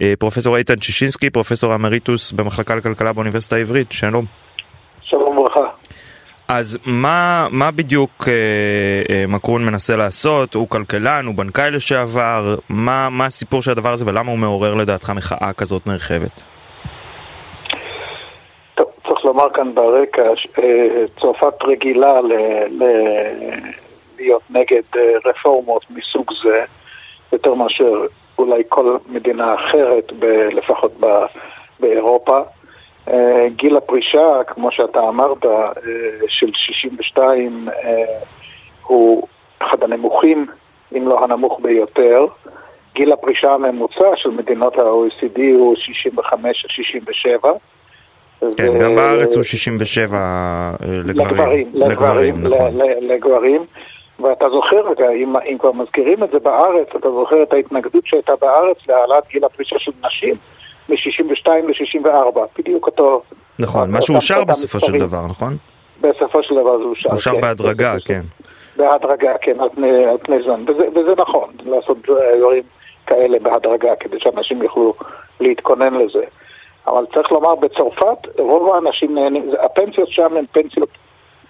לפרופסור 0.00 0.56
איתן 0.56 0.80
שישינסקי 0.80 1.30
פרופסור 1.30 1.74
אמריטוס 1.74 2.32
במחלקה 2.32 2.74
לכלכלה 2.74 3.12
באוניברסיטה 3.12 3.56
העברית 3.56 3.92
שלום. 3.92 4.24
שלום 5.02 5.38
וברכה. 5.38 5.60
אז 6.48 6.78
מה 6.86 7.46
מה 7.50 7.70
בדיוק 7.70 8.28
אה, 8.28 8.32
אה, 9.14 9.24
מקרון 9.28 9.64
מנסה 9.64 9.96
לעשות 9.96 10.54
הוא 10.54 10.68
כלכלן 10.68 11.26
הוא 11.26 11.34
בנקאי 11.34 11.70
לשעבר 11.70 12.56
מה 12.68 13.08
מה 13.10 13.26
הסיפור 13.26 13.62
של 13.62 13.70
הדבר 13.70 13.92
הזה 13.92 14.04
ולמה 14.06 14.30
הוא 14.30 14.38
מעורר 14.38 14.74
לדעתך 14.74 15.10
מחאה 15.10 15.52
כזאת 15.52 15.86
נרחבת. 15.86 16.42
צריך 19.08 19.24
לומר 19.24 19.50
כאן 19.54 19.74
ברקע, 19.74 20.22
אה, 20.58 21.04
צרפת 21.20 21.62
רגילה 21.62 22.20
ל, 22.20 22.32
ל, 22.68 22.84
להיות 24.18 24.42
נגד 24.50 24.82
אה, 24.96 25.12
רפורמות 25.26 25.82
מסוג 25.90 26.30
זה, 26.42 26.64
יותר 27.32 27.54
מאשר 27.54 28.06
אולי 28.38 28.62
כל 28.68 28.96
מדינה 29.06 29.54
אחרת, 29.54 30.12
ב- 30.18 30.24
לפחות 30.52 30.92
ב- 31.00 31.26
באירופה. 31.80 32.38
אה, 33.08 33.46
גיל 33.56 33.76
הפרישה, 33.76 34.44
כמו 34.46 34.72
שאתה 34.72 35.00
אמרת, 35.08 35.44
אה, 35.44 35.72
של 36.28 36.50
62 36.54 37.68
הוא 38.82 39.26
אחד 39.58 39.82
הנמוכים, 39.82 40.46
אם 40.96 41.08
לא 41.08 41.24
הנמוך 41.24 41.60
ביותר. 41.62 42.26
גיל 42.94 43.12
הפרישה 43.12 43.52
הממוצע 43.52 44.16
של 44.16 44.30
מדינות 44.30 44.78
ה-OECD 44.78 45.40
הוא 45.54 45.76
65 45.76 46.64
67. 46.68 47.52
כן, 48.56 48.68
ו... 48.68 48.78
גם 48.78 48.94
בארץ 48.94 49.36
הוא 49.36 49.42
67 49.42 50.18
לגברים. 50.80 51.36
לגברים, 51.36 51.68
לגברים, 51.74 52.42
נכון. 52.42 52.78
לגברים. 53.00 53.64
ואתה 54.20 54.46
זוכר, 54.50 54.82
אם, 55.14 55.36
אם 55.36 55.58
כבר 55.58 55.72
מזכירים 55.72 56.24
את 56.24 56.30
זה 56.32 56.38
בארץ, 56.38 56.88
אתה 56.96 57.10
זוכר 57.10 57.42
את 57.42 57.52
ההתנגדות 57.52 58.06
שהייתה 58.06 58.32
בארץ 58.40 58.76
להעלאת 58.88 59.24
גיל 59.28 59.44
הפרישה 59.44 59.78
של 59.78 59.92
נשים 60.06 60.34
מ-62 60.88 61.48
ל-64, 61.48 62.38
בדיוק 62.58 62.86
אותו... 62.86 63.22
נכון, 63.58 63.90
מה 63.90 64.02
שאושר 64.02 64.44
בסופו 64.44 64.80
של 64.80 64.98
דבר, 64.98 65.26
נכון? 65.26 65.56
בסופו 66.00 66.42
של 66.42 66.54
דבר 66.54 66.78
זה 66.78 66.84
אושר. 66.84 67.10
אושר 67.10 67.32
כן, 67.32 67.40
בהדרגה, 67.40 67.94
כן. 68.04 68.20
בהדרגה, 68.76 69.38
כן, 69.40 69.60
על 69.60 69.68
פני, 69.74 70.06
על 70.06 70.18
פני 70.18 70.36
זמן, 70.44 70.64
וזה, 70.68 70.88
וזה 70.88 71.14
נכון, 71.18 71.48
לעשות 71.64 71.98
דברים 72.38 72.62
כאלה 73.06 73.38
בהדרגה, 73.38 73.96
כדי 74.00 74.20
שאנשים 74.20 74.62
יוכלו 74.62 74.94
להתכונן 75.40 75.94
לזה. 75.94 76.24
אבל 76.86 77.06
צריך 77.14 77.32
לומר, 77.32 77.54
בצרפת 77.54 78.38
רוב 78.38 78.74
האנשים 78.74 79.14
נהנים, 79.14 79.50
הפנסיות 79.60 80.08
שם 80.08 80.36
הן 80.36 80.44
פנסיות, 80.52 80.88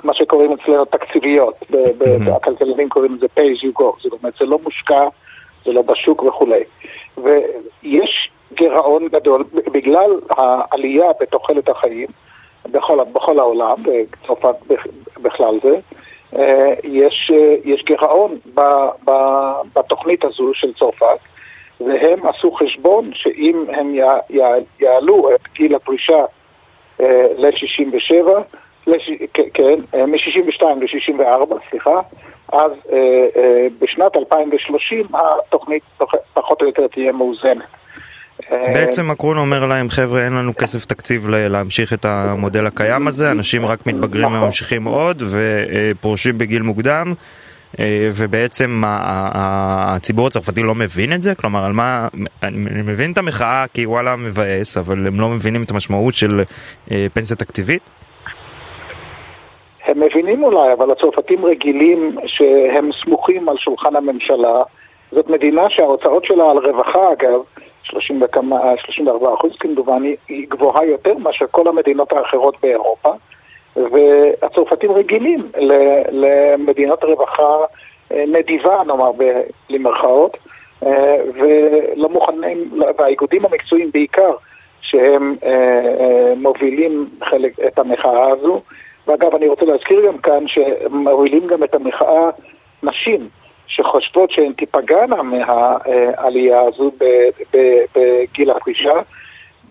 מה 0.05 0.15
שקוראים 0.15 0.53
אצלנו 0.53 0.85
תקציביות, 0.85 1.55
mm-hmm. 1.63 2.31
הכלכלנים 2.31 2.89
קוראים 2.89 3.15
לזה 3.15 3.27
pay 3.37 3.41
as 3.41 3.65
you 3.65 3.81
go, 3.81 4.03
זאת 4.03 4.13
אומרת 4.13 4.35
זה 4.41 4.47
לא 4.47 4.59
מושקע, 4.63 5.09
זה 5.65 5.73
לא 5.73 5.83
בשוק 5.83 6.23
וכולי. 6.23 6.63
ויש 7.17 8.31
גירעון 8.55 9.09
גדול 9.09 9.45
בגלל 9.73 10.11
העלייה 10.31 11.11
בתוחלת 11.21 11.69
החיים 11.69 12.09
בכל, 12.71 13.05
בכל 13.13 13.39
העולם, 13.39 13.83
בצרפת 13.83 14.55
בכלל 15.23 15.59
זה, 15.63 15.77
אה, 16.37 16.75
יש, 16.85 17.31
אה, 17.35 17.55
יש 17.65 17.85
גירעון 17.85 18.39
ב, 18.55 18.61
ב, 19.05 19.13
בתוכנית 19.77 20.25
הזו 20.25 20.51
של 20.55 20.73
צרפת, 20.75 21.19
והם 21.81 22.27
עשו 22.27 22.53
חשבון 22.53 23.11
שאם 23.15 23.65
הם 23.69 23.95
יעלו 24.81 25.35
את 25.35 25.41
גיל 25.55 25.75
הפרישה 25.75 26.25
אה, 27.01 27.27
ל-67, 27.37 28.29
לש... 28.89 29.11
כן, 29.55 29.79
אה, 29.95 30.07
מ-62 30.07 30.65
ל-64, 30.65 31.55
סליחה, 31.71 32.01
אז 32.53 32.73
אה, 32.93 32.99
אה, 33.37 33.67
בשנת 33.81 34.17
2030 34.17 35.07
התוכנית 35.15 35.83
פחות 36.35 36.63
או 36.63 36.67
יותר 36.67 36.87
תהיה 36.87 37.13
מאוזנת. 37.13 37.65
אה, 38.53 38.73
בעצם 38.75 39.11
מקרון 39.11 39.39
אומר 39.39 39.67
להם, 39.67 39.89
חבר'ה, 39.89 40.25
אין 40.25 40.33
לנו 40.33 40.57
כסף 40.57 40.85
תקציב 40.85 41.29
להמשיך 41.29 41.93
את 41.93 42.05
המודל 42.05 42.67
הקיים 42.67 43.09
הזה, 43.09 43.31
אנשים 43.31 43.67
רק 43.67 43.87
מתבגרים 43.87 44.25
נכון. 44.25 44.39
וממשיכים 44.39 44.85
עוד 44.85 45.23
ופורשים 45.31 46.35
אה, 46.35 46.39
בגיל 46.39 46.63
מוקדם, 46.63 47.15
ובעצם 48.15 48.83
הציבור 48.87 50.27
הצרפתי 50.27 50.63
לא 50.63 50.75
מבין 50.75 51.13
את 51.13 51.23
זה? 51.23 51.35
כלומר, 51.35 51.65
על 51.65 51.73
מה... 51.73 52.09
אני 52.43 52.83
מבין 52.83 53.13
את 53.13 53.19
המחאה 53.19 53.65
כי 53.75 53.87
וואלה 53.87 54.17
מבאס, 54.17 54.77
אבל 54.77 55.07
הם 55.07 55.21
לא 55.21 55.29
מבינים 55.29 55.63
את 55.63 55.71
המשמעות 55.71 56.15
של 56.15 56.43
פנסיה 57.13 57.37
תקציבית? 57.37 57.91
הם 59.89 60.01
מבינים 60.01 60.45
אולי, 60.45 60.73
אבל 60.73 60.91
הצרפתים 60.91 61.45
רגילים 61.45 62.17
שהם 62.27 62.91
סמוכים 63.05 63.49
על 63.49 63.57
שולחן 63.57 63.97
הממשלה. 63.97 64.63
זאת 65.13 65.29
מדינה 65.29 65.71
שההוצאות 65.71 66.25
שלה 66.25 66.51
על 66.51 66.59
רווחה, 66.59 67.13
אגב, 67.13 67.41
30 67.83 68.23
וכמה, 68.23 68.61
34 68.79 69.35
אחוז 69.35 69.53
כמדומני, 69.61 70.17
היא 70.29 70.47
גבוהה 70.49 70.85
יותר 70.85 71.15
מאשר 71.19 71.47
כל 71.51 71.69
המדינות 71.69 72.13
האחרות 72.13 72.57
באירופה. 72.63 73.11
והצרפתים 73.77 74.93
רגילים 74.93 75.49
למדינת 76.11 77.05
רווחה 77.05 77.57
אה, 78.13 78.25
נדיבה, 78.29 78.83
נאמר, 78.87 79.11
למרכאות, 79.71 80.37
אה, 80.87 81.17
ולא 81.35 82.09
מוכנים, 82.09 82.81
והאיגודים 82.99 83.45
המקצועיים 83.45 83.91
בעיקר, 83.93 84.31
שהם 84.81 85.37
אה, 85.45 86.33
מובילים 86.37 87.09
חלק, 87.25 87.53
את 87.67 87.79
המחאה 87.79 88.29
הזו. 88.29 88.61
ואגב, 89.09 89.35
אני 89.35 89.49
רוצה 89.49 89.65
להזכיר 89.65 90.07
גם 90.07 90.19
כאן 90.19 90.45
שמובילים 90.49 91.47
גם 91.47 91.65
את 91.65 91.75
המחאה 91.75 92.31
נשים, 92.83 93.29
שחושבות 93.67 94.31
שהן 94.31 94.53
תיפגענה 94.53 95.23
מהעלייה 95.23 96.61
הזו 96.61 96.91
בגיל 97.55 98.51
הפרישה. 98.51 98.95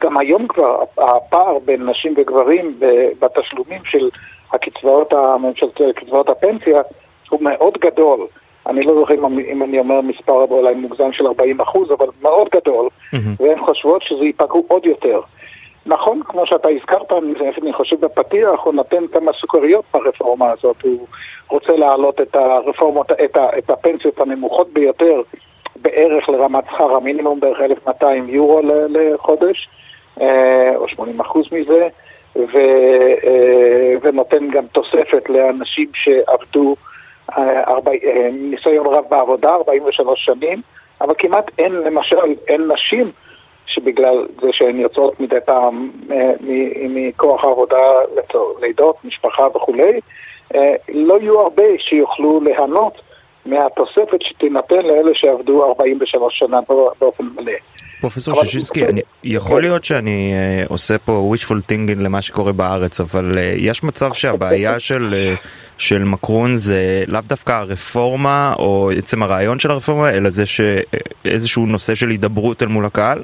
גם 0.01 0.17
היום 0.17 0.47
כבר 0.47 0.83
הפער 0.97 1.59
בין 1.65 1.89
נשים 1.89 2.13
וגברים 2.17 2.79
בתשלומים 3.19 3.81
של 3.85 4.09
הקצבאות 4.53 5.13
הממשלתיות, 5.13 5.95
קצבאות 5.95 6.29
הפנסיה, 6.29 6.81
הוא 7.29 7.43
מאוד 7.43 7.77
גדול. 7.77 8.27
אני 8.67 8.81
לא 8.81 8.95
זוכר 8.99 9.13
אם 9.51 9.63
אני 9.63 9.79
אומר 9.79 10.01
מספר 10.01 10.33
אולי 10.33 10.73
מוגזם 10.73 11.11
של 11.13 11.27
40 11.27 11.61
אחוז, 11.61 11.91
אבל 11.91 12.07
מאוד 12.21 12.47
גדול, 12.55 12.89
mm-hmm. 12.89 13.17
והן 13.39 13.59
חושבות 13.65 14.01
שזה 14.01 14.23
ייפגעו 14.25 14.65
עוד 14.67 14.85
יותר. 14.85 15.21
נכון, 15.87 16.21
כמו 16.25 16.45
שאתה 16.45 16.69
הזכרת, 16.69 17.11
אני 17.63 17.73
חושב 17.73 17.99
בפתיח, 17.99 18.59
הוא 18.63 18.73
נותן 18.73 19.07
כמה 19.07 19.31
סוכריות 19.33 19.85
ברפורמה 19.93 20.51
הזאת, 20.51 20.81
הוא 20.83 21.07
רוצה 21.49 21.71
להעלות 21.73 22.21
את 22.21 22.35
הרפורמות, 22.35 23.11
את, 23.11 23.37
ה, 23.37 23.57
את 23.57 23.69
הפנסיות 23.69 24.21
הנמוכות 24.21 24.73
ביותר 24.73 25.21
בערך 25.75 26.29
לרמת 26.29 26.63
שכר 26.71 26.95
המינימום, 26.95 27.39
בערך 27.39 27.61
1,200 27.61 28.29
יורו 28.29 28.61
לחודש, 28.89 29.69
אה, 30.21 30.75
או 30.75 30.87
80 30.87 31.19
אחוז 31.19 31.45
מזה, 31.51 31.87
ו, 32.35 32.57
אה, 33.23 33.93
ונותן 34.01 34.49
גם 34.49 34.67
תוספת 34.67 35.29
לאנשים 35.29 35.89
שעבדו 35.93 36.75
אה, 37.37 37.79
ניסיון 38.31 38.85
רב 38.87 39.05
בעבודה, 39.09 39.49
43 39.49 40.25
שנים, 40.25 40.61
אבל 41.01 41.13
כמעט 41.17 41.51
אין, 41.59 41.71
למשל, 41.71 42.17
אין 42.47 42.71
נשים 42.73 43.11
שבגלל 43.67 44.27
זה 44.41 44.47
שהן 44.51 44.79
יוצאות 44.79 45.19
מדי 45.19 45.39
פעם 45.45 45.91
מכוח 46.89 47.43
העבודה 47.43 47.77
לידות, 48.61 48.95
משפחה 49.03 49.47
וכולי, 49.55 49.99
לא 50.89 51.19
יהיו 51.21 51.39
הרבה 51.39 51.63
שיוכלו 51.77 52.41
ליהנות 52.43 53.01
מהתוספת 53.45 54.21
שתינתן 54.21 54.81
לאלה 54.83 55.11
שעבדו 55.13 55.65
43 55.65 56.39
שנה 56.39 56.59
באופן 56.99 57.23
מלא. 57.35 57.51
פרופסור 58.01 58.33
שישינסקי, 58.43 58.81
יכול 59.23 59.61
להיות 59.61 59.85
שאני 59.85 60.33
uh, 60.33 60.71
עושה 60.71 60.97
פה 60.97 61.31
wishful 61.33 61.71
thinking 61.71 61.99
למה 61.99 62.21
שקורה 62.21 62.51
בארץ, 62.51 62.99
אבל 62.99 63.31
uh, 63.31 63.37
יש 63.57 63.83
מצב 63.83 64.13
שהבעיה 64.13 64.79
של, 64.87 65.35
uh, 65.37 65.47
של 65.77 66.03
מקרון 66.03 66.55
זה 66.55 67.03
לאו 67.07 67.21
דווקא 67.27 67.51
הרפורמה 67.51 68.53
או 68.59 68.89
עצם 68.97 69.23
הרעיון 69.23 69.59
של 69.59 69.71
הרפורמה, 69.71 70.09
אלא 70.09 70.29
זה 70.29 70.43
שאיזשהו 70.45 71.65
נושא 71.65 71.95
של 71.95 72.09
הידברות 72.09 72.63
אל 72.63 72.67
מול 72.67 72.85
הקהל? 72.85 73.23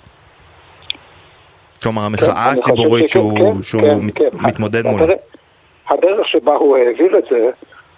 כלומר 1.84 2.02
המחאה 2.02 2.52
כן, 2.54 2.60
הציבורית 2.60 3.10
שהוא, 3.10 3.38
כן, 3.38 3.64
שהוא 3.64 3.82
כן, 3.82 4.00
מת, 4.00 4.18
כן. 4.18 4.30
מתמודד 4.34 4.86
מולה. 4.86 5.14
הדרך 5.90 6.28
שבה 6.28 6.56
הוא 6.56 6.78
העביר 6.78 7.18
את 7.18 7.24
זה, 7.30 7.50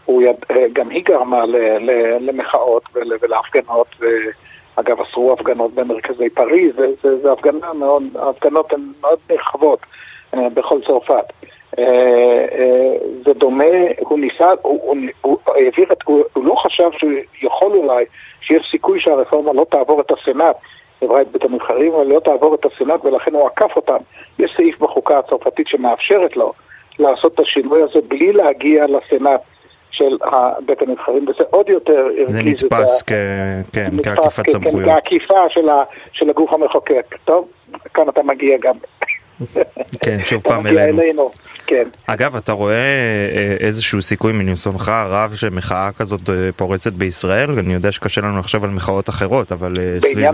יד, 0.10 0.36
גם 0.74 0.90
היא 0.90 1.04
גרמה 1.06 1.46
ל, 1.46 1.56
ל, 1.80 2.18
למחאות 2.20 2.84
ול, 2.94 3.12
ולהפגנות. 3.22 3.88
ו... 4.00 4.06
אגב, 4.76 5.02
אסרו 5.02 5.34
הפגנות 5.34 5.74
במרכזי 5.74 6.30
פריז, 6.30 6.76
זה 7.24 7.32
הפגנה 7.32 7.74
מאוד, 7.74 8.04
ההפגנות 8.16 8.74
הן 8.74 8.92
מאוד 9.02 9.20
נרחבות 9.30 9.80
אה, 10.34 10.50
בכל 10.50 10.80
צרפת. 10.88 11.26
אה, 11.80 11.84
אה, 12.52 12.96
זה 13.26 13.34
דומה, 13.34 13.66
הוא 14.00 14.20
ניסה, 14.20 14.50
הוא, 14.62 14.80
הוא, 14.82 14.98
הוא 15.22 15.38
העביר 15.48 15.92
את, 15.92 15.98
הוא, 16.06 16.24
הוא 16.34 16.46
לא 16.46 16.56
חשב 16.56 16.90
שהוא 16.98 17.12
יכול 17.42 17.72
אולי, 17.72 18.06
שיש 18.42 18.68
סיכוי 18.72 19.00
שהרפורמה 19.00 19.54
לא 19.54 19.66
תעבור 19.72 20.02
את 20.02 20.12
הסנאט, 20.12 20.56
עברה 21.02 21.22
את 21.22 21.28
בית 21.32 21.44
הנבחרים, 21.44 21.94
אבל 21.94 22.08
לא 22.08 22.20
תעבור 22.20 22.56
את 22.56 22.66
הסנאט 22.66 23.06
ולכן 23.06 23.34
הוא 23.34 23.48
עקף 23.48 23.76
אותם. 23.76 23.98
יש 24.40 24.54
סעיף 24.58 24.80
בחוקה 24.80 25.20
הצרפתית 25.20 25.68
שמאפשרת 25.68 26.38
לו 26.38 26.54
לעשות 27.00 27.34
את 27.34 27.40
השינוי 27.40 27.82
הזה 27.82 28.00
בלי 28.08 28.34
להגיע 28.34 28.86
לסנאט. 28.88 29.42
של 29.96 30.18
בית 30.66 30.82
הנבחרים, 30.82 31.26
וזה 31.28 31.44
עוד 31.50 31.70
יותר 31.70 32.08
זה 32.28 32.40
נתפס 32.44 33.02
כ... 33.02 33.12
כן, 33.74 33.92
כעקיפת 34.04 34.50
סמכויות. 34.50 34.90
כעקיפה 34.90 35.50
של, 35.50 35.70
ה... 35.70 35.84
של 36.12 36.30
הגוף 36.30 36.54
המחוקק. 36.54 37.16
טוב, 37.26 37.48
כאן 37.94 38.10
אתה 38.10 38.24
מגיע 38.24 38.58
גם. 38.58 38.76
כן, 40.04 40.18
שוב 40.26 40.42
פעם 40.42 40.68
אלינו. 40.68 41.02
אלינו. 41.02 41.28
כן. 41.68 41.84
אגב, 42.08 42.36
אתה 42.36 42.52
רואה 42.52 42.74
אה, 42.74 43.56
איזשהו 43.60 44.02
סיכוי 44.02 44.34
מניסיונך 44.34 44.90
הרב 44.90 45.36
שמחאה 45.36 45.90
כזאת 45.98 46.30
אה, 46.30 46.50
פורצת 46.56 46.94
בישראל? 46.94 47.60
אני 47.60 47.74
יודע 47.74 47.92
שקשה 47.92 48.22
לנו 48.22 48.40
לחשוב 48.40 48.64
על 48.64 48.70
מחאות 48.70 49.10
אחרות, 49.10 49.52
אבל 49.52 49.78
אה, 49.80 49.98
סביב... 50.02 50.28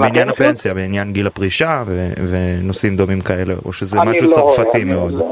בעניין 0.00 0.28
הפנסיה, 0.28 0.74
בעניין 0.74 1.12
גיל 1.12 1.26
הפרישה 1.26 1.82
ונושאים 2.30 2.96
דומים 2.96 3.20
כאלה, 3.20 3.54
או 3.64 3.72
שזה 3.72 3.98
משהו 4.06 4.26
לא, 4.26 4.32
צרפתי 4.32 4.84
מאוד. 4.84 5.22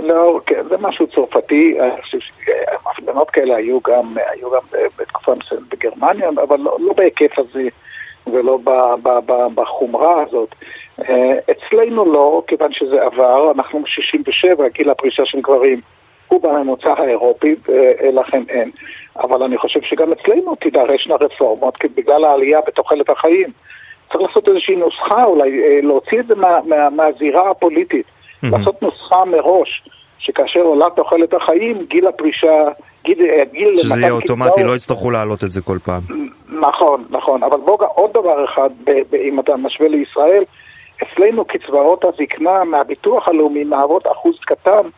לא, 0.00 0.40
כן, 0.46 0.62
זה 0.68 0.76
משהו 0.80 1.06
צרפתי, 1.06 1.78
אני 1.80 2.02
חושב 2.02 2.18
שהפגנות 2.18 3.30
כאלה 3.30 3.56
היו 3.56 3.78
גם, 3.80 4.14
בתקופה 4.98 5.34
מסוימת 5.34 5.74
בגרמניה, 5.74 6.28
אבל 6.28 6.58
לא, 6.58 6.76
לא 6.80 6.92
בהיקף 6.92 7.38
הזה 7.38 7.68
ולא 8.26 8.58
בחומרה 9.54 10.22
הזאת. 10.22 10.54
אה, 11.08 11.32
אצלנו 11.50 12.12
לא, 12.12 12.42
כיוון 12.46 12.72
שזה 12.72 13.02
עבר, 13.02 13.52
אנחנו 13.54 13.80
ב-67, 13.80 14.68
גיל 14.74 14.90
הפרישה 14.90 15.24
של 15.24 15.40
גברים 15.40 15.80
הוא 16.28 16.42
בממוצע 16.42 16.94
האירופי, 16.98 17.54
ולכן 17.68 18.42
אין. 18.48 18.70
אבל 19.16 19.42
אני 19.42 19.58
חושב 19.58 19.80
שגם 19.82 20.12
אצלנו 20.12 20.54
תידרשנה 20.54 21.14
רפורמות, 21.20 21.76
כי 21.76 21.88
בגלל 21.88 22.24
העלייה 22.24 22.58
בתוחלת 22.66 23.10
החיים. 23.10 23.50
צריך 24.12 24.28
לעשות 24.28 24.48
איזושהי 24.48 24.76
נוסחה, 24.76 25.24
אולי 25.24 25.62
אה, 25.62 25.78
להוציא 25.82 26.20
את 26.20 26.26
זה 26.26 26.34
מה, 26.34 26.58
מה, 26.66 26.90
מהזירה 26.90 27.50
הפוליטית. 27.50 28.06
Mm-hmm. 28.06 28.46
לעשות 28.50 28.82
נוסחה 28.82 29.24
מראש, 29.24 29.82
שכאשר 30.18 30.60
עולה 30.60 30.86
תוחלת 30.96 31.34
החיים, 31.34 31.86
גיל 31.88 32.06
הפרישה 32.06 32.68
גיל, 33.04 33.18
גיל 33.52 33.76
שזה 33.76 34.00
יהיה 34.00 34.12
אוטומטי, 34.12 34.62
לא 34.62 34.76
יצטרכו 34.76 35.10
להעלות 35.10 35.44
את 35.44 35.52
זה 35.52 35.60
כל 35.60 35.78
פעם. 35.84 36.02
נכון, 36.60 37.04
נכון, 37.10 37.42
אבל 37.42 37.60
בוא, 37.60 37.78
עוד 37.94 38.10
דבר 38.10 38.44
אחד, 38.44 38.70
ב, 38.84 38.90
ב, 39.10 39.14
אם 39.14 39.40
אתה 39.40 39.56
משווה 39.56 39.88
לישראל, 39.88 40.44
אצלנו 41.02 41.44
קצבאות 41.44 42.04
הזקנה 42.04 42.64
מהביטוח 42.64 43.28
הלאומי 43.28 43.64
מהוות 43.64 44.06
אחוז 44.06 44.36
קטן 44.40 44.88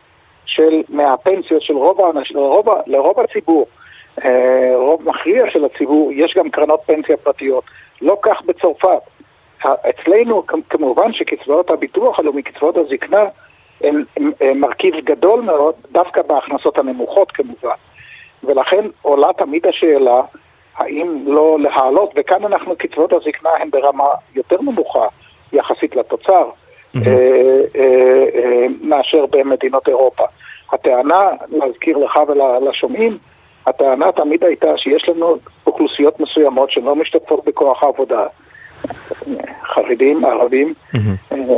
של, 0.45 0.83
מהפנסיות 0.89 1.61
של 1.61 1.73
רוב 1.73 2.01
האנשים, 2.01 2.37
לרוב, 2.37 2.67
לרוב 2.85 3.19
הציבור, 3.19 3.67
אה, 4.25 4.71
רוב 4.75 5.09
מכריע 5.09 5.43
של 5.49 5.65
הציבור, 5.65 6.11
יש 6.13 6.33
גם 6.37 6.49
קרנות 6.49 6.79
פנסיה 6.85 7.17
פרטיות. 7.17 7.63
לא 8.01 8.17
כך 8.21 8.41
בצרפת. 8.45 9.01
אצלנו 9.65 10.43
כמובן 10.69 11.13
שקצבאות 11.13 11.69
הביטוח 11.69 12.19
הלאומי, 12.19 12.43
קצבאות 12.43 12.77
הזקנה, 12.77 13.25
הן 13.81 14.03
מרכיב 14.55 14.95
גדול 15.03 15.41
מאוד, 15.41 15.75
דווקא 15.91 16.21
בהכנסות 16.21 16.77
הנמוכות 16.77 17.31
כמובן. 17.31 17.75
ולכן 18.43 18.85
עולה 19.01 19.27
תמיד 19.37 19.67
השאלה 19.67 20.21
האם 20.77 21.23
לא 21.27 21.57
להעלות, 21.59 22.11
וכאן 22.15 22.43
אנחנו, 22.45 22.75
קצבאות 22.75 23.13
הזקנה 23.13 23.49
הן 23.59 23.69
ברמה 23.71 24.07
יותר 24.35 24.61
נמוכה 24.61 25.07
יחסית 25.53 25.95
לתוצר 25.95 26.49
mm-hmm. 26.95 26.99
מאשר 28.81 29.25
במדינות 29.25 29.87
אירופה. 29.87 30.23
הטענה, 30.71 31.29
להזכיר 31.49 31.97
לך 31.97 32.19
ולשומעים, 32.27 33.17
הטענה 33.67 34.11
תמיד 34.11 34.43
הייתה 34.43 34.77
שיש 34.77 35.09
לנו 35.09 35.35
אוכלוסיות 35.67 36.19
מסוימות 36.19 36.71
שלא 36.71 36.95
משתתפות 36.95 37.45
בכוח 37.45 37.83
העבודה, 37.83 38.25
חרדים, 39.63 40.25
ערבים. 40.25 40.73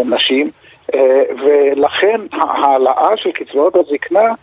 נשים, 0.06 0.52
ולכן 1.44 2.22
העלאה 2.32 3.18
של 3.18 3.32
קצבאות 3.32 3.76
הזקנה 3.76 4.34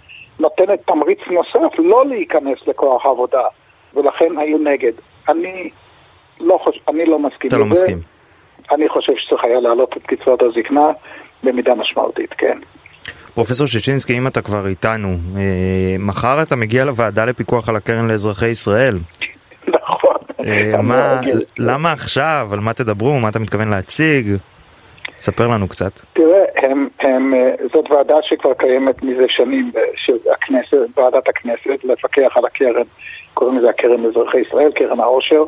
נותנת 0.40 0.80
תמריץ 0.87 1.18
נוסף 1.30 1.78
לא 1.78 2.07
להיכנס 2.07 2.59
לכוח 2.66 3.07
העבודה, 3.07 3.42
ולכן 3.94 4.38
היו 4.38 4.59
נגד. 4.59 4.92
אני 5.28 5.70
לא, 6.40 6.59
חוש... 6.62 6.80
אני 6.88 7.07
לא 7.07 7.18
מסכים 7.18 7.48
אתה 7.48 7.59
לא 7.59 7.64
מסכים. 7.64 7.98
אני 8.72 8.88
חושב 8.88 9.12
שצריך 9.16 9.44
היה 9.44 9.61
להעלות 9.61 9.96
את 9.96 10.03
קצבאות 10.07 10.42
הזקנה 10.42 10.90
במידה 11.42 11.74
משמעותית, 11.74 12.35
כן. 12.38 12.59
פרופסור 13.35 13.66
ששינסקי, 13.66 14.18
אם 14.18 14.27
אתה 14.27 14.42
כבר 14.42 14.66
איתנו, 14.66 15.09
אה, 15.37 15.96
מחר 15.98 16.42
אתה 16.42 16.57
מגיע 16.57 16.85
לוועדה 16.85 17.24
לפיקוח 17.24 17.68
על 17.68 17.77
הקרן 17.77 18.09
לאזרחי 18.11 18.48
ישראל. 18.48 18.98
נכון. 19.68 20.16
אה, 20.46 20.83
מה, 20.83 21.20
למה 21.59 21.92
עכשיו? 21.92 22.48
על 22.53 22.61
מה 22.61 22.72
תדברו? 22.72 23.18
מה 23.18 23.29
אתה 23.29 23.38
מתכוון 23.38 23.70
להציג? 23.70 24.27
ספר 25.16 25.46
לנו 25.46 25.68
קצת. 25.68 25.92
תראה, 26.12 26.44
הם, 26.57 26.88
הם, 27.00 27.35
אה, 27.35 27.55
זאת 27.72 27.90
ועדה 27.90 28.16
שכבר 28.22 28.55
קיימת 28.55 29.03
מזה 29.03 29.24
שנים, 29.29 29.72
של 29.96 30.16
הכנסת, 30.33 30.98
ועדת 30.98 31.29
הכנסת, 31.29 31.85
לפקח 31.85 32.37
על 32.37 32.44
הקרן, 32.44 32.87
קוראים 33.35 33.59
לזה 33.59 33.70
הקרן 33.70 34.00
לאזרחי 34.00 34.38
ישראל, 34.38 34.72
קרן 34.72 35.00
העושר, 35.00 35.44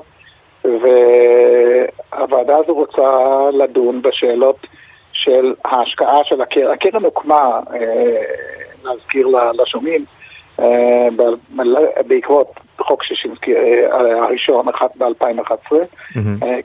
והוועדה 2.13 2.57
הזו 2.57 2.75
רוצה 2.75 3.11
לדון 3.53 4.03
בשאלות 4.03 4.67
של 5.13 5.55
ההשקעה 5.65 6.19
של 6.25 6.41
הקרן. 6.41 6.71
הקרן 6.71 7.05
הוקמה, 7.05 7.61
אה, 7.75 8.23
להזכיר 8.85 9.29
לשומעים, 9.63 10.05
אה, 10.61 11.09
בעקבות 12.07 12.61
חוק 12.79 13.03
שישינסקי 13.03 13.57
אה, 13.57 14.25
הראשון, 14.25 14.69
אחד 14.69 14.87
ב-2011, 14.97 15.73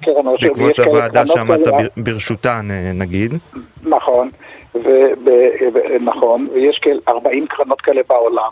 קרן 0.02 0.28
עושר. 0.28 0.48
בעקבות 0.48 0.80
הוועדה 0.80 1.28
שעמדת 1.28 1.68
ברשותה, 1.98 2.62
נגיד. 2.94 3.34
נכון, 3.84 4.30
נכון, 6.02 6.48
ויש 6.54 6.80
כ-40 6.82 7.48
קרנות 7.50 7.82
כאלה 7.82 8.02
בעולם. 8.10 8.52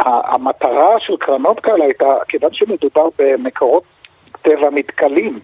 המטרה 0.00 1.00
של 1.00 1.16
קרנות 1.16 1.60
כאלה 1.60 1.84
הייתה, 1.84 2.14
כיוון 2.28 2.50
שמדובר 2.52 3.08
במקורות 3.18 3.82
טבע 4.42 4.70
מתכלים, 4.70 5.40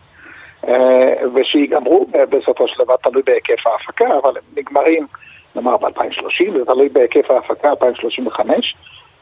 אה, 0.69 1.15
ושיגמרו 1.35 2.07
בסופו 2.31 2.69
של 2.69 2.85
דבר, 2.85 2.97
תלוי 2.97 3.23
בהיקף 3.23 3.67
ההפקה, 3.67 4.09
אבל 4.23 4.37
הם 4.37 4.43
נגמרים, 4.57 5.07
נאמר 5.57 5.77
ב-2030, 5.77 6.59
זה 6.59 6.65
תלוי 6.65 6.89
בהיקף 6.89 7.31
ההפקה, 7.31 7.71
2035, 7.71 8.75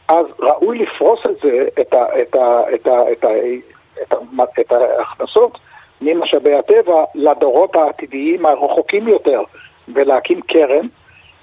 אז 0.09 0.27
ראוי 0.39 0.79
לפרוס 0.79 1.21
את 1.27 1.37
זה, 1.43 1.65
את, 1.81 1.95
ה, 1.95 2.23
את, 2.23 2.35
ה, 2.37 2.75
את, 2.75 2.87
ה, 2.87 3.13
את, 3.13 3.25
ה, 3.25 3.31
את, 4.03 4.13
ה, 4.13 4.61
את 4.61 4.73
ההכנסות 4.73 5.59
ממשאבי 6.01 6.55
הטבע 6.55 7.05
לדורות 7.15 7.77
העתידיים 7.77 8.47
הרחוקים 8.47 9.09
יותר, 9.09 9.43
ולהקים 9.95 10.41
קרן 10.41 10.87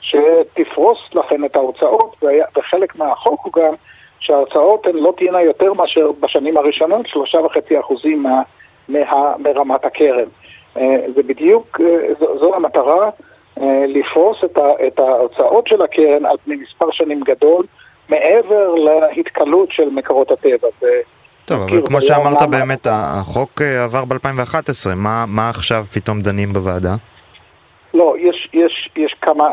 שתפרוס 0.02 1.00
לכם 1.14 1.46
את 1.46 1.56
ההוצאות, 1.56 2.16
וחלק 2.58 2.96
מהחוק 2.96 3.42
הוא 3.46 3.54
גם 3.54 3.74
שההוצאות 4.20 4.86
הן 4.86 4.96
לא 4.96 5.14
תהיינה 5.18 5.42
יותר 5.42 5.74
מאשר 5.74 6.12
בשנים 6.20 6.58
הראשונות, 6.58 7.08
שלושה 7.08 7.40
וחצי 7.40 7.80
אחוזים 7.80 8.24
מה... 8.24 8.42
מה, 8.90 9.34
מרמת 9.40 9.86
הקרן. 9.86 10.28
אה, 10.78 10.98
זה 11.16 11.24
בדיוק, 11.24 11.82
אה, 11.82 12.14
זו, 12.20 12.40
זו 12.40 12.56
המטרה, 12.56 13.10
אה, 13.62 13.86
לפרוס 13.88 14.38
את, 14.46 14.58
ה, 14.58 14.88
את 14.88 15.00
ההוצאות 15.00 15.68
של 15.68 15.82
הקרן 15.82 16.26
על 16.26 16.38
פני 16.46 16.56
מספר 16.56 16.92
שנים 16.92 17.22
גדול, 17.22 17.66
מעבר 18.10 18.74
להתקלות 18.76 19.72
של 19.72 19.90
מקורות 19.90 20.32
הטבע. 20.32 20.68
טוב, 21.46 21.62
אבל 21.62 21.86
כמו 21.86 22.02
שאמרת 22.02 22.42
למה... 22.42 22.60
באמת, 22.60 22.88
החוק 22.92 23.62
עבר 23.62 24.06
ב-2011, 24.06 24.96
מה, 24.96 25.26
מה 25.28 25.50
עכשיו 25.50 25.84
פתאום 25.94 26.22
דנים 26.22 26.54
בוועדה? 26.54 26.96
לא, 27.94 28.16
יש, 28.20 28.50
יש, 28.54 28.90
יש 28.96 29.16
כמה, 29.22 29.50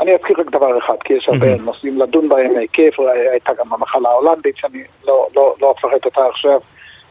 אני 0.00 0.14
אזכיר 0.14 0.36
רק 0.40 0.50
דבר 0.50 0.78
אחד, 0.78 0.96
כי 1.04 1.12
יש 1.12 1.28
הרבה 1.28 1.56
נושאים 1.56 1.98
לדון 1.98 2.28
בהם, 2.28 2.56
היקף, 2.56 3.00
הייתה 3.30 3.52
גם 3.54 3.72
המחלה 3.72 4.08
ההולנדית, 4.08 4.56
שאני 4.56 4.82
לא, 5.04 5.26
לא, 5.36 5.54
לא 5.60 5.74
אפרט 5.78 6.04
אותה 6.04 6.26
עכשיו. 6.26 6.60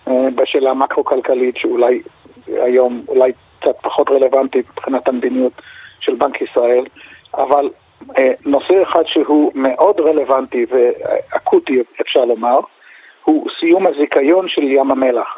אה, 0.08 0.28
בשאלה 0.36 0.69
המקרו-כלכלית 0.72 1.58
שאולי 1.58 2.02
היום 2.48 3.02
אולי 3.08 3.32
קצת 3.60 3.76
פחות 3.82 4.10
רלוונטית 4.10 4.65
מבחינת 4.69 5.08
המדיניות 5.08 5.54
של 6.00 6.15
בנק 6.15 6.41
ישראל, 6.41 6.86
אבל 7.34 7.69
אה, 8.17 8.32
נושא 8.46 8.84
אחד 8.84 9.04
שהוא 9.06 9.52
מאוד 9.56 10.00
רלוונטי 10.00 10.65
ואקוטי 10.69 11.84
אפשר 12.02 12.26
לומר, 12.26 12.60
הוא 13.24 13.50
סיום 13.60 13.88
הזיכיון 13.88 14.48
של 14.50 14.63
ים 14.63 14.91
המלח. 14.91 15.38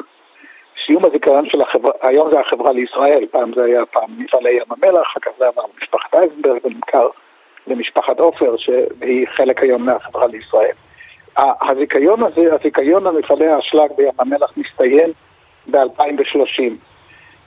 סיום 0.86 1.04
הזיכיון 1.04 1.46
של 1.46 1.62
החברה, 1.62 1.92
היום 2.02 2.30
זה 2.30 2.40
החברה 2.40 2.72
לישראל, 2.72 3.26
פעם 3.30 3.54
זה 3.54 3.64
היה 3.64 3.86
פעם 3.86 4.10
מפעלי 4.18 4.50
ים 4.50 4.66
המלח, 4.70 5.02
אחר 5.02 5.20
כך 5.20 5.30
זה 5.38 5.46
עבר 5.46 5.62
למשפחת 5.74 6.14
אייזנברג 6.14 6.64
ונמכר 6.64 7.08
למשפחת 7.66 8.20
עופר, 8.20 8.56
שהיא 8.56 9.26
חלק 9.36 9.62
היום 9.62 9.86
מהחברה 9.86 10.26
לישראל. 10.26 10.74
הזיכיון 11.36 12.22
הזה, 12.22 12.54
הזיכיון 12.54 13.04
למפעלי 13.04 13.46
האשלג 13.46 13.90
בים 13.96 14.10
המלח 14.18 14.52
מסתיים 14.56 15.10
ב-2030 15.70 16.72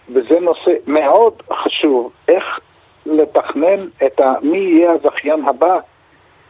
וזה 0.10 0.40
נושא 0.40 0.72
מאוד 0.88 1.34
חשוב, 1.54 2.12
איך 2.28 2.60
לתכנן 3.06 3.88
את 4.06 4.20
ה... 4.20 4.34
מי 4.42 4.58
יהיה 4.58 4.92
הזכיין 4.92 5.46
הבא 5.46 5.80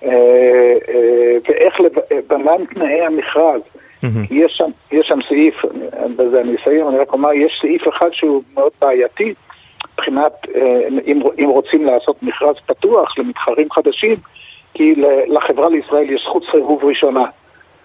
אה, 0.04 0.10
אה, 0.90 1.38
ואיך, 1.50 1.76
במהם 2.28 2.66
תנאי 2.66 3.02
המכרז. 3.02 3.62
Mm-hmm. 3.62 4.08
יש, 4.32 4.52
שם, 4.58 4.70
יש 4.92 5.08
שם 5.08 5.20
סעיף, 5.28 5.56
בזה 6.16 6.42
אני 6.42 6.56
אסיים, 6.56 6.88
אני 6.90 6.98
רק 6.98 7.14
אומר, 7.14 7.34
יש 7.34 7.60
סעיף 7.62 7.82
אחד 7.88 8.10
שהוא 8.12 8.44
מאוד 8.54 8.72
בעייתי 8.82 9.34
מבחינת, 9.94 10.34
אה, 10.56 10.88
אם, 11.06 11.22
אם 11.44 11.50
רוצים 11.50 11.86
לעשות 11.86 12.24
מכרז 12.24 12.56
פתוח 12.66 13.18
למתחרים 13.18 13.72
חדשים, 13.72 14.16
כי 14.74 14.96
לחברה 15.28 15.70
לישראל 15.70 16.10
יש 16.10 16.22
זכות 16.22 16.44
סירוב 16.52 16.86
ראשונה 16.86 17.26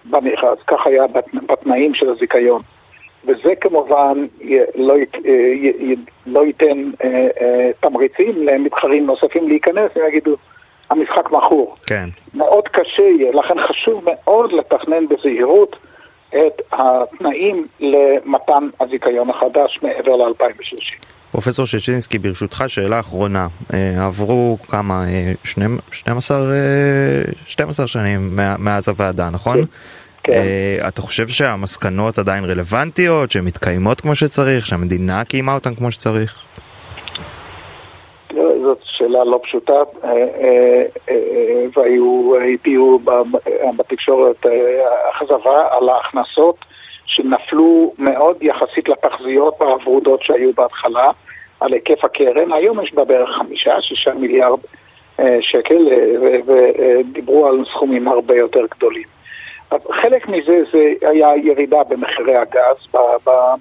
במכרז, 0.05 0.57
כך 0.67 0.87
היה 0.87 1.03
בתנאים 1.47 1.93
של 1.93 2.09
הזיכיון. 2.09 2.61
וזה 3.25 3.55
כמובן 3.61 4.25
לא, 4.75 4.95
אה, 5.25 5.93
לא 6.25 6.45
ייתן 6.45 6.91
אה, 7.03 7.69
תמריצים 7.79 8.47
למתחרים 8.47 9.05
נוספים 9.05 9.47
להיכנס, 9.47 9.91
הם 9.95 10.01
יגידו, 10.07 10.35
המשחק 10.89 11.31
מכור. 11.31 11.75
כן. 11.87 12.05
מאוד 12.33 12.67
קשה 12.67 13.03
יהיה, 13.03 13.31
לכן 13.31 13.67
חשוב 13.67 14.03
מאוד 14.05 14.53
לתכנן 14.53 15.07
בזהירות 15.07 15.75
את 16.29 16.61
התנאים 16.71 17.67
למתן 17.79 18.67
הזיכיון 18.79 19.29
החדש 19.29 19.79
מעבר 19.81 20.15
ל-2030. 20.15 21.14
פרופסור 21.31 21.65
ששינסקי, 21.65 22.17
ברשותך 22.17 22.63
שאלה 22.67 22.99
אחרונה. 22.99 23.47
אה, 23.73 24.05
עברו 24.05 24.57
כמה, 24.67 25.03
12, 25.43 26.37
אה, 26.37 27.21
12 27.45 27.83
אה, 27.83 27.87
שנים 27.87 28.39
מאז 28.59 28.89
הוועדה, 28.89 29.29
נכון? 29.29 29.57
כן. 30.23 30.43
אתה 30.87 31.01
חושב 31.01 31.27
שהמסקנות 31.27 32.19
עדיין 32.19 32.45
רלוונטיות, 32.45 33.31
שהן 33.31 33.45
מתקיימות 33.45 34.01
כמו 34.01 34.15
שצריך, 34.15 34.65
שהמדינה 34.65 35.25
קיימה 35.25 35.53
אותן 35.53 35.75
כמו 35.75 35.91
שצריך? 35.91 36.35
זאת 38.33 38.79
שאלה 38.83 39.23
לא 39.23 39.39
פשוטה, 39.43 39.73
והיו, 41.75 42.33
הביעו 42.53 42.99
בתקשורת 43.77 44.45
אכזבה 45.11 45.67
על 45.71 45.89
ההכנסות 45.89 46.55
שנפלו 47.05 47.93
מאוד 47.99 48.37
יחסית 48.41 48.89
לתחזיות 48.89 49.61
הוורודות 49.61 50.23
שהיו 50.23 50.53
בהתחלה. 50.53 51.11
על 51.59 51.73
היקף 51.73 52.05
הקרן, 52.05 52.51
היום 52.53 52.81
יש 52.81 52.93
בה 52.93 53.05
בערך 53.05 53.29
חמישה, 53.37 53.81
שישה 53.81 54.13
מיליארד 54.13 54.59
אה, 55.19 55.37
שקל, 55.41 55.87
אה, 55.91 56.39
ודיברו 56.45 57.47
על 57.47 57.63
סכומים 57.71 58.07
הרבה 58.07 58.35
יותר 58.35 58.65
גדולים. 58.71 59.15
חלק 60.01 60.27
מזה 60.27 60.63
זה 60.73 60.93
היה 61.01 61.27
ירידה 61.43 61.83
במחירי 61.83 62.35
הגז 62.35 62.87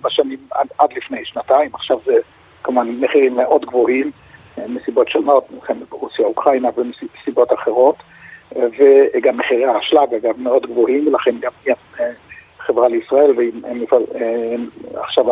בשנים 0.03 0.39
עד, 0.51 0.67
עד 0.79 0.93
לפני 0.93 1.25
שנתיים, 1.25 1.71
עכשיו 1.75 1.99
זה 2.05 2.15
כמובן 2.63 2.89
מחירים 3.01 3.37
מאוד 3.37 3.65
גבוהים 3.65 4.11
מסיבות 4.69 5.09
שונות, 5.09 5.45
מלחמת 5.51 5.91
רוסיה-אוקראינה 5.91 6.69
ומסיבות 6.77 7.53
אחרות, 7.53 7.97
וגם 8.53 9.37
מחירי 9.37 9.65
האשלג 9.65 10.15
אגב 10.15 10.35
מאוד 10.39 10.67
גבוהים, 10.67 11.07
ולכן 11.07 11.35
גם 11.41 11.51
חברה 12.67 12.89
לישראל, 12.89 13.33
ועכשיו 14.95 15.25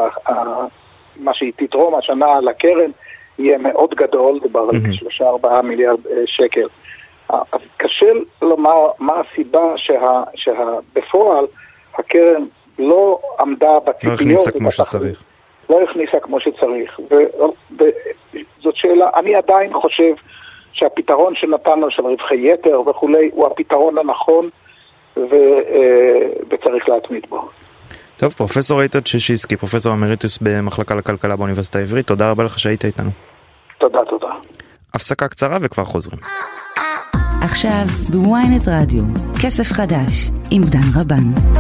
מה 1.17 1.35
שהיא 1.35 1.53
תתרום 1.57 1.95
השנה 1.95 2.41
לקרן 2.41 2.91
יהיה 3.39 3.59
מאוד 3.59 3.95
גדול, 3.95 4.41
דובר 4.43 4.69
על 4.69 4.93
שלושה 4.93 5.29
ארבעה 5.29 5.63
מיליארד 5.63 6.01
שקל. 6.27 6.67
אז 7.29 7.61
קשה 7.77 8.07
לומר 8.43 8.87
מה 8.99 9.13
הסיבה 9.21 9.75
שבפועל 10.35 11.47
הקרן 11.95 12.45
לא 12.79 13.21
עמדה 13.41 13.79
בציפיות. 13.85 14.13
לא 14.13 14.15
הכניסה 14.15 14.51
כמו 14.51 14.71
שצריך. 14.71 15.23
לא 15.71 15.83
הכניסה 15.83 16.21
כמו 16.21 16.41
שצריך. 16.41 17.01
וזאת 17.71 18.77
שאלה, 18.77 19.11
אני 19.15 19.35
עדיין 19.35 19.73
חושב 19.73 20.15
שהפתרון 20.73 21.35
שנתנו 21.35 21.91
של 21.91 22.03
רווחי 22.03 22.53
יתר 22.53 22.81
וכולי 22.87 23.31
הוא 23.33 23.47
הפתרון 23.47 23.99
הנכון 23.99 24.49
ו, 25.17 25.35
וצריך 26.51 26.89
להתמיד 26.89 27.23
בו. 27.29 27.49
טוב, 28.17 28.33
פרופסור 28.33 28.83
איתן 28.83 28.99
ששיסקי, 29.05 29.57
פרופסור 29.57 29.93
אמריטוס 29.93 30.39
במחלקה 30.43 30.95
לכלכלה 30.95 31.37
באוניברסיטה 31.37 31.79
העברית, 31.79 32.07
תודה 32.07 32.31
רבה 32.31 32.45
לך 32.45 32.59
שהיית 32.59 32.85
איתנו. 32.85 33.11
תודה, 33.79 33.99
תודה. 34.11 34.29
הפסקה 34.95 35.29
קצרה 35.29 35.59
וכבר 35.61 35.85
חוזרים. 35.85 36.21
עכשיו 37.43 37.85
בוויינט 38.13 38.69
רדיו, 38.69 39.03
כסף 39.43 39.73
חדש 39.73 40.31
עם 40.51 40.63
דן 40.65 41.01
רבן. 41.01 41.53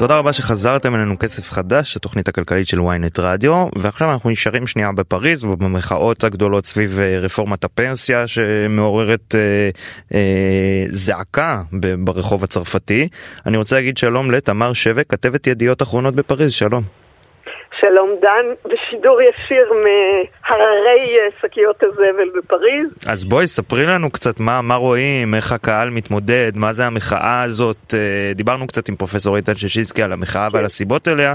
תודה 0.00 0.18
רבה 0.18 0.32
שחזרתם 0.32 0.94
אלינו 0.94 1.18
כסף 1.18 1.52
חדש, 1.52 1.96
התוכנית 1.96 2.28
הכלכלית 2.28 2.68
של 2.68 2.78
ynet 2.78 3.20
רדיו, 3.20 3.66
ועכשיו 3.78 4.12
אנחנו 4.12 4.30
נשארים 4.30 4.66
שנייה 4.66 4.92
בפריז 4.92 5.44
ובמחאות 5.44 6.24
הגדולות 6.24 6.66
סביב 6.66 7.00
אה, 7.00 7.18
רפורמת 7.18 7.64
הפנסיה 7.64 8.26
שמעוררת 8.26 9.34
אה, 9.34 9.40
אה, 10.14 10.84
זעקה 10.90 11.62
ברחוב 11.98 12.44
הצרפתי. 12.44 13.08
אני 13.46 13.56
רוצה 13.56 13.76
להגיד 13.76 13.98
שלום 13.98 14.30
לתמר 14.30 14.72
שבק, 14.72 15.06
כתבת 15.08 15.46
ידיעות 15.46 15.82
אחרונות 15.82 16.14
בפריז, 16.14 16.52
שלום. 16.52 16.99
שלום 17.80 18.10
דן, 18.20 18.46
בשידור 18.64 19.22
ישיר 19.22 19.72
מהררי 19.72 21.18
אה, 21.18 21.28
שקיות 21.40 21.82
הזבל 21.82 22.28
בפריז. 22.38 22.90
אז 23.06 23.24
בואי 23.24 23.46
ספרי 23.46 23.86
לנו 23.86 24.10
קצת 24.10 24.40
מה, 24.40 24.62
מה 24.62 24.74
רואים, 24.74 25.34
איך 25.34 25.52
הקהל 25.52 25.90
מתמודד, 25.90 26.52
מה 26.54 26.72
זה 26.72 26.86
המחאה 26.86 27.42
הזאת. 27.42 27.94
אה, 27.94 28.32
דיברנו 28.34 28.66
קצת 28.66 28.88
עם 28.88 28.96
פרופסור 28.96 29.36
איתן 29.36 29.54
ששינסקי 29.54 30.02
על 30.02 30.12
המחאה 30.12 30.48
ועל 30.52 30.64
הסיבות 30.64 31.08
אליה, 31.08 31.34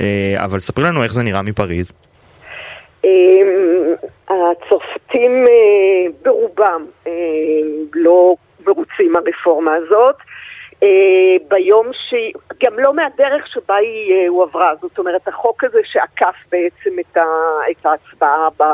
אה, 0.00 0.34
אבל 0.44 0.58
ספרי 0.58 0.84
לנו 0.84 1.02
איך 1.02 1.12
זה 1.12 1.22
נראה 1.22 1.42
מפריז. 1.42 1.92
הצרפתים 4.28 5.44
ברובם 6.22 6.86
לא 7.94 8.34
מרוצים 8.66 9.12
מהרפורמה 9.12 9.74
הזאת. 9.74 10.16
אה, 10.82 10.88
ביום 11.48 11.86
שהיא, 12.08 12.32
גם 12.64 12.78
לא 12.78 12.94
מהדרך 12.94 13.46
שבה 13.46 13.76
היא 13.76 14.12
אה, 14.12 14.28
הועברה, 14.28 14.72
זאת 14.82 14.98
אומרת 14.98 15.28
החוק 15.28 15.64
הזה 15.64 15.78
שעקף 15.84 16.34
בעצם 16.52 16.98
את, 17.00 17.16
ה, 17.16 17.22
את 17.70 17.86
ההצבעה 17.86 18.48
ב, 18.60 18.64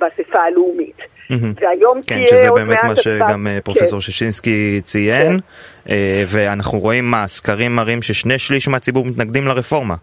באספה 0.00 0.40
הלאומית. 0.40 0.96
והיום 1.30 2.00
כן, 2.06 2.14
תהיה 2.14 2.26
שזה 2.26 2.50
באמת 2.50 2.78
מה 2.84 2.96
שגם 2.96 3.46
אה, 3.46 3.58
פרופסור 3.64 3.98
כן. 3.98 4.00
ששינסקי 4.00 4.80
ציין, 4.84 5.38
כן. 5.84 5.94
ואנחנו 6.26 6.78
רואים 6.78 7.10
מה, 7.10 7.26
סקרים 7.26 7.76
מראים 7.76 8.02
ששני 8.02 8.38
שליש 8.38 8.68
מהציבור 8.68 9.04
מתנגדים 9.04 9.46
לרפורמה. 9.46 9.94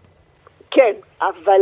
כן, 0.70 0.92
אבל 1.20 1.60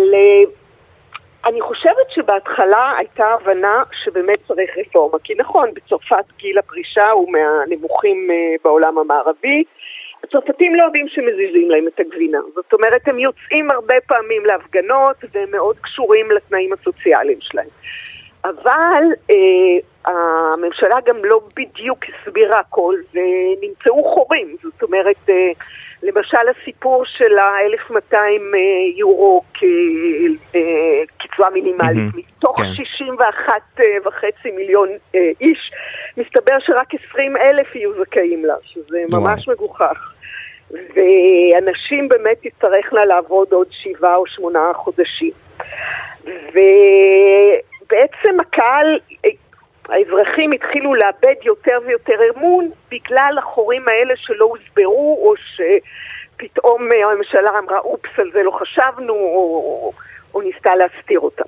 אני 1.46 1.60
חושבת 1.60 2.10
שבהתחלה 2.10 2.94
הייתה 2.98 3.26
הבנה 3.26 3.82
שבאמת 4.04 4.38
צריך 4.48 4.70
רפורמה, 4.78 5.18
כי 5.24 5.34
נכון, 5.34 5.70
בצרפת 5.74 6.24
גיל 6.36 6.58
הפרישה 6.58 7.10
הוא 7.10 7.32
מהנמוכים 7.32 8.28
אה, 8.30 8.54
בעולם 8.64 8.98
המערבי. 8.98 9.64
הצרפתים 10.24 10.74
לא 10.74 10.84
יודעים 10.84 11.08
שמזיזים 11.08 11.70
להם 11.70 11.88
את 11.88 12.00
הגבינה, 12.00 12.38
זאת 12.54 12.72
אומרת 12.72 13.08
הם 13.08 13.18
יוצאים 13.18 13.70
הרבה 13.70 13.94
פעמים 14.06 14.46
להפגנות 14.46 15.16
והם 15.32 15.50
מאוד 15.50 15.76
קשורים 15.78 16.30
לתנאים 16.30 16.72
הסוציאליים 16.72 17.38
שלהם. 17.40 17.68
אבל 18.44 19.02
אה, 19.30 20.12
הממשלה 20.12 20.96
גם 21.06 21.24
לא 21.24 21.40
בדיוק 21.56 21.98
הסבירה 22.04 22.60
הכל 22.60 22.94
ונמצאו 23.14 24.04
חורים, 24.04 24.56
זאת 24.62 24.82
אומרת 24.82 25.16
אה, 25.28 25.52
למשל 26.02 26.48
הסיפור 26.60 27.04
של 27.04 27.38
ה-1200 27.38 28.14
אה, 28.14 28.18
יורו 28.96 29.42
כקצבה 29.54 31.44
אה, 31.46 31.50
מינימלית, 31.50 32.14
mm-hmm. 32.14 32.18
מתוך 32.38 32.60
כן. 32.60 32.74
61 32.74 33.62
אה, 33.80 33.84
וחצי 34.04 34.50
מיליון 34.50 34.88
איש, 35.40 35.72
מסתבר 36.16 36.58
שרק 36.58 36.88
20 37.10 37.36
אלף 37.36 37.74
יהיו 37.74 37.90
זכאים 38.04 38.44
לה, 38.44 38.54
שזה 38.62 38.98
ממש 39.12 39.48
וואו. 39.48 39.56
מגוחך. 39.56 40.14
ואנשים 40.70 42.08
באמת 42.08 42.38
תצטרכנה 42.42 43.04
לעבוד 43.04 43.52
עוד 43.52 43.66
שבעה 43.70 44.16
או 44.16 44.26
שמונה 44.26 44.72
חודשים. 44.74 45.32
ובעצם 47.84 48.40
הקהל 48.40 48.98
האזרחים 49.88 50.52
התחילו 50.52 50.94
לאבד 50.94 51.34
יותר 51.44 51.78
ויותר 51.86 52.14
אמון 52.36 52.70
בגלל 52.90 53.34
החורים 53.38 53.88
האלה 53.88 54.14
שלא 54.16 54.44
הוסברו, 54.44 55.18
או 55.22 55.34
שפתאום 55.36 56.88
הממשלה 57.12 57.50
אמרה, 57.58 57.78
אופס, 57.78 58.18
על 58.18 58.30
זה 58.32 58.42
לא 58.42 58.50
חשבנו, 58.50 59.12
או, 59.12 59.92
או 60.34 60.40
ניסתה 60.40 60.70
להסתיר 60.76 61.20
אותם. 61.20 61.44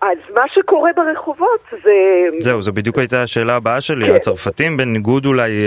אז 0.00 0.18
מה 0.34 0.42
שקורה 0.54 0.90
ברחובות 0.96 1.60
זה... 1.70 1.92
זהו, 2.40 2.62
זו 2.62 2.72
בדיוק 2.72 2.98
הייתה 2.98 3.22
השאלה 3.22 3.56
הבאה 3.56 3.80
שלי. 3.80 4.06
כן. 4.06 4.14
הצרפתים, 4.14 4.76
בניגוד 4.76 5.26
אולי 5.26 5.50
אה, 5.50 5.66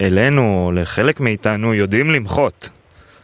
אה, 0.00 0.06
אלינו, 0.06 0.64
או 0.66 0.72
לחלק 0.72 1.20
מאיתנו, 1.20 1.74
יודעים 1.74 2.10
למחות. 2.10 2.79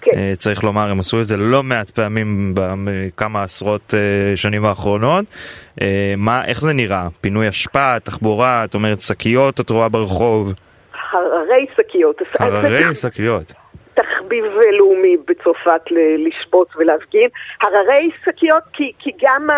כן. 0.07 0.19
אה, 0.19 0.33
צריך 0.39 0.65
לומר, 0.65 0.91
הם 0.91 0.99
עשו 0.99 1.21
את 1.21 1.25
זה 1.25 1.37
לא 1.37 1.63
מעט 1.63 1.91
פעמים 1.91 2.55
בכמה 2.55 3.43
עשרות 3.43 3.95
אה, 3.95 4.37
שנים 4.37 4.65
האחרונות. 4.65 5.25
אה, 5.83 6.15
מה, 6.17 6.45
איך 6.45 6.61
זה 6.61 6.73
נראה? 6.73 7.09
פינוי 7.21 7.49
אשפה, 7.49 8.01
תחבורה, 8.01 8.65
את 8.65 8.75
אומרת 8.75 9.01
שקיות 9.01 9.61
את 9.61 9.71
רואה 9.71 9.89
ברחוב? 9.89 10.53
הררי 11.13 11.67
שקיות. 11.77 12.23
הררי 12.39 12.95
שקיות. 12.95 13.53
תחביב 13.95 14.45
לאומי 14.79 15.17
בצרפת 15.29 15.81
לשבות 16.19 16.69
ולהפגין. 16.77 17.29
הררי 17.63 18.11
שקיות 18.25 18.63
כי, 18.73 18.93
כי 18.99 19.11
גם 19.23 19.49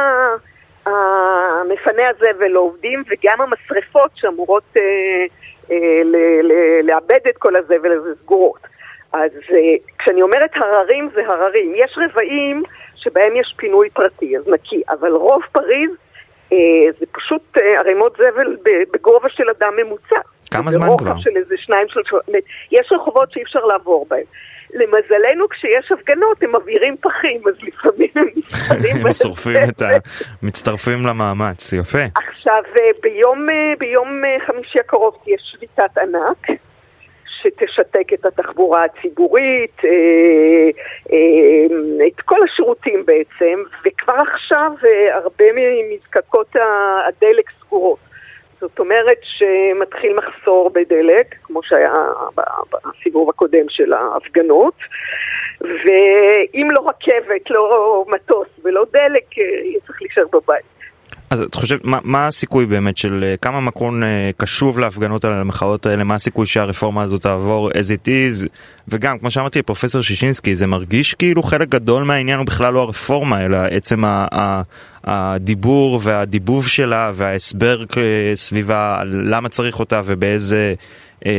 המפני 0.86 2.02
הזבל 2.06 2.48
לא 2.48 2.60
עובדים 2.60 3.02
וגם 3.08 3.40
המשרפות 3.40 4.10
שאמורות 4.14 4.76
אה, 4.76 4.82
אה, 5.70 6.02
לאבד 6.82 7.20
את 7.30 7.38
כל 7.38 7.56
הזבל 7.56 7.92
הזה 7.92 8.14
סגורות. 8.22 8.77
אז 9.12 9.30
uh, 9.48 9.54
כשאני 9.98 10.22
אומרת 10.22 10.50
הררים 10.56 11.10
זה 11.14 11.20
הררים. 11.26 11.72
יש 11.76 11.98
רבעים 11.98 12.62
שבהם 12.96 13.36
יש 13.36 13.54
פינוי 13.56 13.90
פרטי, 13.90 14.38
אז 14.38 14.48
נקי, 14.48 14.82
אבל 14.90 15.12
רוב 15.12 15.42
פריז 15.52 15.90
uh, 16.50 16.54
זה 16.98 17.06
פשוט 17.12 17.56
uh, 17.56 17.60
ערימות 17.78 18.12
זבל 18.12 18.56
בגובה 18.92 19.28
של 19.28 19.44
אדם 19.58 19.72
ממוצע. 19.76 20.20
כמה 20.50 20.70
זמן 20.70 20.88
כבר? 20.98 21.18
של 21.18 21.36
איזה 21.36 21.54
שניים, 21.58 21.88
שלושה, 21.88 22.16
יש 22.72 22.92
רחובות 22.92 23.32
שאי 23.32 23.42
אפשר 23.42 23.64
לעבור 23.64 24.06
בהם. 24.10 24.24
למזלנו 24.74 25.48
כשיש 25.48 25.92
הפגנות 25.92 26.42
הם 26.42 26.56
מבעירים 26.56 26.96
פחים, 27.00 27.40
אז 27.48 27.54
לפעמים 27.62 28.08
הם 28.14 28.24
נפרדים. 28.36 28.96
הם 29.06 29.12
שורפים 29.12 29.56
את 29.68 29.82
ה... 29.82 29.88
מצטרפים 30.42 31.06
למאמץ, 31.06 31.72
יפה. 31.72 31.98
עכשיו, 32.14 32.62
ביום, 33.02 33.46
ביום 33.78 34.22
חמישי 34.46 34.80
הקרוב 34.80 35.18
תהיה 35.24 35.36
שביתת 35.38 35.98
ענק. 35.98 36.60
שתשתק 37.48 38.12
את 38.14 38.26
התחבורה 38.26 38.84
הציבורית, 38.84 39.84
אה, 39.84 39.90
אה, 41.12 42.06
את 42.06 42.20
כל 42.20 42.42
השירותים 42.44 43.06
בעצם, 43.06 43.62
וכבר 43.84 44.14
עכשיו 44.32 44.72
אה, 44.84 45.16
הרבה 45.16 45.44
ממזקקות 45.54 46.56
הדלק 47.06 47.50
סגורות. 47.60 47.98
זאת 48.60 48.78
אומרת 48.78 49.18
שמתחיל 49.22 50.16
מחסור 50.16 50.70
בדלק, 50.70 51.34
כמו 51.42 51.62
שהיה 51.62 51.94
בסיבוב 52.72 53.28
הקודם 53.28 53.68
של 53.68 53.92
ההפגנות, 53.92 54.74
ואם 55.60 56.68
לא 56.70 56.88
רכבת, 56.88 57.50
לא 57.50 58.04
מטוס 58.08 58.48
ולא 58.64 58.84
דלק, 58.92 59.24
צריך 59.86 60.02
להישאר 60.02 60.26
בבית. 60.32 60.77
אז 61.30 61.40
את 61.40 61.54
חושבת, 61.54 61.84
מה, 61.84 61.98
מה 62.04 62.26
הסיכוי 62.26 62.66
באמת 62.66 62.96
של 62.96 63.24
אה, 63.24 63.36
כמה 63.36 63.60
מקרון 63.60 64.02
אה, 64.02 64.30
קשוב 64.36 64.78
להפגנות 64.78 65.24
האלה, 65.24 65.40
למחאות 65.40 65.86
האלה, 65.86 66.04
מה 66.04 66.14
הסיכוי 66.14 66.46
שהרפורמה 66.46 67.02
הזאת 67.02 67.22
תעבור 67.22 67.70
as 67.70 67.72
it 67.72 68.08
is, 68.08 68.48
וגם 68.88 69.18
כמו 69.18 69.30
שאמרתי 69.30 69.62
פרופסור 69.62 70.02
שישינסקי 70.02 70.54
זה 70.54 70.66
מרגיש 70.66 71.14
כאילו 71.14 71.42
חלק 71.42 71.68
גדול 71.68 72.04
מהעניין 72.04 72.38
הוא 72.38 72.46
בכלל 72.46 72.72
לא 72.72 72.80
הרפורמה 72.80 73.44
אלא 73.44 73.56
עצם 73.56 74.04
ה, 74.04 74.26
ה, 74.32 74.62
הדיבור 75.04 76.00
והדיבוב 76.02 76.66
שלה 76.68 77.10
וההסבר 77.14 77.84
סביבה 78.34 79.02
למה 79.04 79.48
צריך 79.48 79.80
אותה 79.80 80.02
ובאיזה 80.04 80.74
אה, 81.26 81.32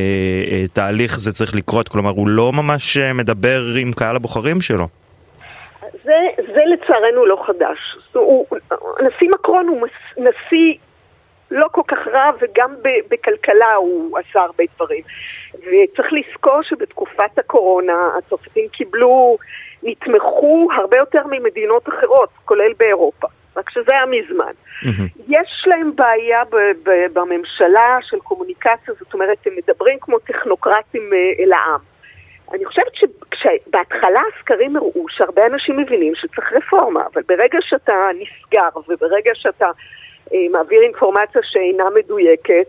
אה, 0.51 0.65
תהליך 0.73 1.19
זה 1.19 1.31
צריך 1.31 1.55
לקרות, 1.55 1.89
כלומר 1.89 2.09
הוא 2.09 2.27
לא 2.27 2.53
ממש 2.53 2.97
אה, 2.97 3.13
מדבר 3.13 3.75
עם 3.79 3.93
קהל 3.93 4.15
הבוחרים 4.15 4.61
שלו. 4.61 4.87
זה, 6.09 6.43
זה 6.53 6.61
לצערנו 6.65 7.25
לא 7.25 7.43
חדש. 7.47 7.97
הוא, 8.13 8.45
הנשיא 8.99 9.29
מקרון 9.29 9.67
הוא 9.67 9.87
נשיא 10.17 10.73
לא 11.51 11.67
כל 11.71 11.81
כך 11.87 12.07
רע, 12.07 12.31
וגם 12.39 12.75
בכלכלה 13.09 13.73
הוא 13.75 14.17
עשה 14.17 14.41
הרבה 14.41 14.63
דברים. 14.75 15.03
וצריך 15.53 16.13
לזכור 16.13 16.61
שבתקופת 16.61 17.39
הקורונה 17.39 18.09
הצרפתים 18.17 18.67
קיבלו, 18.67 19.37
נתמכו 19.83 20.67
הרבה 20.77 20.97
יותר 20.97 21.21
ממדינות 21.31 21.89
אחרות, 21.89 22.29
כולל 22.45 22.73
באירופה. 22.79 23.27
רק 23.55 23.69
שזה 23.69 23.91
היה 23.91 24.05
מזמן. 24.05 24.51
Mm-hmm. 24.83 25.21
יש 25.27 25.63
להם 25.67 25.95
בעיה 25.95 26.43
ב- 26.45 26.89
ב- 26.89 27.13
בממשלה 27.13 27.97
של 28.01 28.19
קומוניקציה, 28.19 28.93
זאת 28.99 29.13
אומרת, 29.13 29.37
הם 29.45 29.53
מדברים 29.55 29.97
כמו 30.01 30.19
טכנוקרטים 30.19 31.13
אה, 31.13 31.43
אל 31.43 31.53
העם. 31.53 31.79
אני 32.53 32.65
חושבת 32.65 32.91
שבהתחלה 33.35 34.21
הסקרים 34.33 34.75
הראו 34.75 35.05
שהרבה 35.09 35.45
אנשים 35.45 35.77
מבינים 35.77 36.15
שצריך 36.15 36.53
רפורמה, 36.53 37.03
אבל 37.13 37.21
ברגע 37.27 37.57
שאתה 37.61 38.09
נסגר 38.13 38.79
וברגע 38.87 39.31
שאתה 39.33 39.71
אה, 40.33 40.37
מעביר 40.51 40.81
אינפורמציה 40.81 41.41
שאינה 41.43 41.83
מדויקת, 41.95 42.65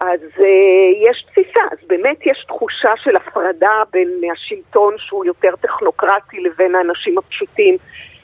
אז 0.00 0.20
אה, 0.40 1.10
יש 1.10 1.22
תפיסה, 1.22 1.60
אז 1.72 1.78
באמת 1.86 2.26
יש 2.26 2.44
תחושה 2.48 2.92
של 2.96 3.16
הפרדה 3.16 3.82
בין 3.92 4.20
השלטון 4.32 4.94
שהוא 4.98 5.24
יותר 5.24 5.56
טכנוקרטי 5.60 6.40
לבין 6.40 6.74
האנשים 6.74 7.18
הפשוטים, 7.18 7.76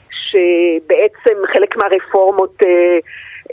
שבעצם 0.09 1.37
חלק 1.53 1.77
מהרפורמות 1.77 2.63
אה, 2.65 2.97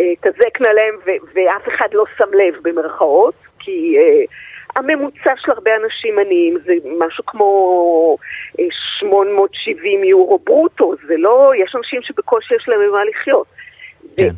אה, 0.01 0.13
תזקנה 0.21 0.73
להם 0.73 0.95
ואף 1.35 1.69
אחד 1.69 1.89
לא 1.93 2.05
שם 2.19 2.35
לב 2.35 2.55
במרכאות, 2.63 3.35
כי... 3.59 3.97
אה, 3.99 4.25
הממוצע 4.77 5.33
של 5.37 5.51
הרבה 5.51 5.71
אנשים 5.85 6.19
עניים 6.19 6.59
זה 6.65 6.73
משהו 6.99 7.27
כמו 7.27 8.17
870 8.99 10.01
אה, 10.01 10.07
יורו 10.07 10.39
ברוטו, 10.39 10.95
זה 11.07 11.15
לא, 11.19 11.53
יש 11.57 11.75
אנשים 11.77 12.03
שבקושי 12.03 12.55
יש 12.55 12.69
להם 12.69 12.81
ממה 12.89 13.05
לחיות. 13.05 13.47
כן. 14.17 14.31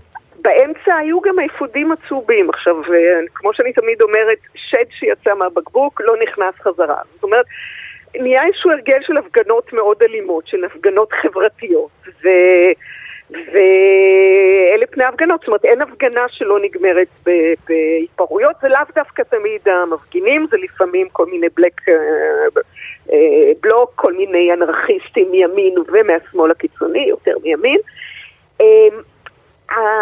באמצע 0.43 0.97
היו 0.97 1.21
גם 1.21 1.35
אפודים 1.41 1.93
עצובים. 1.93 2.51
עכשיו, 2.51 2.77
אה, 2.77 3.21
כמו 3.35 3.55
שאני 3.55 3.73
תמיד 3.73 4.03
אומרת, 4.03 4.39
שד 4.55 4.91
שיצא 4.91 5.35
מהבקבוק 5.35 6.01
לא 6.01 6.15
נכנס 6.23 6.55
חזרה. 6.63 7.01
זאת 7.15 7.23
אומרת, 7.23 7.47
נהיה 8.15 8.47
איזשהו 8.47 8.71
הרגל 8.71 8.99
של 9.03 9.17
הפגנות 9.17 9.73
מאוד 9.73 10.03
אלימות, 10.03 10.47
של 10.47 10.65
הפגנות 10.65 11.13
חברתיות. 11.13 11.91
ו... 12.25 12.29
ואלה 13.31 14.87
פני 14.91 15.05
ההפגנות, 15.05 15.41
זאת 15.41 15.49
אומרת 15.49 15.65
אין 15.65 15.83
הפגנה 15.83 16.29
שלא 16.29 16.59
נגמרת 16.61 17.09
בהתפרעויות, 17.67 18.57
זה 18.63 18.69
לאו 18.69 18.81
דווקא 18.95 19.23
תמיד 19.23 19.69
המפגינים, 19.69 20.47
זה 20.51 20.57
לפעמים 20.57 21.09
כל 21.09 21.27
מיני 21.27 21.47
בלק, 21.57 21.89
אה, 21.89 21.95
אה, 23.13 23.53
בלוק, 23.61 23.93
כל 23.95 24.13
מיני 24.13 24.53
אנרכיסטים 24.53 25.31
מימין 25.31 25.75
ומהשמאל 25.89 26.51
הקיצוני, 26.51 27.07
יותר 27.09 27.35
מימין. 27.43 27.79
אה, 28.61 28.89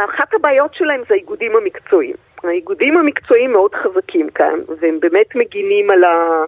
אחת 0.04 0.34
הבעיות 0.34 0.74
שלהם 0.74 1.00
זה 1.08 1.14
האיגודים 1.14 1.56
המקצועיים. 1.56 2.16
האיגודים 2.44 2.96
המקצועיים 2.96 3.52
מאוד 3.52 3.74
חזקים 3.74 4.30
כאן, 4.30 4.58
והם 4.80 5.00
באמת 5.00 5.34
מגינים 5.34 5.90
על, 5.90 6.04
ה, 6.04 6.44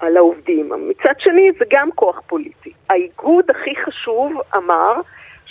על 0.00 0.16
העובדים. 0.16 0.72
מצד 0.88 1.14
שני 1.18 1.50
זה 1.58 1.64
גם 1.70 1.88
כוח 1.94 2.20
פוליטי. 2.26 2.72
האיגוד 2.90 3.44
הכי 3.50 3.70
חשוב 3.84 4.32
אמר 4.56 4.94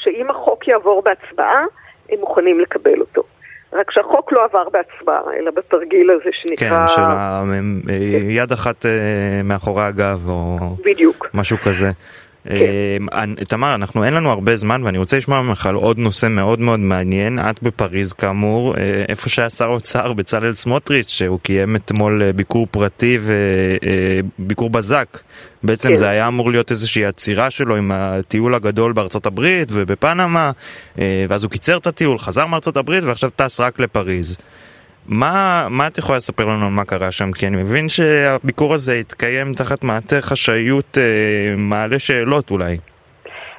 שאם 0.03 0.29
החוק 0.29 0.67
יעבור 0.67 1.01
בהצבעה, 1.01 1.63
הם 2.09 2.19
מוכנים 2.19 2.59
לקבל 2.59 2.99
אותו. 2.99 3.23
רק 3.73 3.91
שהחוק 3.91 4.31
לא 4.31 4.45
עבר 4.45 4.69
בהצבעה, 4.69 5.21
אלא 5.39 5.51
בתרגיל 5.51 6.11
הזה 6.11 6.29
שנקרא... 6.31 6.87
כן, 6.87 6.93
של 6.95 7.01
ה... 7.01 7.43
יד 8.29 8.51
אחת 8.51 8.85
אה, 8.85 8.91
מאחורי 9.43 9.83
הגב, 9.83 10.29
או... 10.29 10.57
בדיוק. 10.85 11.27
משהו 11.33 11.57
כזה. 11.57 11.91
כן. 12.43 13.35
תמר, 13.47 13.75
אנחנו 13.75 14.03
אין 14.03 14.13
לנו 14.13 14.31
הרבה 14.31 14.55
זמן 14.55 14.83
ואני 14.83 14.97
רוצה 14.97 15.17
לשמוע 15.17 15.41
ממך 15.41 15.65
על 15.65 15.75
עוד 15.75 15.97
נושא 15.97 16.27
מאוד 16.27 16.59
מאוד 16.59 16.79
מעניין. 16.79 17.39
את 17.39 17.63
בפריז 17.63 18.13
כאמור, 18.13 18.77
אה, 18.77 19.03
איפה 19.09 19.29
שהיה 19.29 19.49
שר 19.49 19.65
האוצר 19.65 20.13
בצלאל 20.13 20.53
סמוטריץ', 20.53 21.09
שהוא 21.09 21.39
קיים 21.39 21.75
אתמול 21.75 22.23
אה, 22.23 22.33
ביקור 22.33 22.67
פרטי 22.71 23.17
וביקור 23.21 24.67
אה, 24.67 24.73
בזק. 24.73 25.19
בעצם 25.63 25.89
כן. 25.89 25.95
זה 25.95 26.09
היה 26.09 26.27
אמור 26.27 26.51
להיות 26.51 26.71
איזושהי 26.71 27.05
עצירה 27.05 27.49
שלו 27.49 27.75
עם 27.75 27.91
הטיול 27.93 28.55
הגדול 28.55 28.93
בארצות 28.93 29.25
הברית 29.25 29.69
ובפנמה, 29.71 30.51
ואז 31.29 31.43
הוא 31.43 31.51
קיצר 31.51 31.77
את 31.77 31.87
הטיול, 31.87 32.19
חזר 32.19 32.45
מארצות 32.45 32.77
הברית 32.77 33.03
ועכשיו 33.03 33.29
טס 33.35 33.59
רק 33.59 33.79
לפריז. 33.79 34.37
מה, 35.09 35.67
מה 35.69 35.87
את 35.87 35.97
יכולה 35.97 36.17
לספר 36.17 36.45
לנו 36.45 36.65
על 36.65 36.71
מה 36.71 36.85
קרה 36.85 37.11
שם? 37.11 37.31
כי 37.31 37.47
אני 37.47 37.57
מבין 37.57 37.89
שהביקור 37.89 38.73
הזה 38.73 38.93
התקיים 38.93 39.53
תחת 39.53 39.83
מעטה 39.83 40.21
חשאיות 40.21 40.97
אה, 40.97 41.53
מעלה 41.57 41.99
שאלות 41.99 42.51
אולי. 42.51 42.77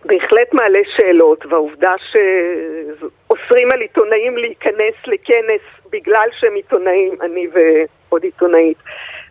בהחלט 0.04 0.52
מעלה 0.52 0.80
שאלות, 0.96 1.46
והעובדה 1.46 1.92
שאוסרים 2.10 3.70
על 3.72 3.80
עיתונאים 3.80 4.36
להיכנס 4.36 4.94
לכנס 5.06 5.60
בגלל 5.92 6.28
שהם 6.38 6.54
עיתונאים, 6.54 7.12
אני 7.22 7.46
ועוד 7.52 8.22
עיתונאית, 8.22 8.78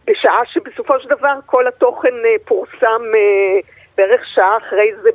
בשעה 0.07 0.41
שבסופו 0.45 0.99
של 0.99 1.09
דבר 1.09 1.34
כל 1.45 1.67
התוכן 1.67 2.13
אה, 2.26 2.36
פורסם 2.45 3.01
אה, 3.15 3.59
בערך 3.97 4.22
שעה 4.36 4.57
אחרי 4.57 4.91
זה 5.01 5.09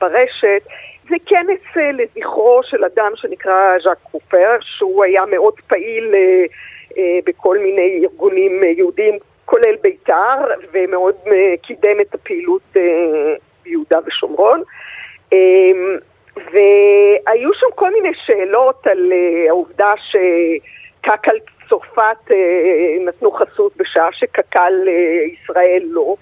ברשת, 0.00 0.62
זה 1.08 1.16
כנס 1.26 1.76
אה, 1.76 1.92
לזכרו 1.92 2.60
של 2.64 2.84
אדם 2.84 3.12
שנקרא 3.14 3.78
ז'אק 3.84 3.98
קופר, 4.12 4.56
שהוא 4.60 5.04
היה 5.04 5.24
מאוד 5.26 5.54
פעיל 5.66 6.14
אה, 6.14 6.44
אה, 6.98 7.18
בכל 7.24 7.58
מיני 7.58 8.00
ארגונים 8.02 8.62
יהודיים, 8.64 9.18
כולל 9.44 9.76
בית"ר, 9.82 10.38
ומאוד 10.72 11.14
קידם 11.62 12.00
את 12.00 12.14
הפעילות 12.14 12.76
ביהודה 13.64 13.98
ושומרון. 14.06 14.62
והיו 16.36 17.54
שם 17.54 17.66
כל 17.74 17.92
מיני 17.92 18.14
שאלות 18.14 18.86
על 18.86 19.12
העובדה 19.48 19.92
שקק"ל 19.96 21.36
צרפת 21.68 22.30
נתנו 23.06 23.32
חסות 23.32 23.76
בשעה 23.76 24.12
שקק"ל 24.12 24.88
ישראל 25.32 25.82
לא. 25.84 26.16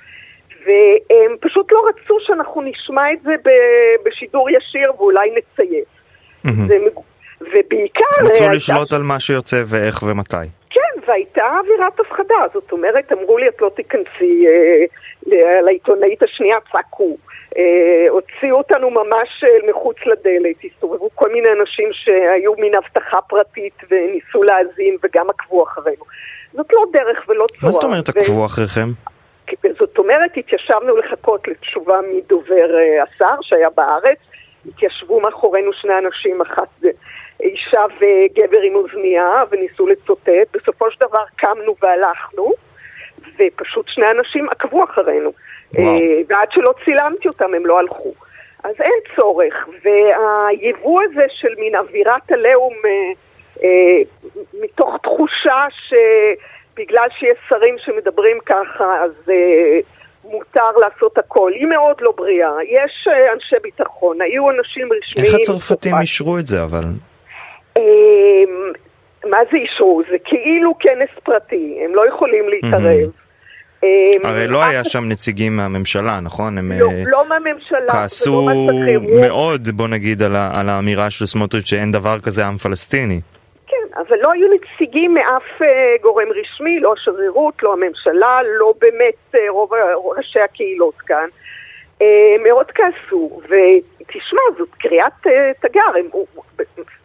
והם 0.67 1.37
פשוט 1.41 1.73
לא 1.73 1.83
רצו 1.89 2.17
שאנחנו 2.21 2.63
נשמע 2.63 3.13
את 3.13 3.23
זה 3.23 3.33
בשידור 4.05 4.51
ישיר 4.51 4.93
ואולי 4.99 5.31
נציית. 5.31 6.01
ובעיקר... 7.41 8.05
רצו 8.23 8.49
לשלוט 8.49 8.93
על 8.93 9.03
מה 9.03 9.21
שיוצא 9.21 9.63
ואיך 9.67 10.03
ומתי. 10.03 10.37
כן, 10.71 11.01
והייתה 11.07 11.43
אווירת 11.59 12.01
הפחדה, 12.01 12.45
זאת 12.55 12.73
אומרת, 12.73 13.13
אמרו 13.13 13.39
לי, 13.39 13.49
את 13.49 13.61
לא 13.61 13.71
תיכנסי 13.77 14.47
אה, 14.47 15.61
לעיתונאית 15.61 16.23
השנייה, 16.23 16.57
צעקו. 16.73 17.17
אה, 17.57 18.07
הוציאו 18.09 18.57
אותנו 18.57 18.91
ממש 18.91 19.45
אה, 19.45 19.71
מחוץ 19.71 19.97
לדלת, 20.07 20.57
הסתובבו 20.65 21.09
כל 21.15 21.33
מיני 21.33 21.49
אנשים 21.61 21.89
שהיו 21.93 22.55
מין 22.59 22.75
הבטחה 22.75 23.21
פרטית 23.21 23.75
וניסו 23.91 24.43
להאזין 24.43 24.97
וגם 25.03 25.31
עקבו 25.31 25.63
אחרינו. 25.63 26.05
זאת 26.53 26.67
לא 26.73 26.85
דרך 26.93 27.29
ולא 27.29 27.47
צורה. 27.47 27.63
מה 27.63 27.71
זאת 27.71 27.85
אומרת 27.85 28.09
עקבו 28.09 28.47
אחריכם? 28.47 28.89
זאת 29.79 29.99
אומרת, 29.99 30.37
התיישבנו 30.37 30.97
לחכות 30.97 31.49
לתשובה 31.49 32.01
מדובר 32.15 32.79
אה, 32.79 33.03
השר 33.03 33.35
שהיה 33.43 33.71
בארץ, 33.71 34.19
התיישבו 34.69 35.21
מאחורינו 35.21 35.73
שני 35.73 35.99
אנשים, 35.99 36.41
אחת 36.41 36.69
אישה 37.43 37.85
וגבר 37.97 38.61
עם 38.61 38.75
אוזנייה, 38.75 39.43
וניסו 39.51 39.87
לצוטט. 39.87 40.57
בסופו 40.57 40.91
של 40.91 41.01
דבר 41.01 41.25
קמנו 41.37 41.75
והלכנו, 41.83 42.53
ופשוט 43.39 43.89
שני 43.89 44.11
אנשים 44.11 44.49
עקבו 44.49 44.85
אחרינו. 44.85 45.33
וואו. 45.75 45.87
אה, 45.87 46.21
ועד 46.29 46.53
שלא 46.53 46.75
צילמתי 46.85 47.29
אותם 47.29 47.55
הם 47.55 47.67
לא 47.67 47.79
הלכו. 47.79 48.13
אז 48.65 48.75
אין 48.81 49.17
צורך, 49.17 49.69
והיבוא 49.85 51.03
הזה 51.03 51.25
של 51.29 51.55
מין 51.59 51.77
אווירת 51.77 52.33
עליהום 52.33 52.75
אה, 53.65 54.03
מתוך 54.61 54.97
תחושה 55.03 55.67
ש... 55.71 55.95
בגלל 56.81 57.07
שיש 57.19 57.39
שרים 57.49 57.77
שמדברים 57.79 58.39
ככה, 58.47 59.05
אז 59.05 59.11
אה, 59.31 59.81
מותר 60.25 60.71
לעשות 60.81 61.19
הכל. 61.19 61.53
היא 61.55 61.67
מאוד 61.67 61.97
לא 62.01 62.13
בריאה. 62.17 62.53
יש 62.63 63.09
אה, 63.09 63.33
אנשי 63.33 63.57
ביטחון, 63.63 64.21
היו 64.21 64.51
אנשים 64.51 64.89
רשמיים. 64.93 65.27
איך 65.27 65.35
הצרפתים 65.41 65.95
אישרו 66.01 66.39
את 66.39 66.47
זה 66.47 66.63
אבל? 66.63 66.83
אה, 67.77 67.83
מה 69.31 69.39
זה 69.53 69.59
אישרו? 69.59 70.03
זה 70.11 70.17
כאילו 70.25 70.75
כנס 70.81 71.09
פרטי, 71.25 71.79
הם 71.85 71.95
לא 71.95 72.09
יכולים 72.09 72.49
להתערב. 72.49 73.11
הרי 74.25 74.47
לא 74.47 74.65
היה 74.65 74.85
שם 74.85 75.09
נציגים 75.09 75.57
מהממשלה, 75.57 76.21
נכון? 76.21 76.59
הם 76.59 76.73
לא, 76.73 76.89
לא 77.07 77.29
מהממשלה, 77.29 77.93
כעסו 77.93 78.49
מאוד, 79.21 79.69
בוא 79.69 79.89
נגיד, 79.89 80.23
על, 80.23 80.37
על 80.37 80.69
האמירה 80.69 81.11
של 81.11 81.27
סמוטריץ' 81.27 81.67
שאין 81.67 81.93
דבר 81.93 82.21
כזה 82.21 82.47
עם 82.47 82.57
פלסטיני. 82.57 83.21
אבל 83.97 84.17
לא 84.21 84.33
היו 84.33 84.49
נציגים 84.49 85.15
מאף 85.15 85.61
גורם 86.03 86.29
רשמי, 86.33 86.81
לא 86.81 86.93
השגרירות, 86.93 87.63
לא 87.63 87.73
הממשלה, 87.73 88.41
לא 88.59 88.75
באמת 88.79 89.35
רוב 89.49 89.71
ראשי 90.17 90.41
הקהילות 90.41 90.95
כאן. 90.95 91.29
מאוד 92.43 92.67
כעסו, 92.71 93.41
ותשמע, 93.45 94.41
זאת 94.59 94.69
קריאת 94.79 95.13
תגר. 95.61 95.93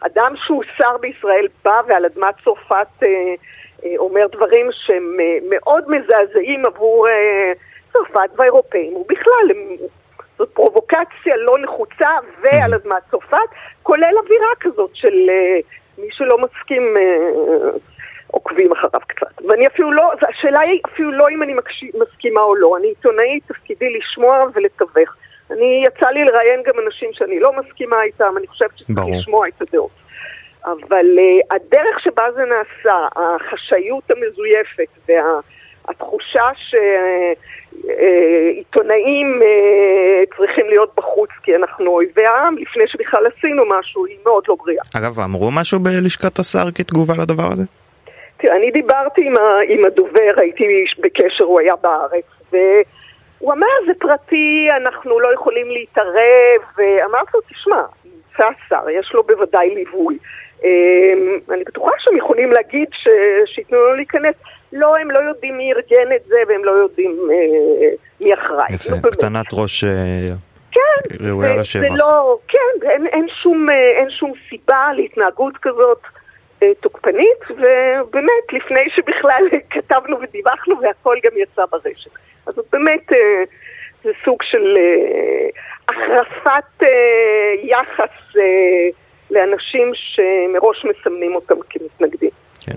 אדם 0.00 0.34
שהוא 0.36 0.62
שר 0.76 0.96
בישראל 1.00 1.46
בא 1.64 1.80
ועל 1.86 2.04
אדמת 2.04 2.34
צרפת 2.44 3.06
אומר 3.96 4.26
דברים 4.32 4.68
שהם 4.72 5.16
מאוד 5.50 5.84
מזעזעים 5.90 6.66
עבור 6.66 7.06
צרפת 7.92 8.30
והאירופאים, 8.36 8.96
ובכלל, 8.96 9.50
זאת 10.38 10.48
פרובוקציה 10.54 11.36
לא 11.36 11.58
נחוצה 11.58 12.10
ועל 12.40 12.74
אדמת 12.74 13.02
צרפת, 13.10 13.48
כולל 13.82 14.14
אווירה 14.24 14.48
כזאת 14.60 14.90
של 14.94 15.30
מי 15.98 16.06
שלא 16.10 16.38
מסכים 16.38 16.96
עוקבים 18.26 18.72
אחריו 18.72 19.00
קצת. 19.06 19.42
ואני 19.48 19.66
אפילו 19.66 19.92
לא, 19.92 20.12
השאלה 20.28 20.60
היא 20.60 20.80
אפילו 20.86 21.12
לא 21.12 21.28
אם 21.28 21.42
אני 21.42 21.54
מסכימה 21.94 22.40
או 22.40 22.56
לא. 22.56 22.76
אני 22.76 22.86
עיתונאית, 22.86 23.42
תפקידי 23.46 23.98
לשמוע 23.98 24.44
ולתווך. 24.54 25.16
אני, 25.50 25.84
יצא 25.86 26.08
לי 26.08 26.24
לראיין 26.24 26.62
גם 26.62 26.74
אנשים 26.86 27.10
שאני 27.12 27.40
לא 27.40 27.52
מסכימה 27.52 28.02
איתם, 28.02 28.34
אני 28.36 28.46
חושבת 28.46 28.78
שצריך 28.78 29.06
לשמוע 29.20 29.48
את 29.48 29.62
הדעות. 29.62 29.90
אבל 30.64 31.06
uh, 31.18 31.54
הדרך 31.54 32.00
שבה 32.00 32.32
זה 32.34 32.42
נעשה, 32.44 33.06
החשאיות 33.16 34.10
המזויפת 34.10 34.88
והתחושה 35.88 36.48
שעיתונאים 37.74 39.40
uh, 39.42 39.44
צריכים 40.36 40.66
להיות 40.66 40.94
בחוץ 40.96 41.30
כי 41.42 41.56
אנחנו 41.56 41.86
אויבי 41.90 42.26
העם, 42.26 42.56
לפני 42.58 42.84
שבכלל 42.86 43.26
עשינו 43.26 43.64
משהו, 43.78 44.06
היא 44.06 44.16
מאוד 44.24 44.44
לא 44.48 44.56
בריאה. 44.64 44.82
אגב, 44.96 45.20
אמרו 45.20 45.50
משהו 45.50 45.78
בלשכת 45.78 46.38
השר 46.38 46.70
כתגובה 46.74 47.14
לדבר 47.22 47.52
הזה? 47.52 47.62
תראה, 48.36 48.56
אני 48.56 48.70
דיברתי 48.70 49.26
עם, 49.26 49.36
ה, 49.36 49.60
עם 49.68 49.84
הדובר, 49.84 50.34
הייתי 50.36 50.84
בקשר, 50.98 51.44
הוא 51.44 51.60
היה 51.60 51.76
בארץ, 51.76 52.24
והוא 52.52 53.52
אמר, 53.52 53.66
זה 53.86 53.92
פרטי, 53.98 54.68
אנחנו 54.76 55.20
לא 55.20 55.34
יכולים 55.34 55.70
להתערב, 55.70 56.60
ואמרתי 56.76 57.30
לו, 57.34 57.40
תשמע, 57.40 57.82
נמצא 58.04 58.48
שר, 58.68 58.90
יש 58.90 59.12
לו 59.14 59.22
בוודאי 59.22 59.74
ליווי. 59.74 60.18
אני 61.50 61.64
בטוחה 61.66 61.90
שהם 61.98 62.16
יכולים 62.16 62.52
להגיד 62.52 62.88
ש... 62.92 63.08
שייתנו 63.46 63.78
לו 63.78 63.94
להיכנס. 63.94 64.34
לא, 64.76 64.96
הם 64.96 65.10
לא 65.10 65.18
יודעים 65.18 65.56
מי 65.56 65.72
ארגן 65.72 66.12
את 66.16 66.24
זה, 66.24 66.36
והם 66.48 66.64
לא 66.64 66.70
יודעים 66.70 67.18
אה, 67.30 67.88
מי 68.20 68.34
אחראי. 68.34 68.74
יפה, 68.74 68.90
לא 68.90 69.10
קטנת 69.10 69.46
ראש 69.52 69.84
אה, 69.84 70.32
כן, 70.72 71.24
ראויה 71.26 71.56
לשבח. 71.56 71.88
לא, 71.96 72.38
כן, 72.48 72.88
אין, 72.90 73.06
אין, 73.06 73.26
שום, 73.42 73.70
אה, 73.70 73.90
אין 73.98 74.10
שום 74.10 74.32
סיבה 74.48 74.88
להתנהגות 74.94 75.56
כזאת. 75.62 76.00
תוקפנית, 76.80 77.42
ובאמת, 77.50 78.52
לפני 78.52 78.90
שבכלל 78.90 79.42
כתבנו 79.70 80.16
ודיווחנו 80.20 80.74
והכל 80.82 81.16
גם 81.22 81.30
יצא 81.36 81.62
ברשת. 81.70 82.10
אז 82.46 82.54
זאת 82.54 82.66
באמת, 82.72 83.12
זה 84.04 84.10
סוג 84.24 84.42
של 84.42 84.74
החרפת 85.88 86.86
יחס 87.62 88.36
לאנשים 89.30 89.92
שמראש 89.94 90.84
מסמנים 90.84 91.34
אותם 91.34 91.54
כמתנגדים. 91.70 92.30
כן. 92.66 92.74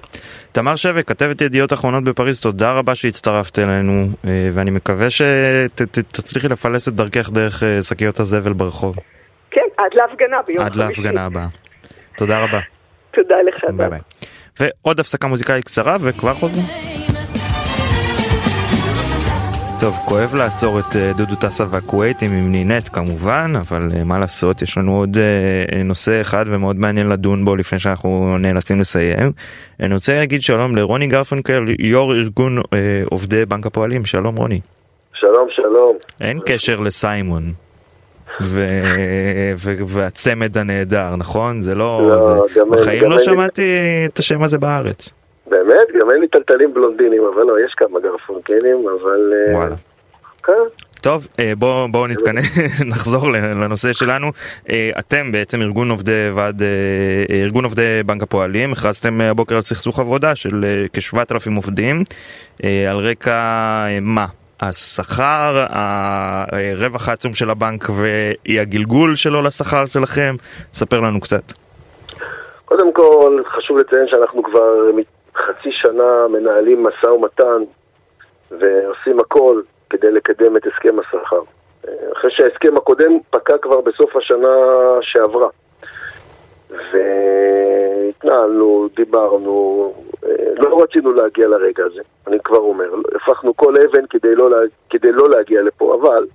תמר 0.52 0.76
שבק, 0.76 1.08
כתבת 1.08 1.42
ידיעות 1.42 1.74
אחרונות 1.74 2.04
בפריז, 2.04 2.40
תודה 2.40 2.72
רבה 2.72 2.96
שהצטרפת 2.96 3.60
אלינו, 3.60 4.08
ואני 4.54 4.72
מקווה 4.72 5.08
שתצליחי 5.10 6.48
לפלס 6.48 6.88
את 6.88 6.94
דרכך 6.94 7.30
דרך 7.30 7.64
שקיות 7.82 8.20
הזבל 8.20 8.54
ברחוב. 8.54 8.96
כן, 9.52 9.62
עד 9.78 9.92
להפגנה 9.94 10.38
ביום 10.48 10.60
חמישי. 10.60 10.72
עד 10.72 10.76
להפגנה 10.76 11.26
הבאה. 11.26 11.46
תודה 12.18 12.40
רבה. 12.40 12.60
תודה 13.12 13.36
לך. 13.48 13.64
ביי 13.78 13.90
ביי. 13.90 14.00
ועוד 14.60 15.00
הפסקה 15.00 15.28
מוזיקלית 15.28 15.66
קצרה 15.66 15.96
וכבר 16.02 16.34
חוזרים. 16.34 16.89
טוב, 19.80 19.98
כואב 20.06 20.36
לעצור 20.36 20.80
את 20.80 20.96
דודו 21.18 21.36
טסה 21.36 21.66
והכווייטים 21.70 22.32
עם 22.32 22.52
נינט 22.52 22.90
כמובן, 22.94 23.54
אבל 23.60 23.90
מה 24.06 24.20
לעשות, 24.20 24.62
יש 24.62 24.78
לנו 24.78 24.98
עוד 24.98 25.18
נושא 25.86 26.22
אחד 26.22 26.46
ומאוד 26.48 26.76
מעניין 26.76 27.10
לדון 27.10 27.46
בו 27.46 27.56
לפני 27.56 27.80
שאנחנו 27.80 28.38
נאלצים 28.38 28.80
לסיים. 28.80 29.32
אני 29.80 29.94
רוצה 29.94 30.14
להגיד 30.14 30.42
שלום 30.42 30.76
לרוני 30.76 31.08
גרפנקל, 31.08 31.66
יו"ר 31.80 32.16
ארגון 32.16 32.62
עובדי 33.12 33.46
בנק 33.46 33.66
הפועלים, 33.66 34.06
שלום 34.06 34.36
רוני. 34.36 34.60
שלום, 35.14 35.48
שלום. 35.52 35.96
אין 36.22 36.40
קשר 36.46 36.80
לסיימון. 36.80 37.54
ו... 38.42 38.70
ו... 39.58 39.72
והצמד 39.86 40.58
הנהדר, 40.58 41.16
נכון? 41.16 41.62
זה 41.62 41.76
לא... 41.76 42.02
לא 42.10 42.46
זה... 42.54 42.62
בחיים 42.72 43.04
לא 43.04 43.20
שמעתי 43.20 43.62
לי... 43.62 44.06
את 44.06 44.20
השם 44.20 44.44
הזה 44.44 44.58
בארץ. 44.58 45.14
באמת? 45.50 45.88
גם 46.00 46.12
אין 46.12 46.20
לי 46.22 46.28
טלטלים 46.28 46.74
בלונדינים, 46.74 47.24
אבל 47.34 47.44
לא, 47.44 47.66
יש 47.66 47.74
כמה 47.74 48.00
גרפונקלים, 48.00 48.86
אבל... 49.02 49.34
וואלה. 49.54 49.76
כן. 50.44 50.54
טוב, 51.02 51.28
בואו 51.58 51.88
בוא 51.92 52.08
נתכנס, 52.08 52.46
נחזור 52.92 53.32
לנושא 53.32 53.94
שלנו. 53.94 54.32
אתם 55.00 55.32
בעצם 55.32 55.62
ארגון 55.62 55.90
עובדי 55.90 56.30
ועד, 56.36 56.62
ארגון 57.30 57.64
עובדי 57.64 58.04
בנק 58.06 58.24
הפועלים, 58.24 58.72
הכרזתם 58.72 59.22
הבוקר 59.22 59.56
על 59.56 59.62
סכסוך 59.62 60.00
עבודה 60.00 60.36
של 60.36 60.66
כ-7,000 60.94 61.56
עובדים, 61.56 62.04
על 62.64 62.98
רקע 62.98 63.86
מה? 64.02 64.26
השכר, 64.62 65.66
הרווח 65.70 67.10
העצום 67.10 67.34
של 67.34 67.50
הבנק 67.50 67.90
ואי 67.90 68.60
הגלגול 68.60 69.16
שלו 69.16 69.42
לשכר 69.42 69.86
שלכם, 69.86 70.36
ספר 70.74 71.00
לנו 71.00 71.20
קצת. 71.20 71.44
קודם 72.66 72.94
כל, 72.94 73.42
חשוב 73.58 73.78
לציין 73.78 74.08
שאנחנו 74.08 74.44
כבר 74.44 74.92
חצי 75.42 75.72
שנה 75.72 76.28
מנהלים 76.28 76.84
משא 76.84 77.08
ומתן 77.08 77.64
ועושים 78.52 79.20
הכל 79.20 79.62
כדי 79.90 80.12
לקדם 80.12 80.58
את 80.58 80.68
הסכם 80.68 81.00
השכר. 81.00 81.42
אחרי 82.14 82.32
שההסכם 82.32 82.78
הקודם 82.78 83.12
פקע 83.30 83.58
כבר 83.58 83.82
בסוף 83.82 84.16
השנה 84.16 84.56
שעברה. 85.02 85.48
והתנהלנו, 86.70 88.90
דיברנו, 88.96 89.94
לא 90.58 90.84
רצינו 90.84 91.14
להגיע 91.14 91.48
לרגע 91.48 91.84
הזה, 91.86 92.02
אני 92.28 92.38
כבר 92.44 92.58
אומר, 92.58 92.90
הפכנו 93.16 93.58
כל 93.58 93.74
אבן 93.78 94.06
כדי 94.10 94.36
לא, 94.36 94.50
כדי 94.90 95.12
לא 95.12 95.30
להגיע 95.30 95.62
לפה, 95.62 95.98
אבל 96.02 96.28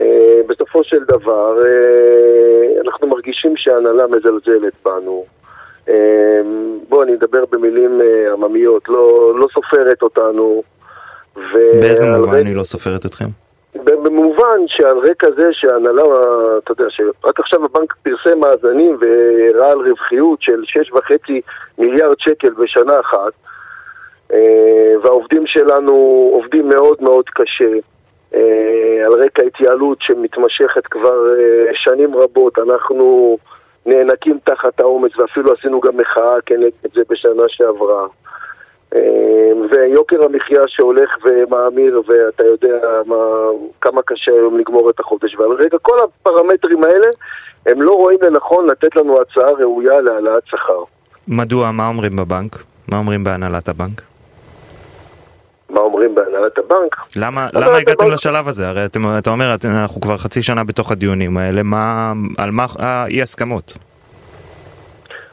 אה, 0.00 0.40
בסופו 0.46 0.84
של 0.84 1.04
דבר 1.04 1.58
אה, 1.66 2.80
אנחנו 2.86 3.06
מרגישים 3.06 3.56
שההנהלה 3.56 4.06
מזלזלת 4.06 4.72
בנו. 4.84 5.24
אה, 5.88 6.40
בואו 6.88 7.02
אני 7.02 7.14
אדבר 7.14 7.44
במילים 7.50 8.00
עממיות, 8.32 8.88
לא, 8.88 9.32
לא 9.38 9.46
סופרת 9.54 10.02
אותנו. 10.02 10.62
באיזה 11.54 12.06
מובן 12.06 12.46
היא 12.46 12.56
לא 12.56 12.64
סופרת 12.64 13.06
אתכם? 13.06 13.24
במובן 13.84 14.60
שעל 14.66 14.98
רקע 14.98 15.26
זה 15.36 15.48
שההנהלה, 15.52 16.02
אתה 16.58 16.72
יודע, 16.72 16.84
שרק 16.88 17.40
עכשיו 17.40 17.64
הבנק 17.64 17.94
פרסם 18.02 18.40
מאזנים 18.40 18.98
והראה 19.00 19.70
על 19.70 19.78
רווחיות 19.78 20.42
של 20.42 20.62
6.5 20.94 21.32
מיליארד 21.78 22.16
שקל 22.18 22.50
בשנה 22.50 23.00
אחת, 23.00 23.32
והעובדים 25.02 25.46
שלנו 25.46 26.30
עובדים 26.32 26.68
מאוד 26.68 27.02
מאוד 27.02 27.24
קשה, 27.28 27.72
על 29.06 29.12
רקע 29.24 29.42
התייעלות 29.46 29.98
שמתמשכת 30.00 30.86
כבר 30.86 31.34
שנים 31.72 32.16
רבות, 32.16 32.58
אנחנו 32.58 33.38
נאנקים 33.86 34.38
תחת 34.44 34.80
העומס 34.80 35.18
ואפילו 35.18 35.52
עשינו 35.52 35.80
גם 35.80 35.96
מחאה 35.96 36.40
כנגד 36.46 36.70
זה 36.94 37.00
בשנה 37.10 37.42
שעברה. 37.48 38.06
ויוקר 39.70 40.24
המחיה 40.24 40.62
שהולך 40.66 41.10
ומאמיר, 41.24 42.02
ואתה 42.06 42.44
יודע 42.46 42.78
מה, 43.06 43.16
כמה 43.80 44.02
קשה 44.02 44.32
היום 44.32 44.58
לגמור 44.58 44.90
את 44.90 45.00
החודש. 45.00 45.36
ועל 45.36 45.52
רגע 45.52 45.78
כל 45.82 45.96
הפרמטרים 46.04 46.84
האלה, 46.84 47.06
הם 47.66 47.82
לא 47.82 47.92
רואים 47.92 48.18
לנכון 48.22 48.70
לתת 48.70 48.96
לנו 48.96 49.20
הצעה 49.20 49.50
ראויה 49.50 50.00
להעלאת 50.00 50.42
שכר. 50.46 50.82
מדוע? 51.28 51.70
מה 51.70 51.88
אומרים 51.88 52.16
בבנק? 52.16 52.56
מה 52.88 52.98
אומרים 52.98 53.24
בהנהלת 53.24 53.68
הבנק? 53.68 54.02
מה 55.70 55.80
אומרים 55.80 56.14
בהנהלת 56.14 56.58
הבנק? 56.58 56.96
למה, 57.16 57.48
למה 57.52 57.76
הגעתם 57.76 58.04
הבנק... 58.04 58.14
לשלב 58.14 58.48
הזה? 58.48 58.68
הרי 58.68 58.84
אתם, 58.84 59.00
אתה 59.18 59.30
אומר, 59.30 59.54
אנחנו 59.64 60.00
כבר 60.00 60.16
חצי 60.16 60.42
שנה 60.42 60.64
בתוך 60.64 60.92
הדיונים 60.92 61.36
האלה, 61.36 61.62
מה, 61.62 62.12
על 62.38 62.50
מה 62.50 62.66
האי 62.78 63.22
הסכמות? 63.22 63.78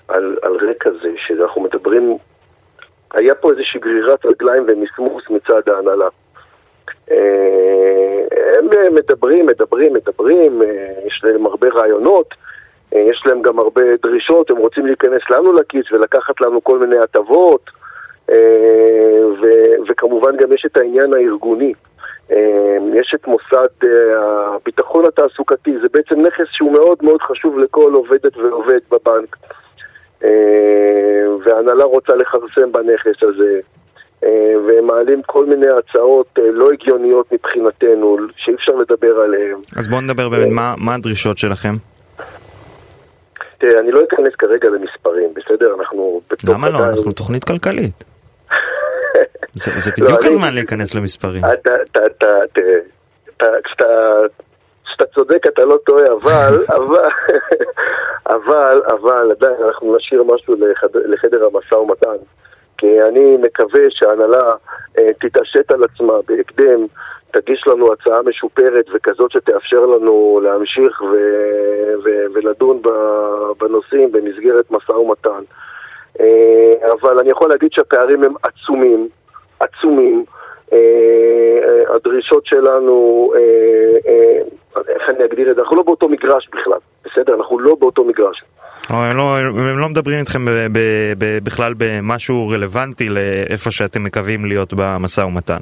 על, 0.08 0.38
על 0.42 0.70
רקע 0.70 0.90
זה 1.04 1.10
שאנחנו 1.28 1.62
מדברים 1.62 2.18
היה 3.14 3.36
פה 3.36 3.52
איזושהי 3.52 3.80
גרירת 3.80 4.26
רגליים 4.26 4.64
ומסמוס 4.68 5.24
מצד 5.30 5.62
ההנהלה. 5.70 6.08
הם 8.58 8.96
מדברים, 8.96 9.46
מדברים, 9.46 9.94
מדברים, 9.94 10.62
יש 11.06 11.22
להם 11.24 11.46
הרבה 11.46 11.68
רעיונות, 11.68 12.34
יש 12.92 13.24
להם 13.26 13.42
גם 13.42 13.60
הרבה 13.60 13.82
דרישות, 14.04 14.50
הם 14.50 14.58
רוצים 14.58 14.86
להיכנס 14.86 15.22
לנו 15.30 15.54
לכיס 15.54 15.92
ולקחת 15.92 16.42
לנו 16.42 16.64
כל 16.64 16.80
מיני 16.80 17.00
הטבות, 17.00 17.70
ו- 19.42 19.76
וכמובן 19.88 20.38
גם 20.38 20.54
יש 20.54 20.66
את 20.66 20.78
העניין 20.78 21.14
הארגוני. 21.14 21.74
יש 22.94 23.16
את 23.16 23.28
מוסד 23.28 23.88
הביטחון 24.56 25.06
התעסוקתי, 25.06 25.74
זה 25.82 25.88
בעצם 25.94 26.22
נכס 26.22 26.46
שהוא 26.52 26.72
מאוד 26.72 26.98
מאוד 27.02 27.22
חשוב 27.22 27.60
לכל 27.60 27.94
עובדת 27.94 28.38
ועובד 28.38 28.80
בבנק. 28.92 29.38
וההנהלה 31.46 31.84
רוצה 31.84 32.16
לכרסם 32.16 32.72
בנכס 32.72 33.24
הזה. 33.24 33.60
אה, 34.24 34.54
והם 34.68 34.88
מעלים 34.88 35.22
כל 35.26 35.46
מיני 35.46 35.68
הצעות 35.68 36.28
אה, 36.38 36.44
לא 36.52 36.70
הגיוניות 36.72 37.32
מבחינתנו, 37.32 38.18
שאי 38.38 38.54
אפשר 38.54 38.72
לדבר 38.72 39.20
עליהן. 39.20 39.58
אז 39.76 39.88
בואו 39.88 40.02
נדבר 40.02 40.30
באמת, 40.30 40.52
מה, 40.52 40.74
מה 40.78 40.96
הדרישות 40.96 41.38
שלכם? 41.38 41.76
תראה, 43.64 43.80
אני 43.80 43.92
לא 43.92 44.02
אכנס 44.04 44.36
כרגע 44.38 44.70
למספרים, 44.70 45.34
בסדר? 45.34 45.76
אנחנו... 45.80 46.22
למה 46.48 46.70
לא? 46.70 46.80
אנחנו 46.80 47.12
תוכנית 47.12 47.44
כלכלית. 47.44 48.04
זה, 49.54 49.72
זה 49.78 49.92
לא, 49.98 50.06
בדיוק 50.06 50.24
לא, 50.26 50.30
הזמן 50.30 50.48
אני... 50.48 50.56
להיכנס 50.56 50.96
למספרים. 50.96 51.42
אתה, 51.46 51.72
אתה, 51.92 52.00
אתה, 52.06 52.28
אתה, 53.36 53.46
כשאתה... 53.64 53.86
צודק 55.16 55.48
אתה 55.48 55.66
לא 55.66 55.78
טועה, 55.86 56.06
אבל, 56.22 56.58
אבל, 56.78 57.10
אבל, 58.28 58.82
אבל 58.88 59.32
עדיין 59.32 59.56
אנחנו 59.68 59.96
נשאיר 59.96 60.24
משהו 60.24 60.56
לחדר 61.06 61.46
המשא 61.46 61.76
ומתן. 61.76 62.18
אני 62.84 63.38
מקווה 63.38 63.82
שההנהלה 63.90 64.56
אה, 64.98 65.14
תתעשת 65.20 65.72
על 65.72 65.84
עצמה 65.84 66.14
בהקדם, 66.28 66.86
תגיש 67.32 67.68
לנו 67.68 67.94
הצעה 67.94 68.22
משופרת 68.22 68.86
וכזאת 68.94 69.32
שתאפשר 69.32 69.86
לנו 69.86 70.40
להמשיך 70.44 71.02
ו- 71.02 71.94
ו- 72.04 72.26
ולדון 72.34 72.82
בנושאים 73.58 74.12
במסגרת 74.12 74.72
משא 74.72 74.92
ומתן. 74.92 75.44
אה, 76.20 76.74
אבל 76.92 77.20
אני 77.20 77.30
יכול 77.30 77.50
להגיד 77.50 77.72
שהפערים 77.74 78.24
הם 78.24 78.34
עצומים, 78.44 79.08
עצומים. 79.60 80.26
אה, 80.74 81.96
הדרישות 81.96 82.46
שלנו, 82.46 83.32
איך 84.88 85.10
אני 85.10 85.26
אגדיר 85.26 85.52
את 85.52 85.56
זה? 85.56 85.62
אנחנו 85.62 85.76
לא 85.76 85.84
באותו 85.84 86.10
מגרש 86.10 86.50
בכלל, 86.54 86.78
בסדר? 87.06 87.36
אנחנו 87.36 87.60
לא 87.60 87.76
באותו 87.76 88.04
מגרש. 88.04 88.44
הם 88.90 89.18
לא, 89.18 89.38
הם 89.38 89.80
לא 89.80 89.90
מדברים 89.90 90.20
איתכם 90.20 90.46
ב, 90.46 90.50
ב, 90.50 90.80
ב, 91.18 91.40
בכלל 91.44 91.74
במשהו 91.78 92.48
רלוונטי 92.48 93.10
לאיפה 93.10 93.72
שאתם 93.72 94.04
מקווים 94.04 94.46
להיות 94.46 94.74
במשא 94.74 95.22
ומתן. 95.22 95.60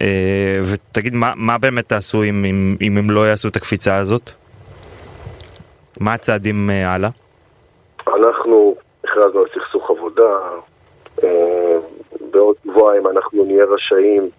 אה, 0.00 0.60
ותגיד, 0.72 1.14
מה, 1.14 1.32
מה 1.36 1.58
באמת 1.58 1.88
תעשו 1.88 2.22
אם, 2.22 2.44
אם, 2.44 2.76
אם 2.80 2.98
הם 2.98 3.10
לא 3.10 3.28
יעשו 3.28 3.48
את 3.48 3.56
הקפיצה 3.56 3.96
הזאת? 3.96 4.30
מה 6.00 6.14
הצעדים 6.14 6.70
אה, 6.70 6.94
הלאה? 6.94 7.08
אנחנו 8.08 8.74
הכרזנו 9.04 9.40
על 9.40 9.46
סכסוך 9.54 9.90
עבודה, 9.90 10.38
אה, 11.24 11.76
בעוד 12.30 12.56
שבועיים 12.64 13.06
אנחנו 13.06 13.44
נהיה 13.44 13.64
רשאים 13.64 14.30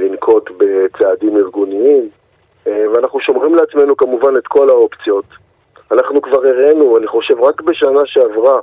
לנקוט 0.00 0.50
בצעדים 0.50 1.36
ארגוניים, 1.36 2.08
ואנחנו 2.66 3.20
שומרים 3.20 3.54
לעצמנו 3.54 3.96
כמובן 3.96 4.36
את 4.36 4.46
כל 4.46 4.68
האופציות. 4.68 5.24
אנחנו 5.92 6.22
כבר 6.22 6.46
הראינו, 6.46 6.98
אני 6.98 7.06
חושב, 7.06 7.40
רק 7.40 7.60
בשנה 7.60 8.00
שעברה, 8.04 8.60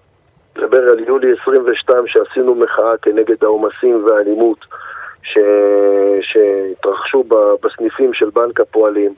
נדבר 0.57 0.82
על 0.89 0.99
יולי 1.07 1.27
22, 1.41 2.07
שעשינו 2.07 2.55
מחאה 2.55 2.97
כנגד 3.01 3.43
העומסים 3.43 4.05
והאלימות 4.05 4.57
ש... 5.23 5.38
שהתרחשו 6.21 7.23
בסניפים 7.63 8.13
של 8.13 8.30
בנק 8.30 8.59
הפועלים. 8.59 9.13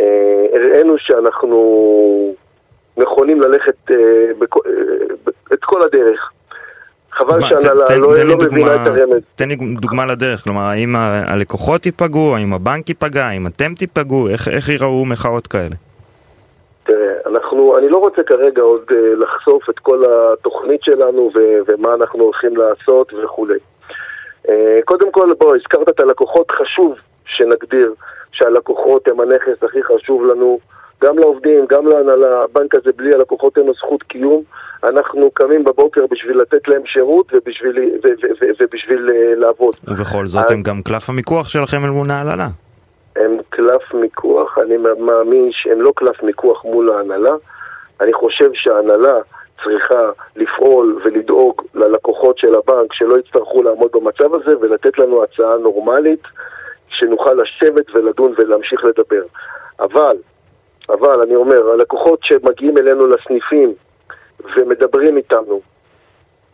אה, 0.00 0.46
הראינו 0.52 0.94
שאנחנו 0.98 2.34
נכונים 2.96 3.40
ללכת 3.40 3.90
אה, 3.90 3.96
בכ... 4.38 4.56
אה, 4.66 4.72
את 5.52 5.64
כל 5.64 5.82
הדרך. 5.82 6.30
חבל 7.12 7.40
שהנהלה 7.48 7.98
לא, 7.98 8.24
לא 8.24 8.36
מבינה 8.36 8.74
את 8.74 8.88
הרמז. 8.88 9.22
תן 9.34 9.48
לי 9.48 9.56
דוגמה 9.80 10.06
לדרך, 10.06 10.44
כלומר, 10.44 10.62
האם 10.62 10.96
הלקוחות 10.96 11.86
ייפגעו, 11.86 12.36
האם 12.36 12.52
הבנק 12.52 12.88
ייפגע, 12.88 13.24
האם 13.24 13.46
אתם 13.46 13.74
תיפגעו, 13.74 14.28
איך, 14.28 14.48
איך 14.48 14.68
ייראו 14.68 15.04
מחאות 15.04 15.46
כאלה? 15.46 15.74
תראה, 16.90 17.14
אנחנו, 17.26 17.78
אני 17.78 17.88
לא 17.88 17.96
רוצה 17.96 18.22
כרגע 18.22 18.62
עוד 18.62 18.84
uh, 18.90 18.94
לחשוף 19.22 19.70
את 19.70 19.78
כל 19.78 20.02
התוכנית 20.12 20.82
שלנו 20.82 21.30
ו- 21.34 21.58
ומה 21.66 21.94
אנחנו 21.94 22.24
הולכים 22.24 22.56
לעשות 22.56 23.12
וכולי. 23.24 23.58
Uh, 24.46 24.50
קודם 24.84 25.12
כל, 25.12 25.30
בוא, 25.38 25.56
הזכרת 25.56 25.88
את 25.88 26.00
הלקוחות, 26.00 26.50
חשוב 26.50 26.94
שנגדיר 27.24 27.94
שהלקוחות 28.32 29.08
הם 29.08 29.20
הנכס 29.20 29.62
הכי 29.62 29.82
חשוב 29.82 30.26
לנו, 30.26 30.58
גם 31.02 31.18
לעובדים, 31.18 31.66
גם 31.68 31.86
להנהלה. 31.86 32.44
הבנק 32.44 32.74
הזה 32.74 32.90
בלי 32.96 33.14
הלקוחות 33.14 33.58
אין 33.58 33.66
לו 33.66 33.74
זכות 33.74 34.02
קיום. 34.02 34.42
אנחנו 34.84 35.30
קמים 35.34 35.64
בבוקר 35.64 36.06
בשביל 36.10 36.40
לתת 36.40 36.68
להם 36.68 36.82
שירות 36.86 37.32
ובשביל, 37.32 37.78
ו- 37.78 38.06
ו- 38.06 38.32
ו- 38.40 38.50
ובשביל 38.60 39.08
uh, 39.08 39.40
לעבוד. 39.40 39.74
ובכל 39.88 40.26
זאת 40.26 40.44
אז... 40.44 40.52
הם 40.52 40.62
גם 40.62 40.82
קלף 40.82 41.08
המיקוח 41.08 41.48
שלכם 41.48 41.84
אל 41.84 41.90
מול 41.90 42.10
ההנהלה. 42.10 42.48
הם 43.16 43.36
קלף 43.48 43.94
מיקוח, 43.94 44.58
אני 44.58 44.76
מאמין 44.98 45.48
שהם 45.52 45.80
לא 45.80 45.92
קלף 45.96 46.22
מיקוח 46.22 46.64
מול 46.64 46.90
ההנהלה. 46.90 47.34
אני 48.00 48.12
חושב 48.12 48.50
שההנהלה 48.54 49.18
צריכה 49.64 50.10
לפעול 50.36 51.00
ולדאוג 51.04 51.62
ללקוחות 51.74 52.38
של 52.38 52.54
הבנק 52.54 52.92
שלא 52.92 53.18
יצטרכו 53.18 53.62
לעמוד 53.62 53.90
במצב 53.92 54.34
הזה 54.34 54.58
ולתת 54.60 54.98
לנו 54.98 55.22
הצעה 55.22 55.56
נורמלית 55.56 56.22
שנוכל 56.88 57.32
לשבת 57.34 57.94
ולדון 57.94 58.34
ולהמשיך 58.38 58.84
לדבר. 58.84 59.22
אבל, 59.80 60.16
אבל 60.88 61.22
אני 61.22 61.34
אומר, 61.34 61.70
הלקוחות 61.70 62.20
שמגיעים 62.22 62.78
אלינו 62.78 63.06
לסניפים 63.06 63.74
ומדברים 64.56 65.16
איתנו, 65.16 65.60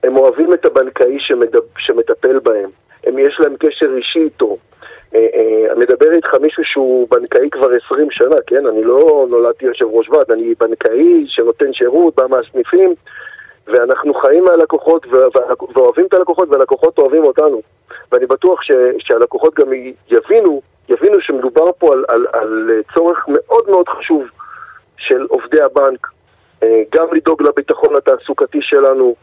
הם 0.04 0.16
אוהבים 0.16 0.52
את 0.52 0.66
הבנקאי 0.66 1.20
שמדבר, 1.20 1.60
שמטפל 1.78 2.38
בהם, 2.38 2.70
הם, 3.04 3.18
יש 3.18 3.40
להם 3.40 3.56
קשר 3.56 3.96
אישי 3.96 4.18
איתו, 4.18 4.56
מדבר 5.76 6.12
איתך 6.12 6.34
מישהו 6.40 6.64
שהוא 6.64 7.08
בנקאי 7.10 7.50
כבר 7.50 7.68
20 7.86 8.10
שנה, 8.10 8.36
כן? 8.46 8.66
אני 8.66 8.84
לא 8.84 9.26
נולדתי 9.30 9.64
יושב 9.64 9.84
ראש 9.90 10.08
ועד, 10.08 10.30
אני 10.30 10.54
בנקאי 10.60 11.24
שנותן 11.26 11.72
שירות, 11.72 12.14
בא 12.16 12.26
מהסניפים, 12.26 12.94
ואנחנו 13.66 14.14
חיים 14.14 14.44
מהלקוחות 14.44 15.06
ואוהבים 15.74 16.06
את 16.06 16.14
הלקוחות, 16.14 16.48
והלקוחות 16.48 16.98
אוהבים 16.98 17.24
אותנו. 17.24 17.62
ואני 18.12 18.26
בטוח 18.26 18.62
ש, 18.62 18.70
שהלקוחות 18.98 19.54
גם 19.54 19.72
יבינו, 20.10 20.62
יבינו 20.88 21.20
שמדובר 21.20 21.72
פה 21.78 21.92
על, 21.92 22.04
על, 22.08 22.26
על 22.32 22.70
צורך 22.94 23.24
מאוד 23.28 23.70
מאוד 23.70 23.88
חשוב 23.88 24.22
של 24.96 25.26
עובדי 25.28 25.62
הבנק, 25.62 26.06
אה, 26.62 26.82
גם 26.94 27.06
לדאוג 27.12 27.42
לביטחון 27.42 27.96
התעסוקתי 27.96 28.62
שלנו, 28.62 29.14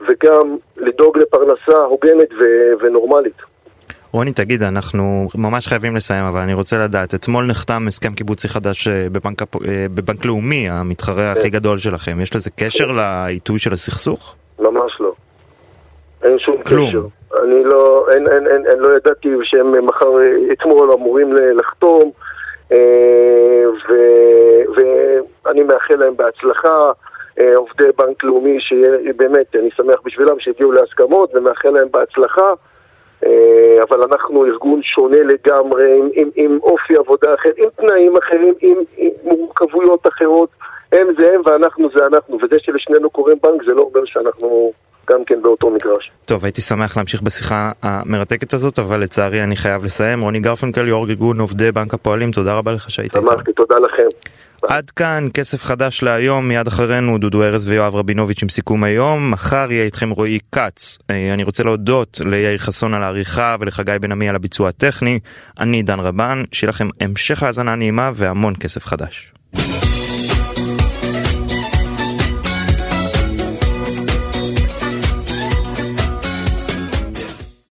וגם 0.00 0.56
לדאוג 0.76 1.18
לפרנסה 1.18 1.76
הוגנת 1.76 2.28
ונורמלית. 2.80 3.49
רוני, 4.12 4.32
תגיד, 4.32 4.62
אנחנו 4.62 5.28
ממש 5.34 5.66
חייבים 5.66 5.96
לסיים, 5.96 6.24
אבל 6.24 6.40
אני 6.40 6.54
רוצה 6.54 6.78
לדעת, 6.78 7.14
אתמול 7.14 7.46
נחתם 7.46 7.84
הסכם 7.88 8.14
קיבוצי 8.14 8.48
חדש 8.48 8.88
אה, 8.88 9.06
בבנק, 9.12 9.42
אה, 9.42 9.86
בבנק 9.94 10.24
לאומי, 10.24 10.70
המתחרה 10.70 11.32
הכי 11.32 11.50
גדול 11.50 11.78
שלכם. 11.78 12.20
יש 12.20 12.36
לזה 12.36 12.50
קשר 12.50 12.86
לעיתוי 12.90 13.58
של 13.58 13.72
הסכסוך? 13.72 14.34
ממש 14.58 15.00
לא. 15.00 15.12
אין 16.22 16.38
שום 16.38 16.62
כלום. 16.62 16.88
קשר. 16.88 17.06
אני 17.42 17.64
לא, 17.64 18.06
אין, 18.12 18.28
אין, 18.28 18.46
אין, 18.46 18.66
אין, 18.66 18.78
לא 18.78 18.96
ידעתי 18.96 19.28
שהם 19.42 19.86
מחר, 19.86 20.08
אתמול 20.52 20.92
אמורים 20.92 21.34
לחתום, 21.58 22.10
אה, 22.72 22.78
ו, 23.88 23.92
ואני 24.76 25.62
מאחל 25.62 25.94
להם 25.94 26.16
בהצלחה. 26.16 26.92
עובדי 27.54 27.84
בנק 27.98 28.24
לאומי, 28.24 28.60
שבאמת, 28.60 29.56
אני 29.56 29.68
שמח 29.76 29.96
בשבילם 30.04 30.40
שהגיעו 30.40 30.72
להסכמות 30.72 31.34
ומאחל 31.34 31.70
להם 31.70 31.88
בהצלחה. 31.90 32.52
אה, 33.26 33.82
אבל 33.88 34.02
אנחנו 34.02 34.46
ארגון 34.46 34.80
שונה 34.82 35.18
לגמרי, 35.18 35.98
עם, 35.98 36.08
עם, 36.14 36.28
עם 36.34 36.58
אופי 36.62 36.96
עבודה 36.96 37.34
אחר, 37.34 37.50
עם 37.56 37.68
תנאים 37.76 38.16
אחרים, 38.16 38.54
עם, 38.60 38.76
עם 38.96 39.10
מורכבויות 39.24 40.06
אחרות. 40.06 40.48
הם 40.92 41.06
זה 41.18 41.34
הם 41.34 41.40
ואנחנו 41.46 41.88
זה 41.96 42.06
אנחנו, 42.06 42.38
וזה 42.42 42.56
שלשנינו 42.58 43.10
קוראים 43.10 43.38
בנק 43.42 43.64
זה 43.66 43.72
לא 43.72 43.82
אומר 43.82 44.04
שאנחנו 44.04 44.72
גם 45.10 45.24
כן 45.24 45.42
באותו 45.42 45.70
מגרש. 45.70 46.10
טוב, 46.24 46.44
הייתי 46.44 46.60
שמח 46.60 46.96
להמשיך 46.96 47.22
בשיחה 47.22 47.72
המרתקת 47.82 48.54
הזאת, 48.54 48.78
אבל 48.78 49.00
לצערי 49.00 49.42
אני 49.42 49.56
חייב 49.56 49.84
לסיים. 49.84 50.20
רוני 50.20 50.40
גרפנקל, 50.40 50.88
יו"ר 50.88 51.08
ארגון 51.08 51.40
עובדי 51.40 51.72
בנק 51.72 51.94
הפועלים, 51.94 52.30
תודה 52.30 52.54
רבה 52.54 52.72
לך 52.72 52.90
שהיית 52.90 53.16
איתנו. 53.16 53.32
שמחתי, 53.32 53.52
תודה 53.52 53.76
לכם. 53.78 54.08
עד 54.68 54.90
כאן 54.90 55.28
כסף 55.34 55.62
חדש 55.62 56.02
להיום, 56.02 56.48
מיד 56.48 56.66
אחרינו 56.66 57.18
דודו 57.18 57.42
ארז 57.42 57.68
ויואב 57.68 57.94
רבינוביץ' 57.94 58.42
עם 58.42 58.48
סיכום 58.48 58.84
היום, 58.84 59.30
מחר 59.30 59.66
יהיה 59.70 59.84
איתכם 59.84 60.10
רועי 60.10 60.38
כץ. 60.52 60.98
אה, 61.10 61.34
אני 61.34 61.44
רוצה 61.44 61.64
להודות 61.64 62.20
ליאיר 62.24 62.58
חסון 62.58 62.94
על 62.94 63.02
העריכה 63.02 63.56
ולחגי 63.60 63.96
בן 64.00 64.12
עמי 64.12 64.28
על 64.28 64.36
הביצוע 64.36 64.68
הטכני. 64.68 65.18
אני 65.60 65.82
דן 65.82 66.00
רבן, 66.00 66.44
שיהיה 66.52 66.68
לכם 66.68 66.88
המשך 67.00 67.42
האזנה 67.42 67.74
נעימה 67.74 68.10
והמון 68.14 68.54
כסף 68.60 68.86
חדש. 68.86 69.32